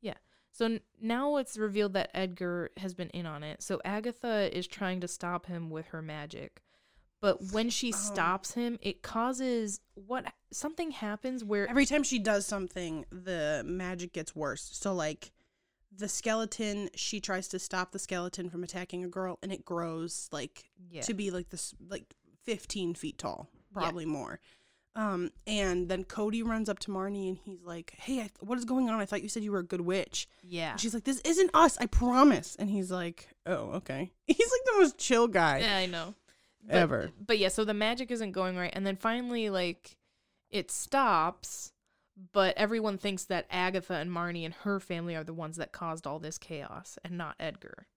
Yeah. 0.00 0.14
So 0.52 0.66
n- 0.66 0.80
now 1.00 1.36
it's 1.36 1.56
revealed 1.58 1.94
that 1.94 2.10
Edgar 2.14 2.70
has 2.76 2.94
been 2.94 3.08
in 3.10 3.26
on 3.26 3.42
it. 3.42 3.62
So 3.62 3.80
Agatha 3.84 4.56
is 4.56 4.66
trying 4.66 5.00
to 5.00 5.08
stop 5.08 5.46
him 5.46 5.68
with 5.70 5.86
her 5.86 6.00
magic. 6.02 6.62
But 7.20 7.52
when 7.52 7.70
she 7.70 7.92
Oh. 7.92 7.96
stops 7.96 8.52
him, 8.52 8.78
it 8.82 9.02
causes 9.02 9.80
what 9.94 10.32
something 10.52 10.90
happens 10.92 11.42
where 11.42 11.66
Every 11.68 11.86
time 11.86 12.02
she 12.02 12.18
does 12.18 12.46
something, 12.46 13.04
the 13.10 13.62
magic 13.66 14.12
gets 14.12 14.36
worse. 14.36 14.62
So 14.72 14.92
like 14.94 15.32
the 15.96 16.08
skeleton, 16.08 16.90
she 16.94 17.20
tries 17.20 17.48
to 17.48 17.58
stop 17.58 17.92
the 17.92 17.98
skeleton 17.98 18.50
from 18.50 18.62
attacking 18.62 19.04
a 19.04 19.08
girl 19.08 19.38
and 19.42 19.52
it 19.52 19.64
grows 19.64 20.28
like 20.32 20.70
yeah. 20.90 21.02
to 21.02 21.14
be 21.14 21.30
like 21.30 21.48
this 21.50 21.74
like 21.88 22.14
15 22.44 22.94
feet 22.94 23.16
tall, 23.18 23.48
Yeah. 23.54 23.80
probably 23.80 24.04
more. 24.04 24.38
Um, 24.96 25.30
and 25.46 25.88
then 25.88 26.04
Cody 26.04 26.42
runs 26.42 26.68
up 26.68 26.78
to 26.80 26.90
Marnie 26.90 27.28
and 27.28 27.38
he's 27.44 27.62
like, 27.64 27.94
"Hey, 27.98 28.20
I, 28.20 28.30
what 28.40 28.58
is 28.58 28.64
going 28.64 28.88
on? 28.88 29.00
I 29.00 29.06
thought 29.06 29.22
you 29.22 29.28
said 29.28 29.42
you 29.42 29.50
were 29.50 29.58
a 29.58 29.64
good 29.64 29.80
witch." 29.80 30.28
yeah. 30.42 30.72
And 30.72 30.80
she's 30.80 30.94
like, 30.94 31.04
"This 31.04 31.20
isn't 31.24 31.50
us, 31.52 31.76
I 31.78 31.86
promise." 31.86 32.54
And 32.56 32.70
he's 32.70 32.92
like, 32.92 33.28
"Oh, 33.44 33.72
okay." 33.72 34.12
He's 34.26 34.38
like 34.38 34.64
the 34.64 34.80
most 34.80 34.98
chill 34.98 35.26
guy 35.26 35.58
Yeah, 35.58 35.76
I 35.76 35.86
know. 35.86 36.14
But, 36.66 36.76
ever. 36.76 37.10
But 37.24 37.38
yeah, 37.38 37.48
so 37.48 37.64
the 37.64 37.74
magic 37.74 38.10
isn't 38.10 38.32
going 38.32 38.56
right 38.56 38.72
and 38.72 38.86
then 38.86 38.96
finally 38.96 39.50
like 39.50 39.96
it 40.50 40.70
stops, 40.70 41.72
but 42.32 42.56
everyone 42.56 42.96
thinks 42.96 43.24
that 43.24 43.46
Agatha 43.50 43.94
and 43.94 44.10
Marnie 44.10 44.44
and 44.44 44.54
her 44.54 44.78
family 44.80 45.16
are 45.16 45.24
the 45.24 45.34
ones 45.34 45.56
that 45.56 45.72
caused 45.72 46.06
all 46.06 46.18
this 46.20 46.38
chaos 46.38 46.98
and 47.04 47.18
not 47.18 47.34
Edgar. 47.40 47.88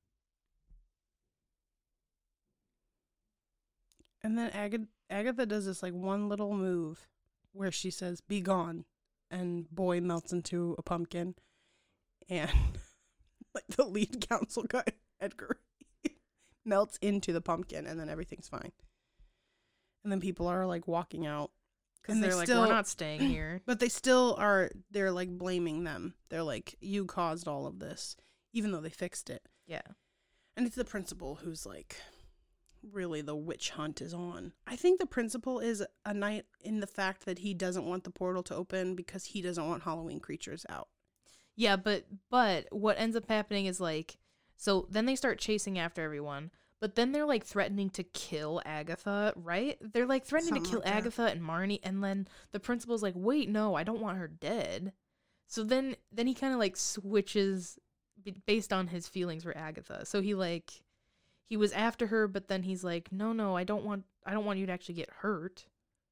And 4.24 4.38
then 4.38 4.50
Agatha, 4.52 4.88
Agatha 5.10 5.46
does 5.46 5.66
this 5.66 5.82
like 5.84 5.94
one 5.94 6.28
little 6.30 6.54
move 6.56 7.08
where 7.54 7.72
she 7.72 7.92
says, 7.92 8.22
"Be 8.22 8.42
gone," 8.42 8.86
and 9.32 9.70
boy 9.72 10.02
melts 10.02 10.34
into 10.34 10.76
a 10.78 10.82
pumpkin, 10.82 11.36
and 12.30 12.52
like 13.56 13.68
the 13.70 13.86
lead 13.86 14.28
council 14.30 14.64
guy, 14.64 14.84
Edgar, 15.22 15.58
melts 16.66 16.98
into 17.02 17.32
the 17.34 17.42
pumpkin, 17.42 17.86
and 17.86 18.00
then 18.00 18.10
everything's 18.10 18.50
fine. 18.50 18.72
And 20.04 20.12
then 20.12 20.22
people 20.22 20.48
are 20.48 20.66
like 20.66 20.88
walking 20.88 21.26
out, 21.26 21.52
Because 22.02 22.20
they're 22.22 22.36
like, 22.36 22.48
still- 22.48 22.62
we're 22.62 22.68
not 22.70 22.88
staying 22.88 23.22
here. 23.30 23.62
but 23.66 23.80
they 23.80 23.90
still 23.90 24.36
are. 24.40 24.72
They're 24.92 25.12
like 25.12 25.30
blaming 25.38 25.84
them. 25.84 26.16
They're 26.30 26.44
like, 26.44 26.76
"You 26.82 27.06
caused 27.06 27.48
all 27.48 27.66
of 27.68 27.80
this," 27.80 28.16
even 28.54 28.72
though 28.72 28.82
they 28.82 28.90
fixed 28.90 29.30
it. 29.30 29.44
yeah. 29.68 29.82
And 30.56 30.66
it's 30.66 30.76
the 30.76 30.84
principal 30.86 31.36
who's 31.36 31.68
like, 31.68 31.98
really, 32.92 33.22
the 33.22 33.36
witch 33.36 33.72
hunt 33.72 34.02
is 34.02 34.14
on. 34.14 34.54
I 34.66 34.76
think 34.76 35.00
the 35.00 35.06
principal 35.06 35.60
is 35.60 35.84
a 36.06 36.14
knight 36.14 36.46
in 36.62 36.80
the 36.80 36.88
fact 36.88 37.26
that 37.26 37.40
he 37.40 37.54
doesn't 37.54 37.86
want 37.86 38.04
the 38.04 38.12
portal 38.12 38.44
to 38.44 38.56
open 38.56 38.96
because 38.96 39.26
he 39.26 39.42
doesn't 39.42 39.68
want 39.68 39.84
Halloween 39.84 40.20
creatures 40.20 40.66
out. 40.70 40.88
Yeah, 41.56 41.76
but 41.76 42.06
but 42.30 42.68
what 42.72 43.00
ends 43.00 43.16
up 43.16 43.28
happening 43.28 43.66
is 43.66 43.80
like 43.80 44.18
so 44.56 44.88
then 44.90 45.06
they 45.06 45.16
start 45.16 45.40
chasing 45.40 45.78
after 45.80 46.04
everyone, 46.04 46.52
but 46.80 46.96
then 46.96 47.12
they're 47.12 47.26
like 47.26 47.46
threatening 47.46 47.90
to 47.92 48.04
kill 48.04 48.62
Agatha, 48.66 49.34
right? 49.36 49.78
They're 49.82 50.06
like 50.06 50.26
threatening 50.26 50.56
Something 50.56 50.64
to 50.64 50.70
kill 50.70 50.80
like. 50.86 50.96
Agatha 50.96 51.26
and 51.26 51.42
Marnie 51.42 51.80
and 51.84 52.04
then 52.04 52.28
the 52.52 52.60
principal's 52.60 53.04
like, 53.04 53.16
"Wait, 53.16 53.50
no, 53.50 53.76
I 53.76 53.84
don't 53.84 54.02
want 54.02 54.18
her 54.18 54.28
dead." 54.28 54.94
So 55.48 55.64
then 55.64 55.96
then 56.12 56.28
he 56.28 56.34
kind 56.34 56.54
of 56.54 56.60
like 56.60 56.76
switches 56.76 57.80
based 58.46 58.74
on 58.74 58.88
his 58.88 59.08
feelings 59.08 59.44
for 59.44 59.56
Agatha. 59.58 60.06
So 60.06 60.22
he 60.22 60.36
like 60.36 60.84
he 61.50 61.58
was 61.58 61.72
after 61.72 62.08
her, 62.08 62.28
but 62.28 62.48
then 62.48 62.64
he's 62.64 62.84
like, 62.84 63.12
"No, 63.12 63.34
no, 63.34 63.56
I 63.56 63.64
don't 63.64 63.86
want 63.86 64.06
I 64.26 64.34
don't 64.34 64.46
want 64.46 64.60
you 64.60 64.66
to 64.66 64.72
actually 64.72 64.96
get 64.96 65.10
hurt. 65.10 65.66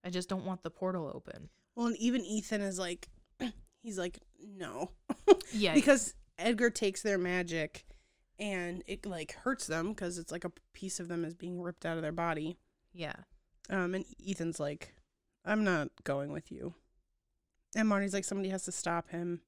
I 0.03 0.09
just 0.09 0.29
don't 0.29 0.45
want 0.45 0.63
the 0.63 0.69
portal 0.69 1.11
open." 1.13 1.49
Well, 1.75 1.87
and 1.87 1.97
even 1.97 2.21
Ethan 2.21 2.61
is 2.61 2.79
like, 2.79 3.09
he's 3.83 3.97
like, 3.97 4.19
no. 4.57 4.91
Yeah. 5.51 5.73
because 5.75 6.13
Edgar 6.37 6.69
takes 6.69 7.01
their 7.01 7.17
magic 7.17 7.85
and 8.39 8.83
it 8.87 9.05
like 9.05 9.33
hurts 9.33 9.67
them 9.67 9.89
because 9.89 10.17
it's 10.17 10.31
like 10.31 10.45
a 10.45 10.51
piece 10.73 10.99
of 10.99 11.07
them 11.07 11.25
is 11.25 11.33
being 11.33 11.61
ripped 11.61 11.85
out 11.85 11.97
of 11.97 12.01
their 12.01 12.11
body. 12.11 12.57
yeah. 12.93 13.13
Um, 13.67 13.95
and 13.95 14.05
Ethan's 14.25 14.59
like, 14.59 14.93
I'm 15.43 15.63
not 15.63 15.89
going 16.03 16.31
with 16.31 16.51
you. 16.51 16.75
And 17.75 17.89
Marty's 17.89 18.13
like, 18.13 18.23
somebody 18.23 18.49
has 18.49 18.63
to 18.65 18.71
stop 18.71 19.09
him. 19.09 19.41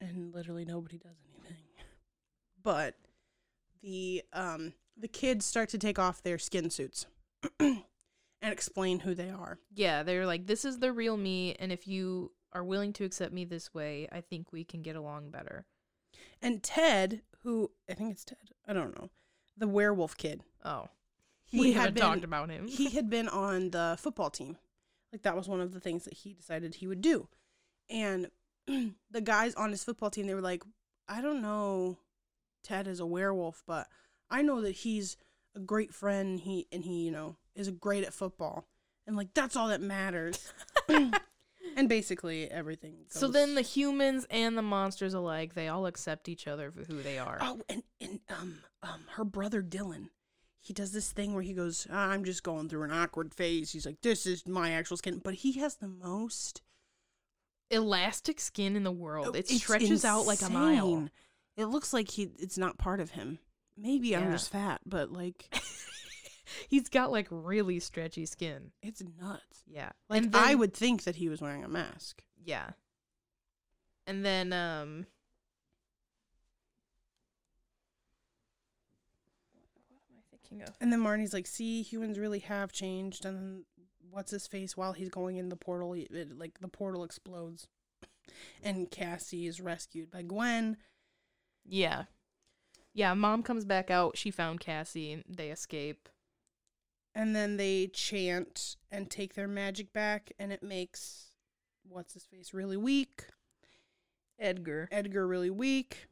And 0.00 0.32
literally 0.32 0.64
nobody 0.64 0.98
does 0.98 1.16
anything. 1.28 1.62
But 2.62 2.96
the 3.86 4.22
um 4.32 4.72
the 4.96 5.08
kids 5.08 5.46
start 5.46 5.68
to 5.70 5.78
take 5.78 5.98
off 5.98 6.22
their 6.22 6.38
skin 6.38 6.68
suits 6.70 7.06
and 7.60 7.82
explain 8.42 9.00
who 9.00 9.14
they 9.14 9.30
are. 9.30 9.58
Yeah, 9.74 10.02
they're 10.02 10.26
like, 10.26 10.46
this 10.46 10.64
is 10.64 10.78
the 10.78 10.92
real 10.92 11.16
me, 11.16 11.54
and 11.58 11.70
if 11.70 11.86
you 11.86 12.32
are 12.52 12.64
willing 12.64 12.92
to 12.94 13.04
accept 13.04 13.32
me 13.32 13.44
this 13.44 13.72
way, 13.74 14.08
I 14.10 14.20
think 14.22 14.52
we 14.52 14.64
can 14.64 14.82
get 14.82 14.96
along 14.96 15.30
better. 15.30 15.66
And 16.42 16.62
Ted, 16.62 17.22
who 17.42 17.70
I 17.88 17.94
think 17.94 18.12
it's 18.12 18.24
Ted, 18.24 18.38
I 18.66 18.72
don't 18.72 18.98
know, 18.98 19.10
the 19.56 19.68
werewolf 19.68 20.16
kid. 20.16 20.42
Oh, 20.64 20.88
He 21.44 21.60
we 21.60 21.72
had 21.72 21.94
been, 21.94 22.02
talked 22.02 22.24
about 22.24 22.50
him. 22.50 22.66
he 22.66 22.90
had 22.90 23.08
been 23.08 23.28
on 23.28 23.70
the 23.70 23.96
football 24.00 24.30
team. 24.30 24.56
Like 25.12 25.22
that 25.22 25.36
was 25.36 25.48
one 25.48 25.60
of 25.60 25.72
the 25.72 25.80
things 25.80 26.04
that 26.04 26.14
he 26.14 26.32
decided 26.32 26.74
he 26.74 26.86
would 26.86 27.00
do. 27.02 27.28
And 27.88 28.30
the 28.66 29.20
guys 29.22 29.54
on 29.54 29.70
his 29.70 29.84
football 29.84 30.10
team, 30.10 30.26
they 30.26 30.34
were 30.34 30.40
like, 30.40 30.64
I 31.08 31.20
don't 31.20 31.40
know 31.42 31.98
Ted 32.66 32.88
is 32.88 33.00
a 33.00 33.06
werewolf, 33.06 33.62
but 33.66 33.86
I 34.28 34.42
know 34.42 34.60
that 34.60 34.72
he's 34.72 35.16
a 35.54 35.60
great 35.60 35.94
friend. 35.94 36.40
He 36.40 36.66
and 36.72 36.84
he, 36.84 37.04
you 37.04 37.10
know, 37.12 37.36
is 37.54 37.70
great 37.70 38.04
at 38.04 38.12
football. 38.12 38.66
And 39.06 39.16
like 39.16 39.32
that's 39.34 39.54
all 39.54 39.68
that 39.68 39.80
matters. 39.80 40.52
and 40.88 41.88
basically 41.88 42.50
everything. 42.50 42.94
Goes. 43.12 43.20
so 43.20 43.28
then 43.28 43.54
the 43.54 43.62
humans 43.62 44.26
and 44.30 44.58
the 44.58 44.62
monsters 44.62 45.14
alike, 45.14 45.54
they 45.54 45.68
all 45.68 45.86
accept 45.86 46.28
each 46.28 46.48
other 46.48 46.70
for 46.72 46.82
who 46.84 47.02
they 47.02 47.18
are. 47.18 47.38
Oh, 47.40 47.60
and 47.68 47.82
and 48.00 48.20
um 48.28 48.58
um 48.82 49.02
her 49.12 49.24
brother 49.24 49.62
Dylan, 49.62 50.08
he 50.60 50.72
does 50.72 50.90
this 50.90 51.12
thing 51.12 51.34
where 51.34 51.44
he 51.44 51.54
goes, 51.54 51.86
"Ah, 51.90 52.08
"I'm 52.08 52.24
just 52.24 52.42
going 52.42 52.68
through 52.68 52.82
an 52.82 52.92
awkward 52.92 53.32
phase." 53.32 53.70
He's 53.70 53.86
like, 53.86 54.00
"This 54.02 54.26
is 54.26 54.44
my 54.46 54.72
actual 54.72 54.96
skin," 54.96 55.20
but 55.22 55.34
he 55.34 55.52
has 55.60 55.76
the 55.76 55.88
most. 55.88 56.62
Elastic 57.68 58.38
skin 58.38 58.76
in 58.76 58.84
the 58.84 58.92
world. 58.92 59.26
It 59.26 59.30
Oh, 59.30 59.38
It's 59.40 59.56
stretches 59.56 60.04
out 60.04 60.24
like 60.24 60.40
a 60.42 60.48
mile. 60.48 61.08
Insane. 61.56 61.68
It 61.68 61.72
looks 61.72 61.92
like 61.92 62.10
he 62.10 62.30
it's 62.38 62.58
not 62.58 62.78
part 62.78 63.00
of 63.00 63.10
him. 63.10 63.38
Maybe 63.76 64.16
I'm 64.16 64.32
just 64.32 64.50
fat, 64.50 64.80
but 64.86 65.10
like 65.12 65.54
He's 66.68 66.88
got 66.88 67.10
like 67.10 67.26
really 67.30 67.80
stretchy 67.80 68.24
skin. 68.26 68.70
it's 68.82 69.02
nuts. 69.20 69.62
Yeah. 69.66 69.90
Like 70.08 70.22
And 70.22 70.36
I 70.36 70.54
would 70.54 70.72
think 70.74 71.02
that 71.04 71.16
he 71.16 71.28
was 71.28 71.40
wearing 71.40 71.64
a 71.64 71.68
mask. 71.68 72.22
Yeah. 72.44 72.70
And 74.06 74.24
then 74.24 74.52
um 74.52 75.06
what 79.88 80.00
am 80.10 80.16
I 80.18 80.22
thinking 80.30 80.62
of? 80.62 80.76
And 80.80 80.92
then 80.92 81.00
Marnie's 81.00 81.34
like, 81.34 81.46
"See, 81.46 81.82
humans 81.82 82.18
really 82.18 82.38
have 82.40 82.72
changed." 82.72 83.24
And 83.24 83.36
then 83.36 83.64
what's 84.10 84.30
his 84.30 84.46
face 84.46 84.76
while 84.76 84.92
he's 84.92 85.08
going 85.10 85.36
in 85.36 85.48
the 85.48 85.56
portal, 85.56 85.92
it, 85.94 86.08
it- 86.10 86.38
like 86.38 86.60
the 86.60 86.68
portal 86.68 87.04
explodes, 87.04 87.66
and 88.62 88.90
Cassie 88.90 89.46
is 89.46 89.60
rescued 89.60 90.10
by 90.10 90.22
Gwen. 90.22 90.76
Yeah. 91.68 92.04
Yeah, 92.94 93.12
mom 93.14 93.42
comes 93.42 93.64
back 93.64 93.90
out. 93.90 94.16
She 94.16 94.30
found 94.30 94.60
Cassie 94.60 95.22
they 95.28 95.50
escape. 95.50 96.08
and 97.14 97.34
then 97.36 97.56
they 97.56 97.86
chant 97.88 98.76
and 98.90 99.10
take 99.10 99.34
their 99.34 99.48
magic 99.48 99.92
back 99.92 100.32
and 100.38 100.52
it 100.52 100.62
makes 100.62 101.30
what's 101.88 102.14
his 102.14 102.24
face 102.24 102.52
really 102.52 102.76
weak 102.76 103.24
Edgar. 104.38 104.88
edgar 104.92 105.26
really 105.26 105.50
weak 105.50 106.08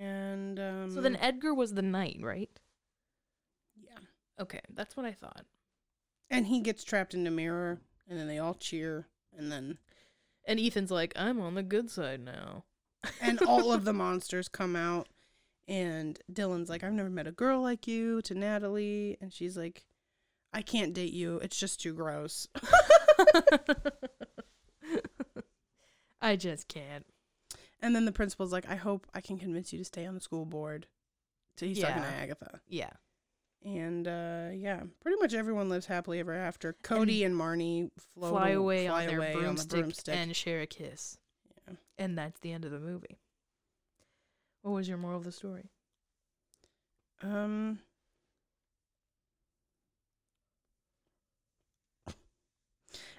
and 0.00 0.58
um 0.58 0.90
So 0.92 1.00
then 1.00 1.16
Edgar 1.16 1.54
was 1.54 1.74
the 1.74 1.82
knight, 1.82 2.18
right? 2.20 2.50
yeah 3.80 3.98
Okay, 4.40 4.60
that's 4.74 4.96
what 4.96 5.06
I 5.06 5.12
thought. 5.12 5.44
and 6.30 6.46
he 6.46 6.60
gets 6.60 6.84
trapped 6.84 7.14
in 7.14 7.24
the 7.24 7.30
mirror 7.30 7.80
and 8.08 8.18
then 8.18 8.26
they 8.26 8.38
all 8.38 8.54
cheer 8.54 9.06
and 9.36 9.50
then 9.52 9.78
And 10.44 10.58
Ethan's 10.60 10.90
like, 10.90 11.12
I'm 11.16 11.40
on 11.40 11.54
the 11.54 11.62
good 11.62 11.90
side 11.90 12.20
now. 12.20 12.64
And 13.20 13.40
all 13.42 13.72
of 13.72 13.84
the 13.84 13.92
monsters 13.92 14.48
come 14.48 14.74
out 14.76 15.08
and 15.66 16.18
dylan's 16.32 16.68
like 16.68 16.82
i've 16.82 16.92
never 16.92 17.10
met 17.10 17.26
a 17.26 17.32
girl 17.32 17.60
like 17.62 17.86
you 17.86 18.20
to 18.22 18.34
natalie 18.34 19.16
and 19.20 19.32
she's 19.32 19.56
like 19.56 19.84
i 20.52 20.62
can't 20.62 20.94
date 20.94 21.12
you 21.12 21.36
it's 21.36 21.58
just 21.58 21.80
too 21.80 21.92
gross 21.92 22.48
I 26.20 26.34
just 26.36 26.66
can't. 26.68 27.06
and 27.80 27.94
then 27.94 28.04
the 28.04 28.12
principal's 28.12 28.52
like 28.52 28.68
i 28.68 28.74
hope 28.76 29.06
i 29.14 29.20
can 29.20 29.38
convince 29.38 29.72
you 29.72 29.78
to 29.78 29.84
stay 29.84 30.04
on 30.06 30.14
the 30.14 30.20
school 30.20 30.44
board 30.44 30.86
so 31.56 31.66
he's 31.66 31.80
talking 31.80 32.02
to 32.02 32.08
agatha 32.08 32.60
Yeah. 32.68 32.90
And 33.64 34.06
uh 34.06 34.50
yeah, 34.54 34.82
pretty 35.02 35.18
much 35.20 35.34
everyone 35.34 35.68
lives 35.68 35.86
happily 35.86 36.20
ever 36.20 36.32
after. 36.32 36.76
Cody 36.84 37.24
and, 37.24 37.34
Marnie 37.34 37.90
float 38.14 38.30
Fly 38.30 38.50
away 38.50 38.86
fly 38.86 39.00
on 39.02 39.06
their 39.08 39.18
away 39.18 39.34
broomstick, 39.34 40.14
and 40.14 40.36
share 40.36 40.60
a 40.60 40.66
kiss. 40.66 41.18
And 41.98 42.16
that's 42.16 42.40
the 42.40 42.52
end 42.52 42.64
of 42.64 42.70
the 42.70 42.80
movie. 42.80 43.18
What 44.62 44.72
was 44.72 44.88
your 44.88 44.98
moral 44.98 45.18
of 45.18 45.24
the 45.24 45.32
story? 45.32 45.70
um 47.22 47.78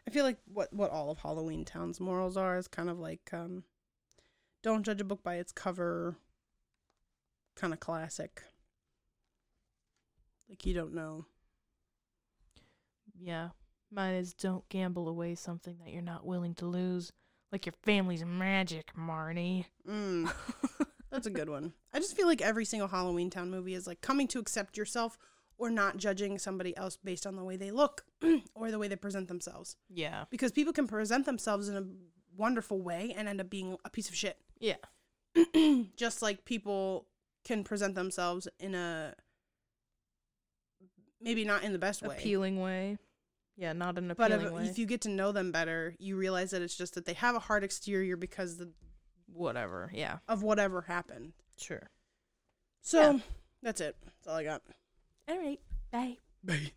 I 0.08 0.12
feel 0.12 0.26
like 0.26 0.38
what 0.46 0.74
what 0.74 0.92
all 0.92 1.12
of 1.12 1.20
Halloween 1.20 1.66
Town's 1.66 2.00
morals 2.00 2.36
are 2.38 2.58
is 2.58 2.68
kind 2.68 2.90
of 2.90 3.00
like 3.00 3.30
um 3.34 3.64
don't 4.64 4.84
judge 4.84 5.02
a 5.02 5.06
book 5.06 5.24
by 5.24 5.36
its 5.36 5.52
cover 5.52 6.16
kind 7.56 7.74
of 7.74 7.80
classic. 7.80 8.44
Like 10.50 10.66
you 10.66 10.74
don't 10.74 10.94
know. 10.94 11.26
Yeah. 13.20 13.50
Mine 13.92 14.16
is 14.16 14.34
don't 14.34 14.68
gamble 14.70 15.08
away 15.08 15.36
something 15.36 15.78
that 15.84 15.92
you're 15.92 16.02
not 16.02 16.26
willing 16.26 16.56
to 16.56 16.66
lose. 16.66 17.12
Like 17.52 17.66
your 17.66 17.74
family's 17.84 18.24
magic, 18.24 18.92
Marnie. 18.96 19.66
Mm. 19.88 20.32
That's 21.12 21.26
a 21.28 21.32
good 21.32 21.50
one. 21.50 21.74
I 21.94 22.00
just 22.00 22.16
feel 22.16 22.28
like 22.28 22.42
every 22.42 22.66
single 22.66 22.88
Halloween 22.88 23.30
Town 23.30 23.50
movie 23.50 23.74
is 23.74 23.88
like 23.88 24.02
coming 24.02 24.28
to 24.28 24.40
accept 24.40 24.78
yourself 24.78 25.18
or 25.58 25.70
not 25.70 25.98
judging 25.98 26.38
somebody 26.38 26.76
else 26.78 26.98
based 27.04 27.26
on 27.26 27.36
the 27.36 27.44
way 27.44 27.58
they 27.58 27.72
look 27.72 28.06
or 28.56 28.72
the 28.72 28.80
way 28.80 28.88
they 28.88 28.96
present 28.96 29.28
themselves. 29.28 29.76
yeah. 29.90 30.26
Because 30.30 30.52
people 30.52 30.74
can 30.74 30.88
present 30.88 31.26
themselves 31.26 31.68
in 31.68 31.76
a 31.76 31.84
wonderful 32.38 32.82
way 32.82 33.14
and 33.18 33.28
end 33.28 33.42
up 33.42 33.50
being 33.50 33.76
a 33.84 33.90
piece 33.90 34.10
of 34.10 34.16
shit. 34.16 34.38
Yeah. 34.60 34.76
just 35.98 36.22
like 36.22 36.46
people 36.46 37.08
can 37.44 37.64
present 37.64 37.96
themselves 37.96 38.48
in 38.60 38.76
a 38.76 39.14
maybe 41.22 41.44
not 41.44 41.64
in 41.64 41.74
the 41.74 41.80
best 41.80 42.02
way. 42.02 42.16
Appealing 42.16 42.62
way. 42.62 42.98
Yeah, 43.60 43.74
not 43.74 43.98
an 43.98 44.14
But 44.18 44.32
appealing 44.32 44.46
if, 44.48 44.54
way. 44.54 44.66
if 44.70 44.80
you 44.80 44.86
get 44.86 45.02
to 45.02 45.10
know 45.10 45.34
them 45.34 45.52
better, 45.52 45.94
you 46.00 46.16
realize 46.16 46.52
that 46.52 46.62
it's 46.62 46.78
just 46.78 46.96
that 46.96 47.06
they 47.06 47.14
have 47.16 47.36
a 47.36 47.40
hard 47.40 47.64
exterior 47.66 48.16
because 48.16 48.56
the, 48.58 48.72
Whatever. 49.34 49.92
Yeah. 49.94 50.20
of 50.30 50.42
whatever 50.44 50.82
happened. 50.82 51.34
Sure. 51.58 51.90
So 52.82 53.02
Yeah. 53.02 53.20
that's 53.62 53.82
it. 53.82 53.98
That's 54.06 54.28
all 54.28 54.36
I 54.36 54.44
got. 54.46 54.62
All 55.28 55.38
right. 55.38 55.60
Bye. 55.92 56.18
Bye. 56.44 56.72